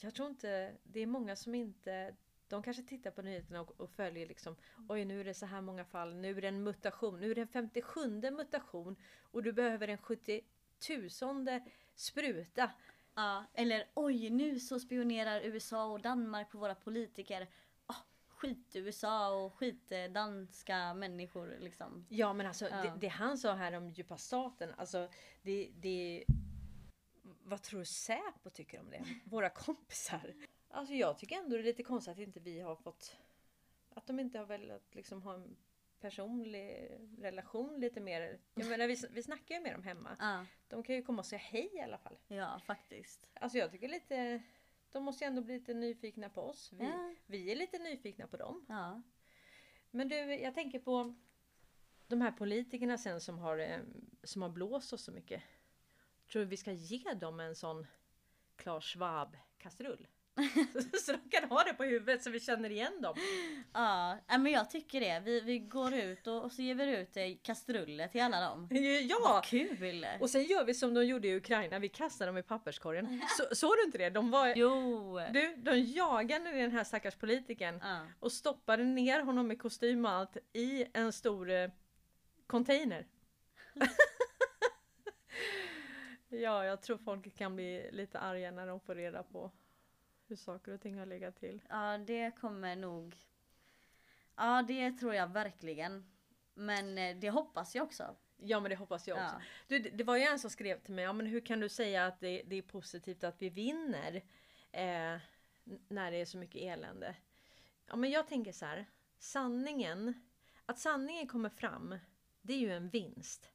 Jag 0.00 0.14
tror 0.14 0.28
inte, 0.28 0.74
det 0.82 1.00
är 1.00 1.06
många 1.06 1.36
som 1.36 1.54
inte 1.54 2.14
de 2.48 2.62
kanske 2.62 2.82
tittar 2.82 3.10
på 3.10 3.22
nyheterna 3.22 3.60
och, 3.60 3.80
och 3.80 3.90
följer 3.90 4.26
liksom 4.26 4.56
Oj 4.88 5.04
nu 5.04 5.20
är 5.20 5.24
det 5.24 5.34
så 5.34 5.46
här 5.46 5.60
många 5.60 5.84
fall, 5.84 6.14
nu 6.14 6.38
är 6.38 6.40
det 6.40 6.48
en 6.48 6.62
mutation, 6.62 7.20
nu 7.20 7.30
är 7.30 7.34
det 7.34 7.40
en 7.40 7.48
57 7.48 8.20
mutation 8.30 8.96
och 9.22 9.42
du 9.42 9.52
behöver 9.52 9.88
en 9.88 9.98
70 9.98 10.40
tusende 10.78 11.64
spruta. 11.94 12.70
Ja, 13.14 13.44
eller 13.54 13.84
oj 13.94 14.30
nu 14.30 14.60
så 14.60 14.80
spionerar 14.80 15.40
USA 15.40 15.84
och 15.84 16.00
Danmark 16.00 16.50
på 16.50 16.58
våra 16.58 16.74
politiker. 16.74 17.48
Ah, 18.38 18.40
skit 18.40 18.76
USA 18.76 19.44
och 19.44 19.54
skit 19.54 19.92
eh, 19.92 20.94
människor 20.94 21.56
liksom. 21.60 22.06
Ja 22.08 22.32
men 22.32 22.46
alltså 22.46 22.68
Ja. 22.68 22.82
Det, 22.82 22.92
det 23.00 23.08
han 23.08 23.38
sa 23.38 23.54
här 23.54 23.72
om 23.72 23.90
djupa 23.90 24.16
staten, 24.16 24.74
alltså 24.76 25.08
det, 25.42 25.70
det 25.74 26.24
Vad 27.22 27.62
tror 27.62 27.84
Säpo 27.84 28.50
tycker 28.50 28.80
om 28.80 28.90
det? 28.90 29.04
Våra 29.24 29.50
kompisar? 29.50 30.34
Alltså 30.68 30.94
jag 30.94 31.18
tycker 31.18 31.36
ändå 31.36 31.56
det 31.56 31.62
är 31.62 31.64
lite 31.64 31.82
konstigt 31.82 32.12
att 32.12 32.18
inte 32.18 32.40
vi 32.40 32.60
har 32.60 32.76
fått 32.76 33.16
Att 33.94 34.06
de 34.06 34.20
inte 34.20 34.38
har 34.38 34.46
velat 34.46 34.94
liksom 34.94 35.22
ha 35.22 35.34
en 35.34 35.56
personlig 36.00 36.90
relation 37.18 37.80
lite 37.80 38.00
mer. 38.00 38.38
Jag 38.54 38.66
menar 38.68 38.86
vi, 38.86 38.96
vi 39.10 39.22
snackar 39.22 39.54
ju 39.54 39.60
med 39.60 39.72
dem 39.72 39.82
hemma. 39.82 40.16
Ja, 40.20 40.46
De 40.68 40.82
kan 40.82 40.94
ju 40.94 41.02
komma 41.02 41.18
och 41.18 41.26
säga 41.26 41.38
hej 41.38 41.70
i 41.74 41.80
alla 41.80 41.98
fall. 41.98 42.18
ja 42.28 42.60
faktiskt. 42.66 43.26
Alltså 43.34 43.58
jag 43.58 43.70
tycker 43.70 43.88
lite 43.88 44.42
De 44.92 45.04
måste 45.04 45.24
ju 45.24 45.28
ändå 45.28 45.42
bli 45.42 45.54
lite 45.54 45.74
nyfikna 45.74 46.28
på 46.28 46.42
oss. 46.42 46.72
Vi, 46.72 46.84
Ja. 46.84 47.14
vi 47.26 47.52
är 47.52 47.56
lite 47.56 47.78
nyfikna 47.78 48.26
på 48.26 48.36
dem. 48.36 48.66
Ja. 48.68 49.02
Men 49.90 50.08
du, 50.08 50.16
jag 50.16 50.54
tänker 50.54 50.78
på 50.78 51.14
de 52.06 52.20
här 52.20 52.32
politikerna 52.32 52.98
sen 52.98 53.20
som 53.20 53.38
har, 53.38 53.58
eh, 53.58 53.80
som 54.22 54.42
har 54.42 54.48
blåst 54.48 54.92
oss 54.92 55.02
så 55.04 55.12
mycket. 55.12 55.42
Tror 56.32 56.42
du 56.42 56.48
vi 56.48 56.56
ska 56.56 56.72
ge 56.72 57.14
dem 57.14 57.40
en 57.40 57.54
sån 57.56 57.86
Klaus 58.56 58.84
Schwab-kastrull? 58.84 60.06
så, 61.04 61.12
de 61.12 61.30
kan 61.30 61.48
ha 61.50 61.64
det 61.64 61.74
på 61.74 61.84
huvudet 61.84 62.22
så 62.22 62.30
vi 62.30 62.40
känner 62.40 62.70
igen 62.70 63.00
dem. 63.02 63.16
Ja, 63.72 64.18
men 64.28 64.46
jag 64.52 64.70
tycker 64.70 65.00
det. 65.00 65.22
Vi, 65.24 65.40
vi 65.40 65.58
går 65.58 65.94
ut 65.94 66.26
och, 66.26 66.44
och 66.44 66.52
så 66.52 66.62
ger 66.62 66.74
vi 66.74 66.96
ut 66.96 67.42
kastruller 67.42 68.08
till 68.08 68.20
alla 68.22 68.40
dem. 68.40 68.68
Ja! 69.08 69.16
Vad 69.22 69.44
kul! 69.44 70.06
Och 70.20 70.30
sen 70.30 70.42
gör 70.44 70.64
vi 70.64 70.74
som 70.74 70.94
de 70.94 71.04
gjorde 71.04 71.28
i 71.28 71.36
Ukraina, 71.36 71.78
vi 71.78 71.88
kastar 71.88 72.26
dem 72.26 72.38
i 72.38 72.42
papperskorgen. 72.42 73.22
Så, 73.36 73.54
såg 73.56 73.70
du 73.76 73.84
inte 73.84 73.98
det? 73.98 74.10
De 74.10 74.30
var, 74.30 74.52
Jo! 74.56 75.20
du, 75.32 75.54
de 75.56 75.80
jagade 75.80 76.50
den 76.50 76.70
här 76.70 76.84
stackars 76.84 77.14
politikern 77.14 77.80
Ja. 77.82 78.00
och 78.20 78.32
stoppade 78.32 78.84
ner 78.84 79.20
honom 79.20 79.48
med 79.48 79.62
kostym 79.62 80.04
och 80.04 80.10
allt 80.10 80.36
i 80.52 80.86
en 80.94 81.12
stor 81.12 81.50
eh, 81.50 81.70
container. 82.46 83.06
ja, 86.28 86.64
jag 86.64 86.82
tror 86.82 86.98
folk 86.98 87.36
kan 87.36 87.56
bli 87.56 87.88
lite 87.92 88.18
arga 88.18 88.50
när 88.50 88.66
de 88.66 88.80
får 88.80 88.94
reda 88.94 89.22
på 89.22 89.50
hur 90.28 90.36
saker 90.36 90.72
och 90.72 90.80
ting 90.80 90.98
har 90.98 91.06
legat 91.06 91.36
till. 91.36 91.62
ja, 91.68 91.98
det 91.98 92.30
kommer 92.40 92.76
nog... 92.76 93.16
Ja, 94.36 94.64
det 94.68 94.92
tror 94.92 95.14
jag 95.14 95.32
verkligen. 95.32 96.04
Men 96.54 96.98
eh, 96.98 97.16
det 97.16 97.30
hoppas 97.30 97.74
jag 97.74 97.84
också. 97.84 98.16
Ja 98.36 98.60
men 98.60 98.70
det 98.70 98.76
hoppas 98.76 99.08
jag 99.08 99.18
också. 99.18 99.34
Ja. 99.34 99.42
Du, 99.66 99.78
det 99.78 100.04
var 100.04 100.16
ju 100.16 100.22
en 100.22 100.38
som 100.38 100.50
skrev 100.50 100.80
till 100.80 100.94
mig, 100.94 101.04
ja 101.04 101.12
men 101.12 101.26
hur 101.26 101.40
kan 101.40 101.60
du 101.60 101.68
säga 101.68 102.06
att 102.06 102.20
det, 102.20 102.42
det 102.46 102.56
är 102.56 102.62
positivt 102.62 103.24
att 103.24 103.42
vi 103.42 103.48
vinner 103.48 104.16
eh, 104.72 105.16
när 105.88 106.10
det 106.10 106.16
är 106.16 106.24
så 106.24 106.38
mycket 106.38 106.62
elände? 106.62 107.14
Ja 107.86 107.96
men 107.96 108.10
jag 108.10 108.28
tänker 108.28 108.52
så 108.52 108.66
här, 108.66 108.86
sanningen, 109.18 110.14
att 110.66 110.78
sanningen 110.78 111.28
kommer 111.28 111.48
fram, 111.48 111.98
det 112.42 112.52
är 112.52 112.58
ju 112.58 112.72
en 112.72 112.88
vinst. 112.88 113.50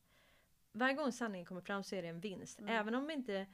Varje 0.71 0.93
gång 0.93 1.11
sanningen 1.11 1.45
kommer 1.45 1.61
fram 1.61 1.83
så 1.83 1.95
är 1.95 2.01
det 2.01 2.07
en 2.07 2.19
vinst. 2.19 2.59
Även 2.67 2.95
om 2.95 3.11
inte 3.11 3.47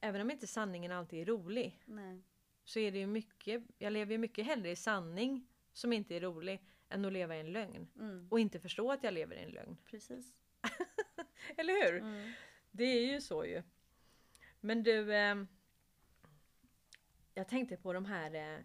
Även 0.00 0.20
om 0.20 0.30
inte 0.30 0.46
sanningen 0.46 0.92
alltid 0.92 1.20
är 1.20 1.24
rolig 1.24 1.82
Nej. 1.84 2.22
så 2.64 2.78
är 2.78 2.92
det 2.92 2.98
ju 2.98 3.06
mycket, 3.06 3.62
jag 3.78 3.92
lever 3.92 4.12
ju 4.12 4.18
mycket 4.18 4.46
hellre 4.46 4.70
i 4.70 4.76
sanning 4.76 5.46
som 5.72 5.92
inte 5.92 6.16
är 6.16 6.20
rolig 6.20 6.62
än 6.88 7.04
att 7.04 7.12
leva 7.12 7.36
i 7.36 7.40
en 7.40 7.52
lögn. 7.52 7.88
Mm, 7.96 8.28
Och 8.30 8.40
inte 8.40 8.60
förstå 8.60 8.92
att 8.92 9.02
jag 9.04 9.14
lever 9.14 9.36
i 9.36 9.42
en 9.42 9.50
lögn. 9.50 9.76
precis. 9.84 10.34
Eller 11.56 11.72
hur? 11.92 11.98
Mm. 12.00 12.32
Det 12.70 12.84
är 12.84 13.12
ju 13.12 13.20
så 13.20 13.44
ju. 13.44 13.62
Men 14.60 14.82
du, 14.82 15.14
eh, 15.14 15.44
jag 17.34 17.48
tänkte 17.48 17.76
på 17.76 17.92
de 17.92 18.04
här 18.04 18.34
eh, 18.34 18.60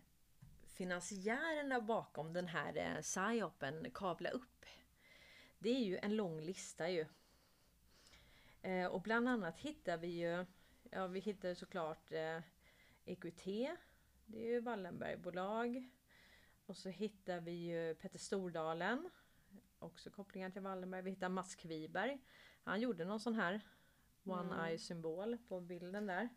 finansiärerna 0.67 1.82
bakom 1.82 2.34
den 2.34 2.48
här 2.48 2.78
eh, 2.78 3.02
psyopen 3.02 3.91
Kavla 3.93 4.30
upp. 4.30 4.65
Det 5.60 5.69
är 5.69 5.84
ju 5.84 5.98
en 5.98 6.15
lång 6.15 6.41
lista 6.41 6.89
ju. 6.89 7.06
Eh, 8.62 8.86
och 8.86 9.02
bland 9.02 9.30
annat 9.30 9.60
hittar 9.60 9.98
vi 9.98 10.08
ju, 10.08 10.45
ja 10.95 11.08
vi 11.08 11.19
hittar 11.19 11.49
ju 11.49 11.55
såklart 11.55 12.12
eh, 12.12 12.39
EQT, 13.05 13.45
det 14.25 14.38
är 14.38 14.51
ju 14.51 14.60
Wallenbergbolag. 14.60 15.89
Och 16.65 16.77
så 16.77 16.89
hittar 16.89 17.39
vi 17.39 17.51
ju 17.51 17.95
Petter 17.95 18.19
Stordalen, 18.19 19.10
också 19.79 20.10
kopplingar 20.10 20.49
till 20.49 20.62
Wallenberg. 20.62 21.01
Vi 21.01 21.10
hittar 21.10 21.29
Mats 21.29 21.55
Kviberg, 21.55 22.19
han 22.63 22.81
gjorde 22.81 23.05
någon 23.05 23.19
sån 23.19 23.36
här 23.36 23.62
One 24.23 24.67
Eye 24.67 24.77
symbol 24.77 25.38
på 25.47 25.62
bilden 25.62 26.05
där. 26.05 26.29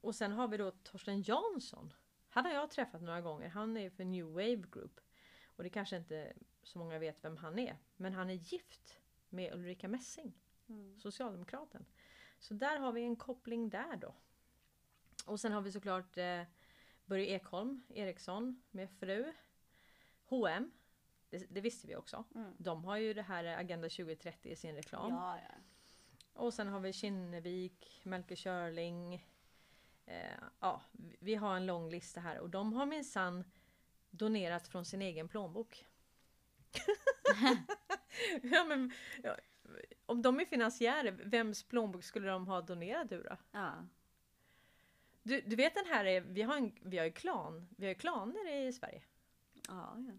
Och 0.00 0.14
sen 0.14 0.32
har 0.32 0.48
vi 0.48 0.56
då 0.56 0.70
Torsten 0.70 1.22
Jansson. 1.22 1.92
Han 2.28 2.44
har 2.44 2.52
jag 2.52 2.70
träffat 2.70 3.02
några 3.02 3.20
gånger. 3.20 3.48
Han 3.48 3.76
är 3.76 3.90
för 3.90 4.04
New 4.04 4.26
Wave 4.26 4.64
Group. 4.72 5.00
Och 5.46 5.62
det 5.62 5.70
kanske 5.70 5.96
inte 5.96 6.32
så 6.62 6.78
många 6.78 6.98
vet 6.98 7.24
vem 7.24 7.36
han 7.36 7.58
är. 7.58 7.78
Men 7.96 8.12
han 8.12 8.30
är 8.30 8.34
gift 8.34 8.98
med 9.28 9.54
Ulrika 9.54 9.88
Messing. 9.88 10.32
Mm. 10.68 10.98
Socialdemokraten. 10.98 11.86
Så 12.38 12.54
där 12.54 12.78
har 12.78 12.92
vi 12.92 13.02
en 13.02 13.16
koppling 13.16 13.70
där 13.70 13.96
då. 13.96 14.14
Och 15.26 15.40
sen 15.40 15.52
har 15.52 15.60
vi 15.60 15.72
såklart 15.72 16.18
eh, 16.18 16.42
Börje 17.04 17.26
Ekholm 17.26 17.82
Eriksson 17.88 18.62
med 18.70 18.90
fru. 18.90 19.32
H&M 20.24 20.70
det, 21.30 21.46
det 21.50 21.60
visste 21.60 21.86
vi 21.86 21.96
också. 21.96 22.24
Mm. 22.34 22.54
De 22.58 22.84
har 22.84 22.96
ju 22.96 23.14
det 23.14 23.22
här 23.22 23.44
Agenda 23.44 23.88
2030 23.88 24.52
i 24.52 24.56
sin 24.56 24.74
reklam. 24.74 25.12
Ja, 25.12 25.38
ja. 25.38 25.54
Och 26.32 26.54
sen 26.54 26.68
har 26.68 26.80
vi 26.80 26.92
Kinnevik, 26.92 28.00
Melker 28.04 28.36
Körling. 28.36 29.26
Eh, 30.06 30.32
ja, 30.60 30.82
vi- 31.20 31.34
har 31.34 31.56
en 31.56 31.66
lång 31.66 31.90
lista 31.90 32.20
här 32.20 32.38
och 32.38 32.50
de 32.50 32.72
har 32.72 32.86
minsann 32.86 33.44
donerat 34.10 34.68
från 34.68 34.84
sin 34.84 35.02
egen 35.02 35.28
plånbok. 35.28 35.86
ja, 38.42 38.64
men, 38.64 38.92
ja, 39.22 39.36
om 40.06 40.22
de 40.22 40.40
är 40.40 40.44
finansiärer, 40.44 41.12
vems 41.12 41.62
plånbok 41.64 42.04
skulle 42.04 42.28
de 42.28 42.46
ha 42.46 42.60
donerat 42.60 43.12
ur 43.12 43.24
då? 43.30 43.36
ja. 43.52 43.86
Du, 45.22 45.40
du 45.40 45.56
vet 45.56 45.74
den 45.74 45.86
här, 45.86 46.04
är- 46.04 46.20
vi 46.20 46.42
har, 46.42 46.56
en, 46.56 46.72
vi 46.82 46.98
har 46.98 47.04
ju 47.04 47.12
klan, 47.12 47.68
vi 47.76 47.86
har 47.86 47.88
ju 47.88 47.98
klaner 47.98 48.52
i 48.52 48.72
Sverige. 48.72 49.02
ja, 49.68 49.96
ja. 50.08 50.12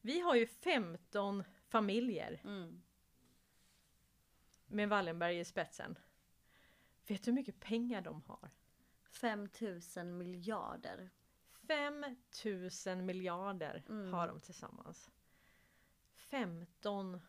Vi 0.00 0.20
har 0.20 0.34
ju 0.34 0.46
15 0.46 1.44
familjer 1.68 2.40
Mm. 2.44 2.82
med 4.66 4.88
Wallenberg 4.88 5.38
i 5.38 5.44
spetsen. 5.44 5.98
Vet 7.06 7.22
du 7.24 7.30
hur 7.30 7.34
mycket 7.34 7.60
pengar 7.60 8.00
de 8.00 8.22
har? 8.26 8.50
5000 9.10 10.18
miljarder. 10.18 11.10
5000 11.66 13.06
miljarder 13.06 13.82
Mm. 13.88 14.12
har 14.12 14.28
de 14.28 14.40
tillsammans. 14.40 15.10
15 16.14 17.20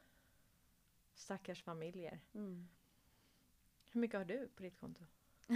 stackars 1.20 1.64
familjer. 1.64 2.20
Mm. 2.34 2.70
Hur 3.92 4.02
mycket 4.02 4.18
har 4.18 4.26
du 4.26 4.48
på 4.56 4.64
ditt 4.64 4.80
konto? 4.80 5.06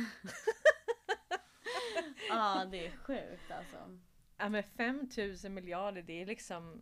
Ja, 2.30 2.66
det 2.72 2.88
är 2.88 2.92
sjukt 2.92 3.52
alltså. 3.52 4.00
Ja 4.38 4.50
men 4.50 4.64
5000 4.64 5.54
miljarder 5.54 6.02
det 6.02 6.22
är 6.22 6.26
liksom 6.26 6.82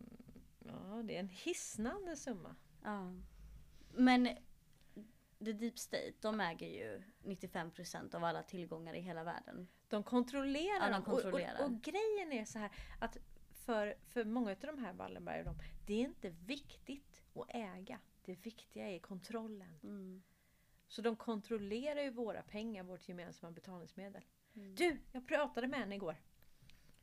Ja 0.58 1.02
det 1.04 1.16
är 1.16 1.20
en 1.20 1.28
hisnande 1.28 2.16
summa. 2.16 2.56
Ja. 2.82 3.12
Men 3.92 4.28
The 5.38 5.52
Deep 5.52 5.78
State, 5.78 6.12
de 6.20 6.40
äger 6.40 6.66
ju 6.66 7.02
95% 7.22 8.14
av 8.14 8.24
alla 8.24 8.42
tillgångar 8.42 8.94
i 8.94 9.00
hela 9.00 9.24
världen. 9.24 9.68
De 9.88 10.02
kontrollerar 10.02 10.90
Ja, 10.90 10.92
de 10.92 11.04
kontrollerar. 11.04 11.54
Och, 11.54 11.60
och, 11.60 11.66
och 11.66 11.82
grejen 11.82 12.32
är 12.32 12.44
så 12.44 12.58
här 12.58 12.70
att 12.98 13.16
för, 13.50 13.94
för 14.06 14.24
många 14.24 14.50
av 14.50 14.56
de 14.60 14.78
här 14.78 14.92
Wallenberg 14.92 15.38
och 15.38 15.44
dem, 15.44 15.58
det 15.86 15.94
är 15.94 16.04
inte 16.04 16.30
viktigt 16.30 17.22
att 17.34 17.46
äga. 17.48 17.98
Det 18.24 18.34
viktiga 18.34 18.88
är 18.88 18.98
kontrollen. 18.98 19.78
Mm. 19.82 20.22
Så 20.88 21.02
de 21.02 21.16
kontrollerar 21.16 22.02
ju 22.02 22.10
våra 22.10 22.42
pengar, 22.42 22.82
vårt 22.82 23.08
gemensamma 23.08 23.50
betalningsmedel. 23.50 24.22
Mm. 24.54 24.74
Du, 24.74 25.00
jag 25.12 25.28
pratade 25.28 25.66
med 25.68 25.82
en 25.82 25.92
igår. 25.92 26.16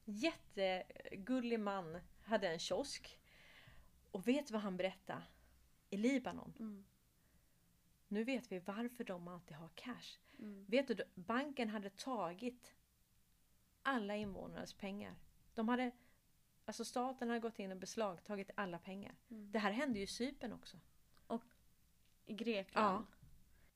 Jättegullig 0.06 1.60
man, 1.60 1.98
hade 2.24 2.48
en 2.48 2.60
kiosk. 2.60 3.20
Och 4.12 4.28
vet 4.28 4.48
du 4.48 4.54
vad 4.54 4.62
han 4.62 4.78
berättade? 4.78 5.22
I 5.90 5.98
Libanon. 5.98 6.54
Mm. 6.60 6.86
Nu 8.08 8.24
vet 8.24 8.52
vi 8.52 8.60
varför 8.60 9.04
de 9.04 9.28
alltid 9.28 9.58
har 9.58 9.70
cash. 9.76 10.18
Mm. 10.40 10.66
Vet 10.68 10.88
du, 10.88 11.04
banken 11.16 11.70
hade 11.70 11.90
tagit 11.90 12.74
alla 13.82 14.16
invånares 14.16 14.74
pengar. 14.74 15.16
De 15.54 15.60
De 15.60 15.70
hade, 15.70 15.92
alltså 16.66 16.86
staten 16.86 17.28
hade 17.28 17.40
gått 17.40 17.60
in 17.60 17.72
och 17.72 17.78
beslagtagit 17.78 18.52
alla 18.56 18.80
pengar. 18.80 19.16
Mm. 19.30 19.52
Det 19.52 19.60
här 19.60 19.72
hände 19.72 20.00
ju 20.00 20.04
i 20.04 20.08
Cypern 20.08 20.54
också. 20.54 20.78
I 22.30 22.34
Grekland. 22.34 23.06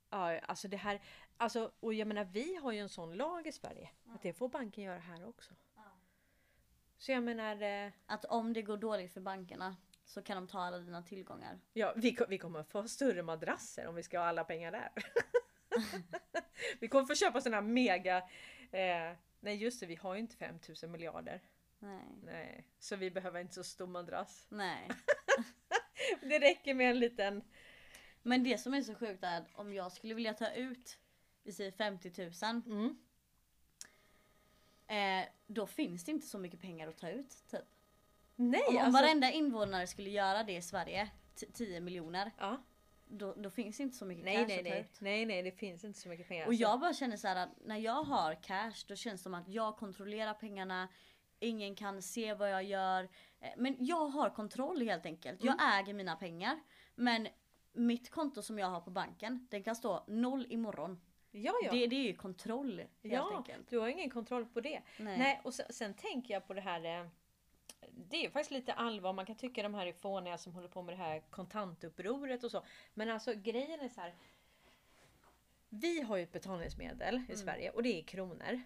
Ja, 0.10 0.40
alltså 0.40 0.68
det 0.68 0.78
här, 0.78 1.02
alltså, 1.38 1.72
och 1.80 1.94
jag 1.94 2.08
menar 2.08 2.24
vi 2.24 2.56
har 2.56 2.72
ju 2.72 2.80
en 2.80 2.90
sån 2.90 3.14
lag 3.14 3.48
i 3.48 3.52
Sverige. 3.52 3.90
Att 4.16 4.22
det 4.22 4.34
får 4.34 4.50
banken 4.50 4.84
göra 4.84 5.00
här 5.00 5.28
också. 5.28 5.54
Så 6.98 7.12
jag 7.12 7.24
menar, 7.24 7.62
eh, 7.62 7.92
Att 8.06 8.26
om 8.26 8.54
det 8.54 8.62
går 8.62 8.78
dåligt 8.78 9.14
för 9.14 9.22
bankerna 9.22 9.76
så 10.06 10.22
kan 10.22 10.36
de 10.36 10.48
ta 10.48 10.60
alla 10.60 10.78
dina 10.78 11.04
tillgångar. 11.04 11.60
ja, 11.74 11.94
vi, 11.96 12.18
vi 12.30 12.38
kommer 12.38 12.64
få 12.64 12.88
större 12.88 13.24
madrasser 13.24 13.88
om 13.88 13.96
vi 13.96 14.04
ska 14.04 14.20
ha 14.20 14.26
alla 14.26 14.44
pengar 14.44 14.72
där. 14.72 14.90
vi 16.80 16.88
kommer 16.88 17.06
få 17.06 17.16
köpa 17.16 17.42
såna 17.42 17.56
här 17.56 17.64
mega, 17.64 18.18
eh, 18.72 19.18
nej 19.40 19.56
just 19.56 19.80
det 19.80 19.86
vi 19.86 19.96
har 19.96 20.14
ju 20.14 20.20
inte 20.20 20.36
5000 20.36 20.92
miljarder. 20.92 21.42
Nej. 21.80 22.20
Nej, 22.24 22.68
så 22.80 22.96
vi 22.96 23.12
behöver 23.12 23.40
inte 23.40 23.54
så 23.54 23.64
stor 23.64 23.88
madrass. 23.88 24.48
Nej. 24.50 24.90
Det 26.22 26.40
räcker 26.40 26.74
med 26.74 26.90
en 26.90 27.00
liten, 27.00 27.44
Men 28.24 28.44
det 28.44 28.58
som 28.58 28.74
är 28.74 28.82
så 28.82 28.96
sjukt 28.96 29.24
är 29.24 29.38
att 29.42 29.48
om 29.54 29.74
jag 29.74 29.92
skulle 29.92 30.14
vilja 30.14 30.34
ta 30.34 30.52
ut, 30.52 30.98
vi 31.44 31.52
säger 31.52 31.72
50 31.72 32.12
000. 32.46 32.62
mm, 32.66 32.98
Eh, 34.88 35.26
då 35.48 35.68
finns 35.68 36.04
det 36.06 36.12
inte 36.12 36.28
så 36.28 36.38
mycket 36.38 36.62
pengar 36.62 36.88
att 36.88 36.98
ta 36.98 37.10
ut 37.10 37.44
typ. 37.52 37.62
nej 38.36 38.62
Om, 38.70 38.78
om 38.78 38.84
alltså. 38.84 39.02
varenda 39.02 39.32
invånare 39.32 39.88
skulle 39.88 40.10
göra 40.10 40.44
det 40.44 40.56
i 40.56 40.62
Sverige, 40.62 41.10
t- 41.36 41.46
10 41.54 41.80
miljoner. 41.80 42.32
Ja, 42.38 42.64
Då, 43.08 43.34
då 43.34 43.50
finns 43.50 43.78
det 43.78 43.84
inte 43.84 43.98
så 43.98 44.06
mycket 44.06 44.26
nej 44.26 44.36
cash 44.36 44.48
nej 44.48 44.58
att 44.60 44.64
ta 44.66 44.70
nej, 44.70 44.82
ut. 44.82 45.02
nej 45.02 45.26
nej 45.26 45.44
det 45.44 45.52
finns 45.52 45.84
inte 45.84 46.00
så 46.00 46.10
mycket 46.10 46.28
pengar. 46.28 46.48
Och 46.48 46.54
jag 46.54 46.80
bara 46.80 46.94
känner 46.94 47.18
så 47.18 47.28
här 47.28 47.36
att 47.36 47.50
när 47.66 47.78
jag 47.78 48.04
har 48.04 48.44
cash 48.44 48.74
då 48.88 48.96
känns 48.96 49.22
det 49.22 49.24
som 49.24 49.34
att 49.34 49.48
jag 49.48 49.78
kontrollerar 49.78 50.34
pengarna. 50.34 50.88
Ingen 51.40 51.76
kan 51.76 52.02
se 52.02 52.34
vad 52.34 52.52
jag 52.52 52.64
gör. 52.64 53.10
Eh, 53.40 53.50
Men 53.58 53.76
jag 53.80 54.08
har 54.08 54.30
kontroll 54.30 54.82
helt 54.82 55.06
enkelt. 55.06 55.44
Jag 55.44 55.62
Mm. 55.62 55.80
äger 55.80 55.94
mina 55.94 56.16
pengar. 56.16 56.60
Men 56.96 57.28
mitt 57.74 58.10
konto 58.10 58.42
som 58.42 58.60
jag 58.60 58.68
har 58.68 58.82
på 58.82 58.90
banken, 58.92 59.48
den 59.52 59.64
kan 59.64 59.76
stå 59.76 60.04
noll 60.08 60.46
imorgon. 60.50 61.02
ja 61.32 61.54
ja. 61.64 61.72
Det, 61.72 61.88
det 61.88 61.96
är 61.96 62.04
ju 62.04 62.16
kontroll 62.16 62.78
helt 62.80 62.90
ja, 63.02 63.38
enkelt. 63.38 63.70
du 63.70 63.78
har 63.80 63.88
ingen 63.88 64.10
kontroll 64.10 64.46
på 64.46 64.62
det. 64.62 64.82
Nej. 65.00 65.18
Nej, 65.20 65.42
och 65.44 65.54
sen, 65.54 65.66
sen 65.70 65.94
tänker 65.94 66.34
jag 66.34 66.48
på 66.48 66.54
det 66.54 66.62
här. 66.62 67.00
eh, 67.02 67.08
Det 67.92 68.26
är 68.26 68.30
faktiskt 68.30 68.52
lite 68.52 68.74
allvar. 68.74 69.14
Man 69.14 69.26
kan 69.26 69.36
tycka 69.36 69.64
de 69.64 69.74
här 69.74 69.86
är 69.88 69.94
fåniga 69.94 70.38
som 70.38 70.54
håller 70.54 70.68
på 70.68 70.82
med 70.82 70.94
det 70.94 70.98
här 71.04 71.20
kontantupproret 71.30 72.44
och 72.44 72.52
så. 72.52 72.64
Men 72.94 73.10
alltså 73.10 73.34
grejen 73.34 73.80
är 73.80 73.90
så 73.90 74.02
här. 74.02 74.16
Vi 75.70 76.02
har 76.02 76.18
ju 76.18 76.24
ett 76.24 76.32
betalningsmedel 76.32 77.22
i 77.30 77.36
Sverige 77.36 77.72
och 77.72 77.84
det 77.84 78.00
är 78.00 78.04
kronor. 78.04 78.62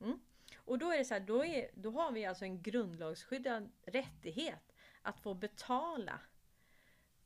Mm. 0.00 0.20
Och 0.56 0.78
då 0.78 0.90
är 0.92 0.98
det 0.98 1.04
så 1.04 1.14
här, 1.14 1.20
då, 1.20 1.44
är, 1.44 1.70
då 1.74 1.90
har 1.90 2.12
vi 2.12 2.24
alltså 2.26 2.44
en 2.44 2.62
grundlagsskyddad 2.62 3.70
rättighet 3.82 4.74
att 5.02 5.20
få 5.20 5.34
betala 5.34 6.20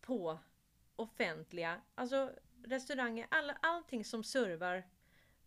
på 0.00 0.38
offentliga, 0.96 1.80
alltså 1.94 2.32
restauranger, 2.64 3.26
alla, 3.30 3.58
allting 3.62 4.04
som 4.04 4.24
servar 4.24 4.84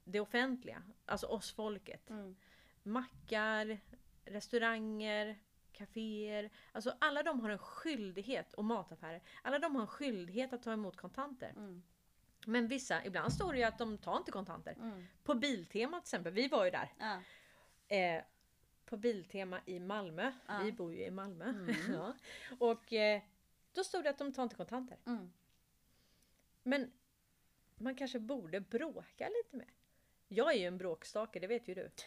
det 0.04 0.20
offentliga, 0.20 0.84
alltså 1.06 1.28
oss 1.28 1.54
folket. 1.54 2.10
Mm. 2.10 2.36
Mackar, 2.84 3.80
restauranger, 4.26 5.40
kaféer. 5.72 6.50
Alltså 6.72 6.94
alla 7.00 7.24
de 7.24 7.40
har 7.40 7.50
en 7.50 7.58
skyldighet, 7.58 8.54
och 8.54 8.66
mataffärer, 8.66 9.22
alla 9.42 9.60
de 9.60 9.76
har 9.76 9.82
en 9.82 9.88
skyldighet 9.88 10.54
att 10.54 10.64
ta 10.64 10.74
emot 10.74 10.98
kontanter. 10.98 11.50
Mm. 11.50 11.84
Men 12.46 12.68
vissa, 12.68 13.06
ibland 13.06 13.34
står 13.34 13.54
det 13.54 13.60
ju 13.60 13.66
att 13.66 13.78
de 13.78 13.98
tar 13.98 14.18
inte 14.18 14.32
kontanter. 14.32 14.74
Mm. 14.74 15.06
På 15.24 15.36
Biltema 15.36 15.98
till 15.98 16.04
exempel, 16.04 16.34
vi 16.34 16.48
var 16.48 16.66
ju 16.66 16.72
där. 16.72 16.94
Ja. 17.00 17.22
Eh, 17.96 18.24
på 18.86 18.98
Biltema 18.98 19.60
i 19.66 19.80
Malmö. 19.80 20.32
Ja. 20.48 20.54
Mm. 20.54 20.66
Vi 20.66 20.72
bor 20.72 20.94
ju 20.94 21.06
i 21.06 21.12
Malmö. 21.12 21.54
ja. 21.94 22.14
Och 22.60 22.94
eh, 22.94 23.22
då 23.74 23.84
stod 23.84 24.04
det 24.04 24.10
att 24.10 24.18
de 24.18 24.34
tar 24.34 24.44
inte 24.44 24.56
kontanter. 24.56 24.98
Mm. 25.06 25.32
Men 26.70 26.92
man 27.78 27.96
kanske 27.96 28.20
borde 28.20 28.62
bråka 28.62 29.30
lite 29.30 29.58
mer. 29.58 29.74
Jag 30.28 30.54
är 30.54 30.58
ju 30.58 30.66
en 30.66 30.78
bråkstake, 30.78 31.40
det 31.40 31.48
vet 31.48 31.68
ju 31.68 31.74
du. 31.74 31.92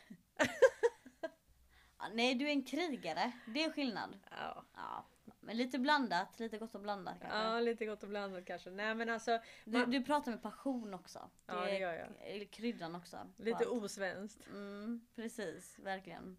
Ja, 1.99 2.09
Nej 2.15 2.35
du 2.35 2.47
är 2.47 2.51
en 2.51 2.65
krigare, 2.65 3.33
det 3.47 3.65
är 3.65 3.71
skillnad. 3.71 4.19
Ja, 4.31 4.65
Ja. 4.75 5.07
Men 5.41 5.57
lite 5.57 5.79
blandat, 5.79 6.41
lite 6.41 6.59
gott 6.59 6.75
och 6.75 6.81
blandat 6.81 7.21
kanske. 7.21 7.39
ja 7.39 7.61
lite 7.61 7.87
gott 7.87 8.03
och 8.03 8.09
blandat 8.09 8.45
kanske. 8.45 8.71
Nej 8.71 8.95
men 8.95 9.09
alltså 9.09 9.41
Du, 9.65 9.79
man, 9.79 9.91
du 9.91 10.05
pratar 10.05 10.31
med 10.31 10.43
passion 10.43 10.95
också. 10.95 11.31
Ja, 11.47 11.65
det 11.65 11.79
gör 11.79 11.93
jag. 11.95 12.09
är 12.21 12.45
kryddan 12.45 12.95
också. 12.95 13.19
lite 13.37 13.67
osvenskt. 13.67 14.47
Mm, 14.47 15.07
precis, 15.15 15.79
verkligen. 15.79 16.37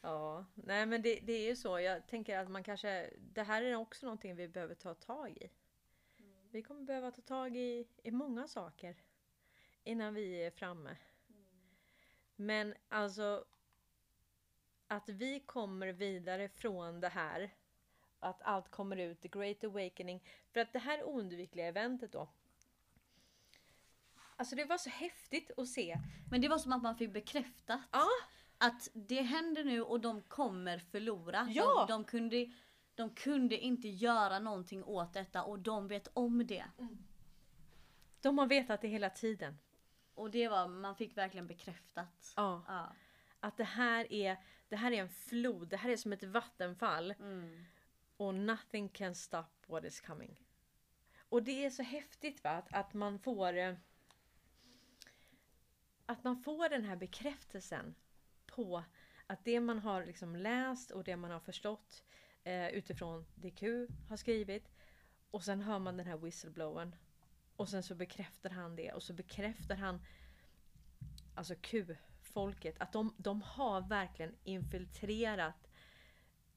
Ja, 0.00 0.44
nej 0.54 0.86
men 0.86 1.02
det, 1.02 1.20
det 1.22 1.32
är 1.32 1.48
ju 1.48 1.56
så. 1.56 1.80
Jag 1.80 2.06
tänker 2.06 2.38
att 2.38 2.50
man 2.50 2.64
kanske, 2.64 3.10
det 3.18 3.42
här 3.42 3.62
är 3.62 3.74
också 3.74 4.06
någonting 4.06 4.36
vi 4.36 4.48
behöver 4.48 4.74
ta 4.74 4.94
tag 4.94 5.36
i. 5.36 5.50
Vi 6.52 6.62
kommer 6.62 6.82
behöva 6.82 7.10
ta 7.10 7.20
tag 7.22 7.56
i, 7.56 7.86
i 8.02 8.10
många 8.10 8.48
saker 8.48 8.96
innan 9.84 10.14
vi 10.14 10.44
är 10.44 10.50
framme. 10.50 10.96
Men 12.36 12.74
alltså 12.88 13.44
att 14.86 15.08
vi 15.08 15.40
kommer 15.40 15.86
vidare 15.86 16.48
från 16.48 17.00
det 17.00 17.08
här, 17.08 17.50
att 18.18 18.42
allt 18.42 18.70
kommer 18.70 18.96
ut, 18.96 19.20
the 19.20 19.28
great 19.28 19.64
awakening. 19.64 20.24
För 20.50 20.60
att 20.60 20.72
det 20.72 20.78
här 20.78 21.04
oundvikliga 21.04 21.66
eventet 21.66 22.12
då. 22.12 22.28
Alltså 24.36 24.56
det 24.56 24.64
var 24.64 24.78
så 24.78 24.90
häftigt 24.90 25.50
att 25.56 25.68
se. 25.68 25.98
Men 26.30 26.40
det 26.40 26.48
var 26.48 26.58
som 26.58 26.72
att 26.72 26.82
man 26.82 26.96
fick 26.96 27.12
bekräftat 27.12 27.80
Ja, 27.92 28.08
att 28.58 28.88
det 28.92 29.22
händer 29.22 29.64
nu 29.64 29.82
och 29.82 30.00
de 30.00 30.22
kommer 30.22 30.78
förlora. 30.78 31.48
Ja! 31.50 31.86
De, 31.88 31.92
de, 31.92 32.04
kunde, 32.04 32.52
de 32.94 33.10
kunde 33.10 33.58
inte 33.58 33.88
göra 33.88 34.38
någonting 34.38 34.84
åt 34.84 35.12
detta 35.12 35.42
och 35.42 35.58
de 35.58 35.88
vet 35.88 36.08
om 36.12 36.46
det. 36.46 36.64
de 38.20 38.38
har 38.38 38.46
vetat 38.46 38.80
det 38.80 38.88
hela 38.88 39.10
tiden. 39.10 39.58
Och 40.14 40.30
det 40.30 40.48
var, 40.48 40.68
man 40.68 40.96
fick 40.96 41.16
verkligen 41.16 41.46
bekräftat. 41.46 42.32
Ja. 42.36 42.64
Ja. 42.68 42.92
Att 43.40 43.56
det 43.56 43.64
här 43.64 44.12
är, 44.12 44.36
det 44.68 44.76
här 44.76 44.92
är 44.92 45.00
en 45.00 45.08
flod, 45.08 45.68
det 45.68 45.76
här 45.76 45.90
är 45.90 45.96
som 45.96 46.12
ett 46.12 46.22
vattenfall. 46.22 47.10
Mm. 47.10 47.64
Och 48.16 48.34
nothing 48.34 48.88
can 48.88 49.14
stop 49.14 49.44
what 49.66 49.84
is 49.84 50.00
coming. 50.00 50.40
Och 51.28 51.42
det 51.42 51.64
är 51.64 51.70
så 51.70 51.82
häftigt 51.82 52.44
va? 52.44 52.50
Att, 52.50 52.74
att 52.74 52.94
man 52.94 53.18
får 53.18 53.56
eh, 53.56 53.74
Att 56.06 56.24
man 56.24 56.42
får 56.42 56.68
den 56.68 56.84
här 56.84 56.96
bekräftelsen 56.96 57.94
på 58.46 58.84
att 59.26 59.44
det 59.44 59.60
man 59.60 59.78
har 59.78 60.04
liksom 60.04 60.36
läst 60.36 60.90
och 60.90 61.04
det 61.04 61.16
man 61.16 61.30
har 61.30 61.40
förstått 61.40 62.04
eh, 62.44 62.68
utifrån 62.68 63.26
det 63.34 63.50
Q 63.50 63.88
har 64.08 64.16
skrivit 64.16 64.70
och 65.30 65.44
sen 65.44 65.60
hör 65.60 65.78
man 65.78 65.96
den 65.96 66.06
här 66.06 66.16
whistleblowern 66.16 66.96
och 67.56 67.68
sen 67.68 67.82
så 67.82 67.94
bekräftar 67.94 68.50
han 68.50 68.76
det 68.76 68.92
och 68.92 69.02
så 69.02 69.12
bekräftar 69.12 69.76
han 69.76 70.00
alltså 71.34 71.54
Q-folket 71.60 72.74
att 72.78 72.92
de, 72.92 73.14
de 73.16 73.42
har 73.42 73.80
verkligen 73.80 74.34
infiltrerat 74.44 75.68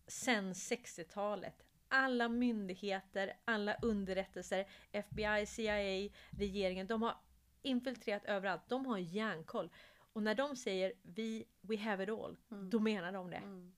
sen 0.07 0.53
60-talet. 0.53 1.65
Alla 1.87 2.29
myndigheter, 2.29 3.33
alla 3.45 3.75
underrättelser, 3.81 4.67
FBI, 4.91 5.45
CIA, 5.45 6.09
regeringen, 6.29 6.87
de 6.87 7.01
har 7.01 7.17
infiltrerat 7.61 8.25
överallt. 8.25 8.61
De 8.67 8.85
har 8.85 8.97
järnkoll. 8.97 9.69
Och 10.13 10.23
när 10.23 10.35
de 10.35 10.55
säger 10.55 10.93
vi, 11.03 11.45
we 11.61 11.77
have 11.77 12.03
it 12.03 12.09
all, 12.09 12.37
då 12.69 12.79
menar 12.79 13.11
de 13.11 13.29
det. 13.29 13.37
Mm. 13.37 13.73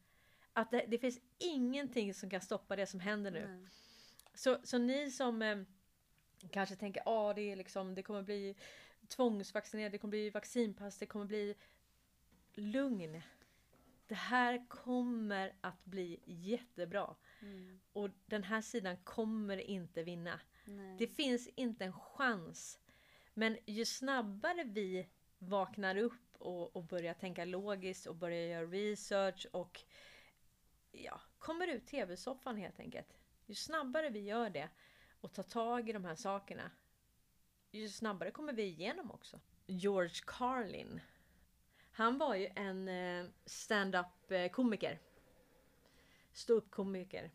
Att 0.58 0.72
det, 0.72 0.86
det 0.88 0.98
finns 0.98 1.20
ingenting 1.38 2.14
som 2.14 2.30
kan 2.30 2.42
stoppa 2.42 2.76
det 2.76 2.86
som 2.86 3.00
händer 3.00 3.32
nu. 3.32 3.48
Nej. 3.48 3.70
Så, 4.34 4.58
så 4.64 4.78
ni 4.78 5.12
som 5.12 5.42
eh, 5.42 5.58
kanske 6.52 6.76
tänker 6.76 7.02
att 7.02 7.08
ah, 7.08 7.34
det, 7.34 7.42
är 7.42 7.56
liksom, 7.56 7.96
det 7.96 8.04
kommer 8.04 8.22
bli 8.22 8.56
tvångsvaccinerade, 9.08 9.92
det 9.92 9.98
kommer 9.98 10.10
bli 10.10 10.30
vaccinpass, 10.30 10.98
det 10.98 11.06
kommer 11.06 11.26
bli 11.26 11.56
lugn. 12.54 13.22
Det 14.08 14.16
här 14.16 14.66
kommer 14.68 15.54
att 15.62 15.86
bli 15.86 16.20
jättebra. 16.26 17.16
Mm. 17.42 17.80
Och 17.94 18.10
den 18.26 18.44
här 18.44 18.62
sidan 18.62 18.98
kommer 18.98 19.58
inte 19.58 20.04
vinna. 20.04 20.40
Nej. 20.66 20.96
Det 21.00 21.08
finns 21.08 21.48
inte 21.48 21.86
en 21.86 21.94
chans. 21.94 22.80
Men 23.34 23.58
ju 23.66 23.86
snabbare 23.86 24.64
vi 24.64 25.08
vaknar 25.38 25.98
upp 25.98 26.36
och, 26.38 26.76
och 26.76 26.84
börjar 26.84 27.14
tänka 27.14 27.46
logiskt 27.46 28.08
och 28.08 28.16
börjar 28.16 28.48
göra 28.48 28.66
research 28.66 29.48
och 29.52 29.84
ja, 31.04 31.22
kommer 31.40 31.68
ut 31.68 31.88
tv-soffan 31.88 32.58
helt 32.58 32.80
enkelt. 32.80 33.18
Ju 33.46 33.56
snabbare 33.56 34.10
vi 34.10 34.20
gör 34.20 34.50
det 34.50 34.70
och 35.22 35.34
tar 35.34 35.44
tag 35.44 35.90
i 35.90 35.94
de 35.94 36.06
här 36.06 36.16
sakerna 36.16 36.72
ju 37.72 37.90
snabbare 37.90 38.32
kommer 38.32 38.54
vi 38.54 38.64
igenom 38.64 39.12
också. 39.12 39.40
George 39.66 40.22
Carlin. 40.26 41.02
Han 41.92 42.18
var 42.18 42.36
ju 42.36 42.50
en 42.56 42.88
eh, 42.88 43.26
stand-up 43.46 44.32
eh, 44.32 44.50
komiker. 44.50 45.00
Ståuppkomiker 46.34 47.32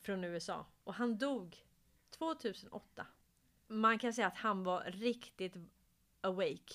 från 0.00 0.24
USA. 0.24 0.66
Och 0.84 0.94
han 0.94 1.18
dog 1.18 1.64
2008. 2.10 3.06
Man 3.66 3.98
kan 3.98 4.12
säga 4.12 4.26
att 4.26 4.36
han 4.36 4.64
var 4.64 4.84
riktigt 4.84 5.56
awake. 6.20 6.74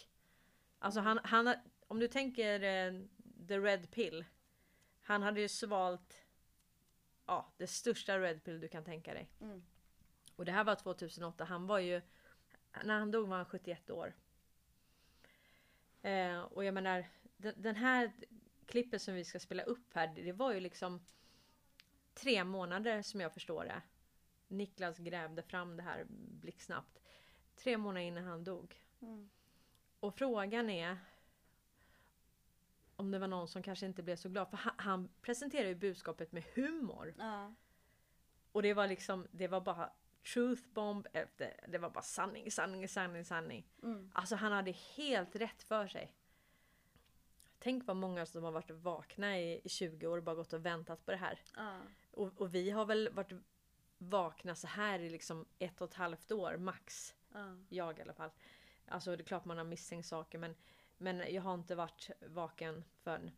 Alltså 0.80 1.00
han, 1.00 1.20
han 1.24 1.56
om 1.88 2.00
du 2.00 2.08
tänker 2.08 2.64
eh, 2.64 3.02
the 3.48 3.60
red 3.60 3.92
pill. 3.92 4.26
Han 5.08 5.24
hade 5.24 5.42
ju 5.42 5.48
svalt 5.48 6.26
ja, 7.26 7.54
det 7.58 7.68
största 7.68 8.20
Red 8.20 8.44
Pill 8.44 8.60
du 8.60 8.68
kan 8.68 8.84
tänka 8.84 9.14
dig. 9.14 9.30
Mm. 9.42 9.64
Och 10.36 10.46
det 10.46 10.52
här 10.52 10.64
var 10.64 10.76
2008. 10.76 11.44
Han 11.44 11.68
var 11.68 11.80
ju, 11.80 12.02
när 12.84 13.00
han 13.00 13.12
dog 13.12 13.28
var 13.28 13.38
han 13.38 13.46
71 13.46 13.90
år. 13.90 14.14
Eh, 16.02 16.40
och 16.40 16.64
jag 16.66 16.74
menar, 16.74 17.06
den, 17.38 17.54
den 17.58 17.76
här 17.76 18.12
klippet 18.66 19.02
som 19.02 19.14
vi 19.14 19.26
ska 19.26 19.40
spela 19.40 19.64
upp 19.64 19.94
här, 19.94 20.08
det 20.08 20.32
var 20.32 20.54
ju 20.54 20.60
liksom 20.60 21.06
tre 22.14 22.44
månader 22.44 23.02
som 23.02 23.22
jag 23.22 23.34
förstår 23.34 23.66
det. 23.66 23.82
Niklas 24.48 24.98
grävde 24.98 25.44
fram 25.44 25.78
det 25.78 25.84
här 25.84 26.06
blixtsnabbt. 26.10 27.00
Tre 27.56 27.78
månader 27.78 28.06
innan 28.08 28.24
han 28.24 28.44
dog. 28.44 28.82
Mm. 29.02 29.30
Och 30.00 30.16
frågan 30.16 30.70
är 30.70 30.98
om 32.96 33.12
det 33.12 33.20
var 33.20 33.28
någon 33.28 33.48
som 33.48 33.64
kanske 33.64 33.86
inte 33.86 34.04
blev 34.04 34.16
så 34.16 34.30
glad. 34.30 34.50
För 34.50 34.58
han, 34.58 34.74
han 34.78 35.10
presenterade 35.22 35.70
ju 35.70 35.76
budskapet 35.76 36.32
med 36.32 36.44
humor. 36.56 37.16
Ja. 37.18 37.54
Och 38.52 38.62
det 38.62 38.74
var 38.74 38.88
liksom, 38.88 39.28
det 39.32 39.48
var 39.48 39.62
bara 39.62 39.90
truth 40.34 40.62
bomb 40.74 41.08
efter, 41.14 41.66
det 41.68 41.78
var 41.78 41.90
bara 41.90 42.04
sanning, 42.04 42.52
sanning, 42.52 42.88
sanning, 42.88 43.26
sanning. 43.26 43.68
Mm. 43.84 44.12
Alltså 44.14 44.36
han 44.36 44.52
hade 44.52 44.72
helt 44.72 45.36
rätt 45.36 45.64
för 45.64 45.88
sig. 45.88 46.14
Tänk 47.60 47.88
vad 47.88 47.96
många 47.96 48.26
som 48.26 48.44
har 48.44 48.52
varit 48.52 48.72
vakna 48.72 49.40
i, 49.40 49.62
i 49.64 49.70
20 49.70 50.08
år 50.08 50.18
och 50.18 50.24
bara 50.24 50.36
gått 50.36 50.54
och 50.54 50.66
väntat 50.66 51.06
på 51.06 51.12
det 51.12 51.18
här. 51.18 51.40
Ja. 51.56 51.80
Och, 52.12 52.42
och 52.42 52.56
vi 52.56 52.70
har 52.70 52.86
väl 52.86 53.10
varit 53.10 53.32
vakna 53.98 54.56
så 54.56 54.68
här 54.68 55.00
i 55.00 55.10
liksom 55.10 55.46
ett 55.60 55.82
och 55.82 55.90
ett 55.90 55.96
halvt 55.96 56.32
år 56.32 56.58
max. 56.58 57.16
Ja. 57.34 57.58
Jag 57.70 58.00
i 58.00 58.02
alla 58.02 58.14
fall. 58.14 58.30
Alltså 58.88 59.16
det 59.16 59.24
är 59.24 59.26
klart 59.26 59.46
man 59.46 59.58
har 59.58 59.66
misstänkt 59.66 60.08
saker 60.08 60.38
men, 60.38 60.56
men 60.98 61.34
jag 61.34 61.42
har 61.42 61.54
inte 61.54 61.76
varit 61.76 62.10
vaken 62.22 62.84
förrän. 63.04 63.32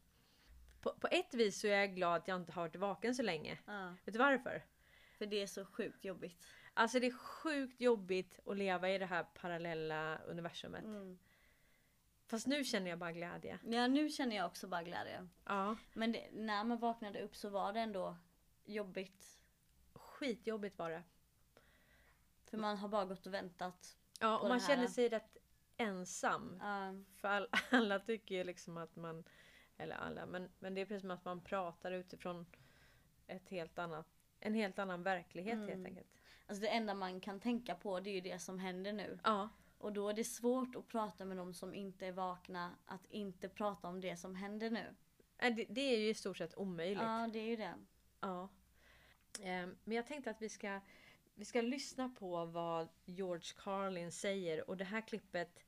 På, 0.81 0.93
på 0.93 1.07
ett 1.11 1.33
vis 1.33 1.59
så 1.59 1.67
är 1.67 1.71
jag 1.71 1.95
glad 1.95 2.15
att 2.15 2.27
jag 2.27 2.41
inte 2.41 2.51
har 2.51 2.61
varit 2.61 2.75
vaken 2.75 3.15
så 3.15 3.23
länge. 3.23 3.59
Ja. 3.65 3.93
Vet 4.05 4.13
du 4.13 4.19
varför? 4.19 4.63
För 5.17 5.25
det 5.25 5.41
är 5.41 5.47
så 5.47 5.65
sjukt 5.65 6.05
jobbigt. 6.05 6.45
Alltså 6.73 6.99
det 6.99 7.07
är 7.07 7.17
sjukt 7.17 7.81
jobbigt 7.81 8.39
att 8.45 8.57
leva 8.57 8.89
i 8.89 8.97
det 8.97 9.05
här 9.05 9.23
parallella 9.23 10.17
universumet. 10.17 10.83
Mm. 10.83 11.17
Fast 12.25 12.47
nu 12.47 12.63
känner 12.63 12.89
jag 12.89 12.99
bara 12.99 13.11
glädje. 13.11 13.59
Ja 13.63 13.87
nu 13.87 14.09
känner 14.09 14.35
jag 14.35 14.45
också 14.45 14.67
bara 14.67 14.83
glädje. 14.83 15.27
Ja. 15.45 15.77
Men 15.93 16.11
det, 16.11 16.29
när 16.31 16.63
man 16.63 16.77
vaknade 16.77 17.21
upp 17.21 17.35
så 17.35 17.49
var 17.49 17.73
det 17.73 17.79
ändå 17.79 18.17
jobbigt. 18.65 19.39
Skitjobbigt 19.93 20.77
var 20.77 20.89
det. 20.89 21.03
För 22.45 22.57
man 22.57 22.77
har 22.77 22.89
bara 22.89 23.05
gått 23.05 23.25
och 23.25 23.33
väntat. 23.33 23.97
Ja, 24.19 24.37
och 24.37 24.49
man 24.49 24.59
känner 24.59 24.87
sig 24.87 25.09
rätt 25.09 25.37
ensam. 25.77 26.57
Ja. 26.61 26.93
För 27.15 27.27
all, 27.27 27.47
alla 27.71 27.99
tycker 27.99 28.35
ju 28.35 28.43
liksom 28.43 28.77
att 28.77 28.95
man... 28.95 29.23
Eller 29.77 29.95
alla, 29.95 30.25
men, 30.25 30.49
men 30.59 30.73
det 30.73 30.81
är 30.81 30.85
precis 30.85 31.01
som 31.01 31.11
att 31.11 31.25
man 31.25 31.41
pratar 31.41 31.91
utifrån 31.91 32.45
ett 33.27 33.49
helt 33.49 33.79
annat, 33.79 34.07
en 34.39 34.53
helt 34.53 34.79
annan 34.79 35.03
verklighet 35.03 35.53
Mm. 35.53 35.69
helt 35.69 35.85
enkelt. 35.87 36.07
Alltså 36.47 36.61
det 36.61 36.67
enda 36.69 36.93
man 36.93 37.19
kan 37.21 37.39
tänka 37.39 37.75
på 37.75 37.99
det 37.99 38.09
är 38.09 38.13
ju 38.13 38.21
det 38.21 38.39
som 38.39 38.59
händer 38.59 38.93
nu. 38.93 39.19
Ja, 39.23 39.49
Och 39.77 39.93
då 39.93 40.09
är 40.09 40.13
det 40.13 40.23
svårt 40.23 40.75
att 40.75 40.87
prata 40.87 41.25
med 41.25 41.37
de 41.37 41.53
som 41.53 41.73
inte 41.73 42.05
är 42.07 42.11
vakna. 42.11 42.71
Att 42.85 43.05
inte 43.05 43.49
prata 43.49 43.87
om 43.87 44.01
det 44.01 44.17
som 44.17 44.35
händer 44.35 44.69
nu. 44.69 44.95
det, 45.37 45.65
det 45.69 45.81
är 45.81 45.97
ju 45.99 46.09
i 46.09 46.13
stort 46.13 46.37
sett 46.37 46.57
omöjligt. 46.57 47.01
Ja 47.03 47.29
det 47.33 47.39
är 47.39 47.45
ju 47.47 47.55
det. 47.55 47.73
Ja. 48.19 48.49
Ehm, 49.41 49.77
Men 49.83 49.95
jag 49.95 50.07
tänkte 50.07 50.29
att 50.29 50.41
vi 50.41 50.49
ska, 50.49 50.79
vi 51.35 51.45
ska 51.45 51.61
lyssna 51.61 52.09
på 52.19 52.45
vad 52.45 52.87
George 53.05 53.53
Carlin 53.57 54.11
säger 54.11 54.69
och 54.69 54.77
det 54.77 54.83
här 54.85 55.01
klippet 55.01 55.63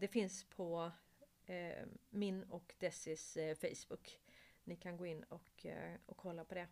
det 0.00 0.12
finns 0.12 0.44
på 0.44 0.92
eh, 1.46 1.84
min 2.10 2.44
och 2.44 2.74
Dessis 2.78 3.36
eh, 3.36 3.56
Facebook. 3.56 4.20
Ni 4.64 4.76
kan 4.76 4.96
gå 4.96 5.06
in 5.06 5.22
och, 5.22 5.66
eh, 5.66 5.94
och 6.06 6.16
kolla 6.16 6.44
på 6.44 6.54
det. 6.54 6.68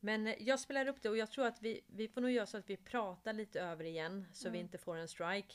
Men 0.00 0.26
eh, 0.26 0.34
jag 0.38 0.60
spelar 0.60 0.88
upp 0.88 1.02
det 1.02 1.08
och 1.08 1.16
jag 1.16 1.30
tror 1.30 1.46
att 1.46 1.62
vi, 1.62 1.80
vi 1.86 2.08
får 2.08 2.20
nog 2.20 2.30
göra 2.30 2.46
så 2.46 2.56
att 2.58 2.70
vi 2.70 2.76
pratar 2.76 3.32
lite 3.32 3.60
över 3.60 3.84
igen 3.84 4.26
så 4.32 4.50
vi 4.50 4.58
inte 4.58 4.78
får 4.78 4.96
en 4.96 5.08
strike. 5.08 5.54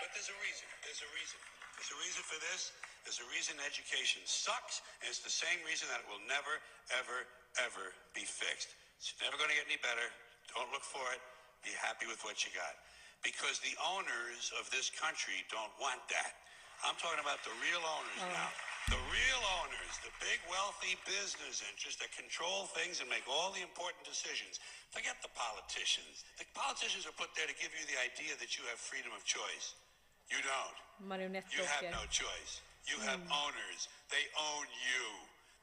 But 0.00 0.08
there's 0.14 0.30
a 0.30 0.38
reason. 0.46 0.66
There's 0.84 1.02
a 1.08 1.10
reason. 1.18 1.38
There's 1.76 1.92
a 1.96 1.98
reason 2.04 2.22
for 2.30 2.38
this. 2.48 2.72
There's 3.04 3.20
a 3.26 3.28
reason 3.36 3.54
education 3.72 4.22
sucks, 4.26 4.82
and 5.00 5.06
it's 5.08 5.24
the 5.24 5.36
same 5.44 5.60
reason 5.64 5.88
that 5.88 6.00
it 6.04 6.08
will 6.12 6.24
never, 6.28 6.54
ever, 7.00 7.18
ever 7.66 7.84
be 8.12 8.24
fixed. 8.24 8.70
It's 8.98 9.14
never 9.24 9.36
going 9.40 9.48
to 9.48 9.56
get 9.56 9.64
any 9.64 9.80
better. 9.80 10.06
Don't 10.52 10.70
look 10.74 10.84
for 10.84 11.04
it. 11.14 11.20
Be 11.64 11.72
happy 11.72 12.06
with 12.06 12.20
what 12.24 12.36
you 12.44 12.50
got. 12.52 12.74
Because 13.26 13.58
the 13.60 13.74
owners 13.82 14.52
of 14.62 14.70
this 14.70 14.88
country 14.94 15.42
don't 15.50 15.72
want 15.82 16.00
that. 16.14 16.38
I'm 16.86 16.94
talking 17.02 17.18
about 17.18 17.42
the 17.42 17.50
real 17.58 17.82
owners 17.82 18.22
now. 18.30 18.50
The 18.88 19.02
real 19.12 19.42
owners, 19.60 19.94
the 20.00 20.14
big 20.22 20.40
wealthy 20.48 20.96
business 21.04 21.60
interests 21.60 22.00
that 22.00 22.08
control 22.14 22.70
things 22.72 23.04
and 23.04 23.10
make 23.12 23.26
all 23.28 23.52
the 23.52 23.60
important 23.60 24.06
decisions. 24.06 24.62
Forget 24.94 25.20
the 25.20 25.28
politicians. 25.36 26.24
The 26.40 26.48
politicians 26.56 27.04
are 27.04 27.12
put 27.18 27.34
there 27.36 27.44
to 27.50 27.56
give 27.58 27.74
you 27.76 27.84
the 27.84 27.98
idea 28.00 28.32
that 28.40 28.56
you 28.56 28.64
have 28.72 28.80
freedom 28.80 29.12
of 29.12 29.26
choice. 29.28 29.76
You 30.32 30.40
don't. 30.40 30.78
You 31.52 31.66
have 31.68 31.84
no 31.92 32.04
choice. 32.08 32.64
You 32.88 32.96
have 33.04 33.20
owners. 33.28 33.92
They 34.08 34.24
own 34.38 34.64
you. 34.64 35.04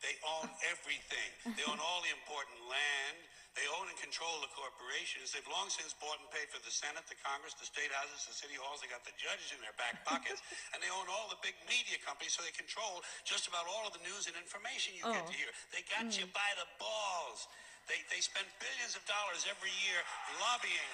They 0.06 0.14
own 0.38 0.46
everything. 0.74 1.30
they 1.58 1.66
own 1.66 1.82
all 1.82 2.06
the 2.06 2.14
important 2.14 2.62
land. 2.70 3.18
They 3.56 3.64
own 3.80 3.88
and 3.88 3.96
control 3.96 4.44
the 4.44 4.52
corporations. 4.52 5.32
They've 5.32 5.48
long 5.48 5.72
since 5.72 5.96
bought 5.96 6.20
and 6.20 6.28
paid 6.28 6.52
for 6.52 6.60
the 6.60 6.72
Senate, 6.72 7.08
the 7.08 7.16
Congress, 7.24 7.56
the 7.56 7.64
state 7.64 7.88
houses, 7.96 8.28
the 8.28 8.36
city 8.36 8.60
halls. 8.60 8.84
They 8.84 8.92
got 8.92 9.08
the 9.08 9.16
judges 9.16 9.56
in 9.56 9.64
their 9.64 9.76
back 9.80 10.04
pockets. 10.04 10.44
and 10.76 10.84
they 10.84 10.92
own 10.92 11.08
all 11.08 11.32
the 11.32 11.40
big 11.40 11.56
media 11.72 11.96
companies, 12.04 12.36
so 12.36 12.44
they 12.44 12.52
control 12.52 13.00
just 13.24 13.48
about 13.48 13.64
all 13.72 13.88
of 13.88 13.96
the 13.96 14.04
news 14.04 14.28
and 14.28 14.36
information 14.36 14.92
you 15.00 15.08
get 15.08 15.24
Oh. 15.24 15.32
to 15.32 15.36
hear. 15.40 15.52
They 15.72 15.88
got 15.88 16.12
you 16.20 16.28
mm. 16.28 16.36
by 16.36 16.52
the 16.60 16.68
balls. 16.76 17.48
They, 17.88 18.04
they 18.12 18.20
spend 18.20 18.44
billions 18.60 19.00
of 19.00 19.08
dollars 19.08 19.48
every 19.48 19.72
year 19.88 20.04
lobbying, 20.44 20.92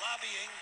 lobbying 0.00 0.52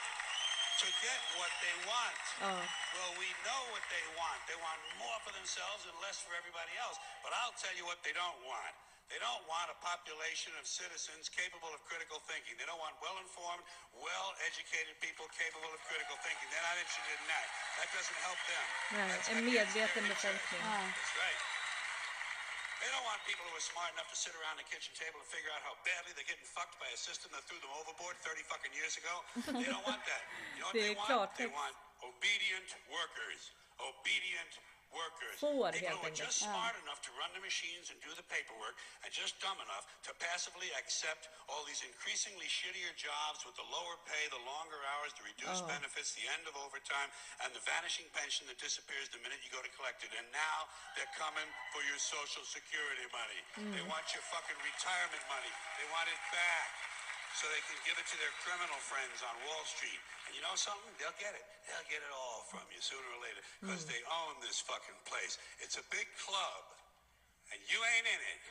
to 0.82 0.86
get 1.00 1.20
what 1.40 1.52
they 1.62 1.76
want. 1.88 2.22
Oh. 2.42 2.58
Well, 2.98 3.12
we 3.22 3.28
know 3.46 3.62
what 3.70 3.84
they 3.88 4.04
want. 4.18 4.38
They 4.50 4.58
want 4.60 4.80
more 5.00 5.16
for 5.22 5.32
themselves 5.32 5.86
and 5.88 5.94
less 6.02 6.20
for 6.20 6.34
everybody 6.36 6.74
else. 6.82 6.98
But 7.22 7.32
I'll 7.38 7.54
tell 7.56 7.72
you 7.78 7.86
what 7.88 8.02
they 8.04 8.12
don't 8.12 8.40
want. 8.44 8.74
They 9.06 9.22
don't 9.22 9.44
want 9.46 9.70
a 9.70 9.78
population 9.86 10.50
of 10.58 10.66
citizens 10.66 11.30
capable 11.30 11.70
of 11.70 11.78
critical 11.86 12.18
thinking. 12.26 12.58
They 12.58 12.66
don't 12.66 12.80
want 12.82 12.98
well 12.98 13.14
informed, 13.22 13.62
well 13.94 14.28
educated 14.50 14.98
people 14.98 15.30
capable 15.30 15.70
of 15.70 15.78
critical 15.86 16.18
thinking. 16.26 16.46
They're 16.50 16.66
not 16.66 16.74
interested 16.74 17.14
in 17.14 17.26
that. 17.30 17.46
That 17.78 17.88
doesn't 17.94 18.18
help 18.26 18.40
them. 18.50 18.64
Nej, 18.98 19.06
That's 19.14 19.28
en 19.30 19.36
against 19.46 19.72
their 19.78 19.86
medveten 19.86 20.04
nature. 20.10 20.34
befolkning. 20.34 20.62
That's 20.90 21.14
right. 21.22 21.40
They 22.82 22.90
don't 22.92 23.06
want 23.08 23.22
people 23.24 23.46
who 23.48 23.54
are 23.56 23.62
smart 23.72 23.88
enough 23.96 24.10
to 24.12 24.18
sit 24.18 24.34
around 24.36 24.60
the 24.60 24.66
kitchen 24.68 24.92
table 25.00 25.16
and 25.22 25.28
figure 25.32 25.48
out 25.54 25.62
how 25.64 25.72
badly 25.86 26.12
they're 26.12 26.28
getting 26.28 26.44
fucked 26.44 26.76
by 26.76 26.90
a 26.92 26.98
system 27.00 27.32
that 27.32 27.40
threw 27.48 27.56
them 27.62 27.72
overboard 27.78 28.20
30 28.20 28.42
fucking 28.52 28.74
years 28.76 29.00
ago. 29.00 29.14
They 29.48 29.64
don't 29.70 29.86
want 29.86 30.02
that. 30.04 30.22
You 30.58 30.66
know 30.66 30.70
what 30.74 30.76
they 30.76 30.92
want? 31.00 31.30
They 31.40 31.48
want 31.48 31.72
obedient 32.04 32.68
workers. 32.92 33.54
Obedient 33.80 34.52
workers. 34.94 35.36
Får, 35.42 35.72
people 35.74 35.88
helt 35.88 36.00
who 36.00 36.08
are 36.08 36.14
just 36.16 36.42
smart 36.42 36.74
enough 36.86 37.00
to 37.04 37.10
run 37.18 37.30
the 37.36 37.42
machines 37.42 37.90
and 37.90 37.98
do 38.02 38.10
the 38.14 38.24
paperwork 38.30 38.76
and 39.04 39.10
just 39.12 39.36
dumb 39.42 39.58
enough 39.60 39.84
to 40.06 40.10
passively 40.22 40.70
accept 40.78 41.28
all 41.50 41.62
these 41.66 41.82
increasingly 41.86 42.46
shittier 42.46 42.92
jobs 42.96 43.42
with 43.46 43.54
the 43.58 43.66
lower 43.70 43.96
pay, 44.08 44.24
the 44.30 44.42
longer 44.46 44.78
hours, 44.96 45.12
the 45.18 45.24
reduced 45.26 45.64
Oh. 45.66 45.72
benefits, 45.72 46.12
the 46.14 46.26
end 46.36 46.44
of 46.46 46.54
overtime, 46.56 47.10
and 47.44 47.50
the 47.54 47.62
vanishing 47.66 48.06
pension 48.14 48.46
that 48.46 48.58
disappears 48.58 49.08
the 49.10 49.18
minute 49.22 49.38
you 49.44 49.50
go 49.50 49.62
to 49.62 49.72
collect 49.76 50.02
it. 50.06 50.12
And 50.16 50.26
now 50.32 50.58
they're 50.94 51.12
coming 51.18 51.46
for 51.72 51.82
your 51.86 51.98
social 51.98 52.44
security 52.44 53.06
money. 53.12 53.40
They 53.76 53.82
Mm. 53.84 53.88
want 53.90 54.06
your 54.14 54.22
fucking 54.22 54.58
retirement 54.62 55.22
money. 55.28 55.52
They 55.78 55.86
want 55.92 56.08
it 56.08 56.20
back 56.32 56.70
so 57.36 57.44
they 57.52 57.64
can 57.68 57.76
give 57.84 57.96
it 58.00 58.06
to 58.08 58.16
their 58.16 58.32
criminal 58.40 58.80
friends 58.80 59.20
on 59.20 59.34
Wall 59.44 59.64
Street. 59.68 60.00
And 60.26 60.32
you 60.32 60.40
know 60.40 60.56
something? 60.56 60.88
They'll 60.96 61.16
get 61.20 61.36
it. 61.36 61.44
They'll 61.68 61.88
get 61.92 62.00
it 62.00 62.12
all 62.12 62.48
from 62.48 62.64
you 62.72 62.80
sooner 62.80 63.04
or 63.12 63.20
later 63.20 63.42
because 63.60 63.84
they 63.84 64.00
own 64.24 64.40
this 64.40 64.58
fucking 64.64 64.96
place. 65.04 65.36
It's 65.60 65.76
a 65.76 65.84
big 65.92 66.08
club, 66.16 66.62
and 67.52 67.60
you 67.68 67.78
ain't 67.96 68.08
in 68.08 68.22
it. 68.34 68.42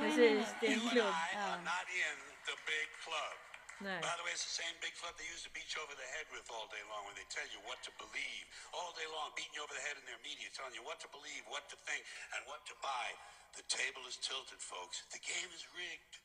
Precis, 0.00 0.46
det 0.60 0.66
är 0.66 0.76
You 0.76 0.80
en 0.80 0.88
and 0.88 0.92
klubb. 0.92 1.14
I 1.14 1.30
are 1.48 1.62
not 1.64 1.86
in 1.88 2.16
the 2.48 2.56
big 2.68 2.88
club. 3.04 3.36
Nej. 3.80 4.00
By 4.04 4.12
the 4.20 4.24
way, 4.28 4.32
it's 4.36 4.44
the 4.44 4.56
same 4.62 4.76
big 4.84 4.92
club 5.00 5.16
they 5.16 5.24
use 5.32 5.40
to 5.48 5.52
beat 5.56 5.68
you 5.72 5.80
over 5.80 5.96
the 5.96 6.08
head 6.14 6.28
with 6.36 6.44
all 6.52 6.68
day 6.68 6.84
long 6.92 7.02
when 7.08 7.16
they 7.16 7.24
tell 7.32 7.48
you 7.48 7.60
what 7.64 7.80
to 7.88 7.92
believe. 7.96 8.44
All 8.76 8.92
day 8.92 9.08
long, 9.08 9.32
beating 9.32 9.56
you 9.56 9.64
over 9.64 9.72
the 9.72 9.84
head 9.88 9.96
in 9.96 10.04
their 10.04 10.20
media, 10.20 10.52
telling 10.52 10.76
you 10.76 10.84
what 10.84 11.00
to 11.00 11.08
believe, 11.16 11.42
what 11.48 11.64
to 11.72 11.76
think, 11.88 12.04
and 12.36 12.44
what 12.44 12.60
to 12.68 12.74
buy. 12.84 13.08
The 13.56 13.64
table 13.72 14.04
is 14.04 14.20
tilted, 14.20 14.60
folks. 14.60 15.00
The 15.16 15.22
game 15.24 15.48
is 15.56 15.64
rigged. 15.72 16.20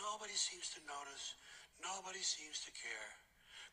Nobody 0.00 0.32
seems 0.32 0.72
to 0.72 0.80
notice. 0.88 1.36
Nobody 1.84 2.24
seems 2.24 2.64
to 2.64 2.72
care. 2.72 3.12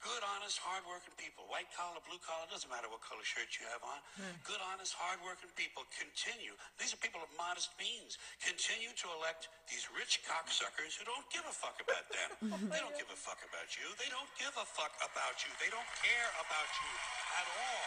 Good, 0.05 0.21
honest, 0.21 0.61
hardworking 0.61 1.17
people, 1.17 1.49
white 1.49 1.65
collar, 1.73 1.97
blue 2.05 2.21
collar, 2.21 2.45
doesn't 2.53 2.69
matter 2.69 2.85
what 2.85 3.01
color 3.01 3.25
shirt 3.25 3.49
you 3.57 3.65
have 3.73 3.81
on. 3.81 3.97
Good, 4.45 4.61
honest, 4.69 4.93
hardworking 4.93 5.49
people 5.57 5.89
continue. 5.89 6.53
These 6.77 6.93
are 6.93 7.01
people 7.01 7.17
of 7.17 7.33
modest 7.33 7.73
means. 7.81 8.21
Continue 8.37 8.93
to 8.93 9.07
elect 9.17 9.49
these 9.65 9.89
rich 9.97 10.21
cocksuckers 10.21 10.93
who 11.01 11.03
don't 11.09 11.25
give 11.33 11.41
a 11.49 11.55
fuck 11.55 11.81
about 11.81 12.05
them. 12.13 12.29
they 12.71 12.77
don't 12.77 12.93
give 12.93 13.09
a 13.09 13.17
fuck 13.17 13.41
about 13.41 13.73
you. 13.73 13.89
They 13.97 14.11
don't 14.13 14.29
give 14.37 14.53
a 14.53 14.67
fuck 14.69 14.93
about 15.01 15.41
you. 15.41 15.49
They 15.57 15.73
don't 15.73 15.91
care 15.97 16.29
about 16.45 16.69
you 16.77 16.91
at 17.41 17.47
all. 17.57 17.85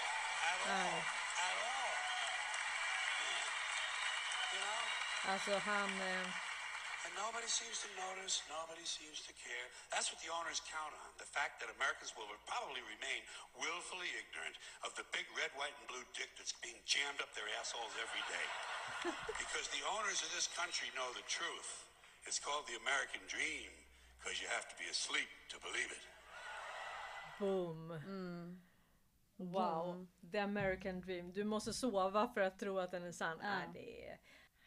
At 0.51 0.59
all. 0.67 0.99
At 0.99 1.57
all. 1.63 1.95
Yeah. 3.23 3.47
You 4.51 4.61
know? 4.67 4.83
Alltså 5.31 5.53
han... 5.63 5.91
Eh, 5.95 6.50
And 7.05 7.13
nobody 7.17 7.49
seems 7.49 7.81
to 7.81 7.91
notice, 7.97 8.45
nobody 8.53 8.85
seems 8.85 9.25
to 9.25 9.33
care. 9.33 9.67
That's 9.89 10.13
what 10.13 10.21
the 10.21 10.29
owners 10.29 10.61
count 10.69 10.93
on. 10.93 11.09
The 11.17 11.29
fact 11.29 11.59
that 11.65 11.73
Americans 11.73 12.13
will 12.13 12.29
probably 12.45 12.85
remain 12.85 13.25
willfully 13.57 14.13
ignorant 14.21 14.61
of 14.85 14.93
the 15.01 15.09
big 15.11 15.25
red, 15.33 15.49
white, 15.57 15.73
and 15.81 15.87
blue 15.89 16.05
dick 16.13 16.29
that's 16.37 16.53
being 16.61 16.77
jammed 16.85 17.25
up 17.25 17.33
their 17.33 17.49
assholes 17.57 17.97
every 17.97 18.25
day. 18.29 18.47
because 19.41 19.73
the 19.73 19.81
owners 19.97 20.21
of 20.21 20.31
this 20.37 20.53
country 20.53 20.93
know 20.93 21.09
the 21.17 21.25
truth. 21.25 21.89
It's 22.29 22.37
called 22.37 22.69
the 22.69 22.77
American 22.85 23.25
dream, 23.33 23.73
because 24.21 24.37
you 24.45 24.49
have 24.53 24.69
to 24.69 24.77
be 24.77 24.85
asleep 24.93 25.29
to 25.49 25.57
believe 25.65 25.89
it. 25.89 26.05
boom! 27.41 27.93
Mm. 28.09 28.57
Wow! 29.39 30.07
The 30.33 30.39
American 30.39 31.01
dream. 31.01 31.33
Du 31.33 31.45
måste 31.45 31.73
sova 31.73 32.29
för 32.29 32.41
att 32.41 32.59
tro 32.59 32.79
att 32.79 32.91
den 32.91 33.03
är 33.03 33.13
sann. 33.13 33.39
Ja. 33.43 33.49
Nej, 33.49 33.69
det 33.75 34.09
är... 34.09 34.19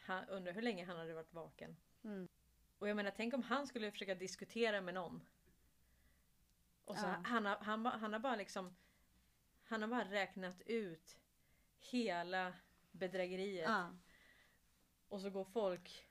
Han, 0.06 0.28
undrar 0.28 0.52
hur 0.52 0.62
länge 0.62 0.84
han 0.84 0.96
hade 0.96 1.14
varit 1.14 1.32
vaken. 1.32 1.76
Mm. 2.04 2.28
Och 2.78 2.88
jag 2.88 2.96
menar, 2.96 3.12
tänk 3.16 3.34
om 3.34 3.42
han 3.42 3.66
skulle 3.66 3.90
försöka 3.90 4.14
diskutera 4.14 4.80
med 4.80 4.94
någon. 4.94 5.22
Och 6.84 6.96
så 6.96 7.06
Ja. 7.06 7.20
han, 7.24 7.46
har, 7.46 7.56
han, 7.56 7.86
han 7.86 8.12
har 8.12 8.20
bara 8.20 8.36
liksom... 8.36 8.76
Han 9.64 9.82
har 9.82 9.88
bara 9.88 10.04
räknat 10.10 10.60
ut 10.66 11.16
hela 11.78 12.54
bedrägeriet. 12.92 13.68
Ja. 13.68 13.90
Och 15.08 15.20
så 15.20 15.30
går 15.30 15.44
folk 15.44 16.08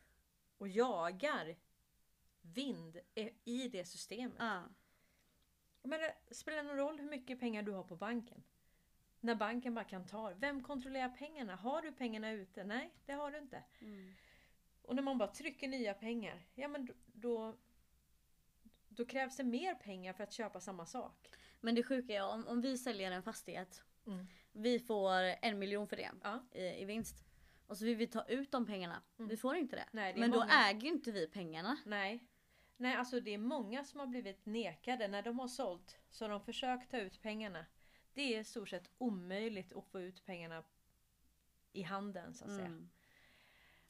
och 0.58 0.68
jagar 0.68 1.56
vind 2.42 3.00
i- 3.44 3.68
det 3.68 3.86
systemet. 3.86 4.36
Ja. 4.40 4.64
Jag 5.82 5.90
menar, 5.90 6.12
spelar 6.32 6.58
det 6.58 6.64
någon 6.64 6.78
roll 6.78 7.00
hur 7.00 7.10
mycket 7.10 7.40
pengar 7.40 7.64
du 7.64 7.72
har 7.72 7.84
på 7.84 7.96
banken? 7.96 8.44
När 9.20 9.36
banken 9.36 9.74
bara 9.74 9.86
kan 9.86 10.06
ta 10.08 10.34
Vem 10.34 10.64
kontrollerar 10.64 11.10
pengarna? 11.10 11.56
Har 11.56 11.82
du 11.82 11.92
pengarna 11.92 12.32
ute? 12.32 12.64
Nej, 12.64 12.94
det 13.06 13.14
har 13.14 13.32
du 13.32 13.38
inte. 13.38 13.64
Mm. 13.80 14.14
Och 14.84 14.96
när 14.96 15.04
man 15.04 15.18
bara 15.18 15.28
trycker 15.32 15.68
nya 15.68 15.94
pengar, 15.94 16.46
ja 16.56 16.68
men 16.68 16.86
då- 16.86 16.94
då, 17.06 17.56
då 18.90 19.06
krävs 19.06 19.38
det 19.38 19.44
mer 19.44 19.76
pengar 19.76 20.14
för 20.14 20.24
att 20.24 20.32
köpa 20.34 20.60
samma 20.60 20.86
sak. 20.86 21.30
Men 21.62 21.76
det 21.76 21.84
sjuka 21.84 22.14
är 22.14 22.26
om, 22.28 22.48
om 22.48 22.62
vi 22.62 22.78
säljer 22.78 23.12
en 23.12 23.24
fastighet. 23.24 23.84
Mm. 24.08 24.28
Vi 24.52 24.80
får 24.80 25.20
en 25.42 25.60
miljon 25.60 25.88
för 25.88 25.96
det 25.96 26.12
Ja. 26.24 26.44
i, 26.52 26.64
i 26.82 26.86
vinst. 26.86 27.24
Och 27.68 27.78
så 27.78 27.86
vill 27.86 27.96
vi 27.98 28.08
ta 28.08 28.26
ut 28.26 28.52
de 28.52 28.66
pengarna. 28.66 29.02
Vi 29.18 29.38
får 29.38 29.56
inte 29.56 29.76
det. 29.76 29.82
Mm. 29.82 29.90
Nej, 29.92 30.14
det 30.14 30.20
Men 30.20 30.32
då 30.32 30.40
många- 30.40 30.70
äger 30.70 30.82
ju 30.82 30.88
inte 30.88 31.12
vi 31.12 31.28
pengarna. 31.28 31.78
Nej. 31.86 32.24
Nej, 32.78 32.96
alltså 32.96 33.20
det 33.20 33.32
är 33.34 33.38
många 33.38 33.84
som 33.84 34.00
har 34.00 34.08
blivit 34.08 34.46
nekade 34.46 35.08
när 35.08 35.22
de 35.22 35.40
har 35.40 35.48
sålt. 35.48 36.00
Så 36.10 36.28
de 36.28 36.42
försökt 36.42 36.92
ta 36.92 36.98
ut 36.98 37.22
pengarna. 37.22 37.66
Det 38.14 38.22
är 38.36 38.40
i 38.40 38.44
stort 38.44 38.70
sett 38.70 38.90
omöjligt 38.98 39.74
att 39.74 39.86
få 39.88 40.02
ut 40.02 40.26
pengarna 40.26 40.64
i 41.72 41.82
handen 41.82 42.34
så 42.34 42.46
att 42.46 42.52
säga. 42.52 42.66
Mm. 42.66 42.90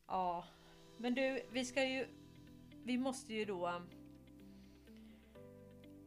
Ja, 0.08 0.46
men 0.98 1.14
du, 1.14 1.41
vi 1.52 1.66
ska 1.66 1.86
ju... 1.86 2.08
Vi 2.86 2.98
måste 2.98 3.34
ju 3.34 3.46
då 3.46 3.70
um, 3.70 3.89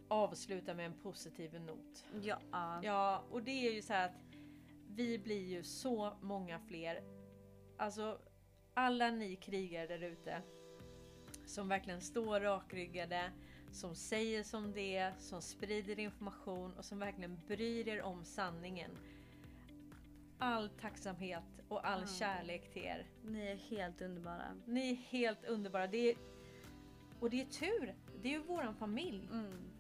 avsluta 0.08 0.74
med 0.74 0.86
en 0.86 0.94
positiv 1.02 1.60
not. 1.60 2.04
Ja. 2.22 2.38
Ja, 2.82 3.24
och 3.30 3.42
det 3.42 3.68
är 3.68 3.72
ju 3.72 3.82
så 3.82 3.94
att 3.94 4.12
vi 4.88 5.18
blir 5.18 5.46
ju 5.46 5.62
så 5.62 6.12
många 6.20 6.58
fler. 6.58 7.02
Alltså, 7.76 8.18
alla 8.74 9.10
ni 9.10 9.36
krigare 9.36 9.86
där 9.86 10.02
ute 10.02 10.42
som 11.46 11.68
verkligen 11.68 12.00
står 12.00 12.40
rakryggade, 12.40 13.32
som 13.72 13.94
säger 13.94 14.42
som 14.42 14.72
det 14.72 15.12
som 15.18 15.42
sprider 15.42 15.98
information 15.98 16.74
och 16.74 16.84
som 16.84 16.98
verkligen 16.98 17.40
bryr 17.46 17.88
er 17.88 18.02
om 18.02 18.24
sanningen. 18.24 18.90
All 20.38 20.68
tacksamhet 20.68 21.44
och 21.68 21.86
all 21.86 22.08
kärlek 22.08 22.72
till 22.72 22.82
er. 22.82 23.06
Ni 23.24 23.46
är 23.46 23.56
helt 23.56 24.00
underbara. 24.00 24.56
Ni 24.66 24.90
är 24.90 24.94
helt 24.94 25.44
underbara. 25.44 25.86
Det 25.86 26.10
är, 26.10 26.16
och 27.20 27.30
det 27.30 27.40
är 27.40 27.44
tur. 27.44 27.94
Det 28.22 28.28
är 28.28 28.32
ju 28.32 28.38
våran 28.38 28.74
familj. 28.74 29.28
Mm. 29.32 29.72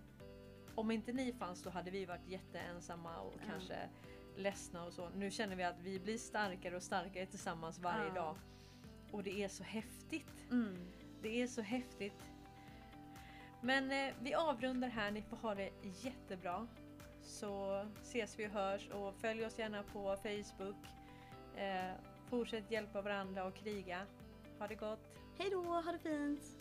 Om 0.74 0.90
inte 0.90 1.12
ni 1.12 1.32
fanns 1.32 1.62
då 1.62 1.70
hade 1.70 1.90
vi 1.90 2.04
varit 2.04 2.28
jätteensamma 2.28 3.20
och 3.20 3.34
kanske 3.46 3.88
ledsna 4.36 4.84
och 4.84 4.92
så. 4.92 5.08
Nu 5.08 5.30
känner 5.30 5.56
vi 5.56 5.64
att 5.64 5.80
vi 5.80 6.00
blir 6.00 6.18
starkare 6.18 6.76
och 6.76 6.82
starkare 6.82 7.26
tillsammans 7.26 7.78
varje 7.78 8.10
dag. 8.10 8.36
Och 9.12 9.22
det 9.22 9.44
är 9.44 9.48
så 9.48 9.64
häftigt. 9.64 10.50
Mm. 10.50 10.76
Det 11.22 11.42
är 11.42 11.46
så 11.46 11.62
häftigt. 11.62 12.26
Men 13.60 13.90
eh, 13.90 14.14
vi 14.20 14.34
avrundar 14.34 14.88
här. 14.88 15.10
Ni 15.10 15.22
får 15.22 15.36
ha 15.36 15.54
det 15.54 15.70
jättebra. 15.82 16.66
Så 17.26 17.84
ses 18.02 18.38
vi 18.38 18.46
och 18.46 18.50
hörs 18.50 18.88
och 18.88 19.14
följ 19.14 19.46
oss 19.46 19.58
gärna 19.58 19.82
på 19.82 20.16
Facebook. 20.16 20.76
Eh, 21.56 21.94
fortsätt 22.30 22.70
hjälpa 22.70 23.02
varandra 23.02 23.44
och 23.44 23.54
kriga. 23.54 24.06
Ha 24.58 24.66
det 24.66 24.74
gott! 24.74 25.18
Hej 25.38 25.50
då, 25.50 25.62
ha 25.62 25.92
det 25.92 25.98
fint! 25.98 26.55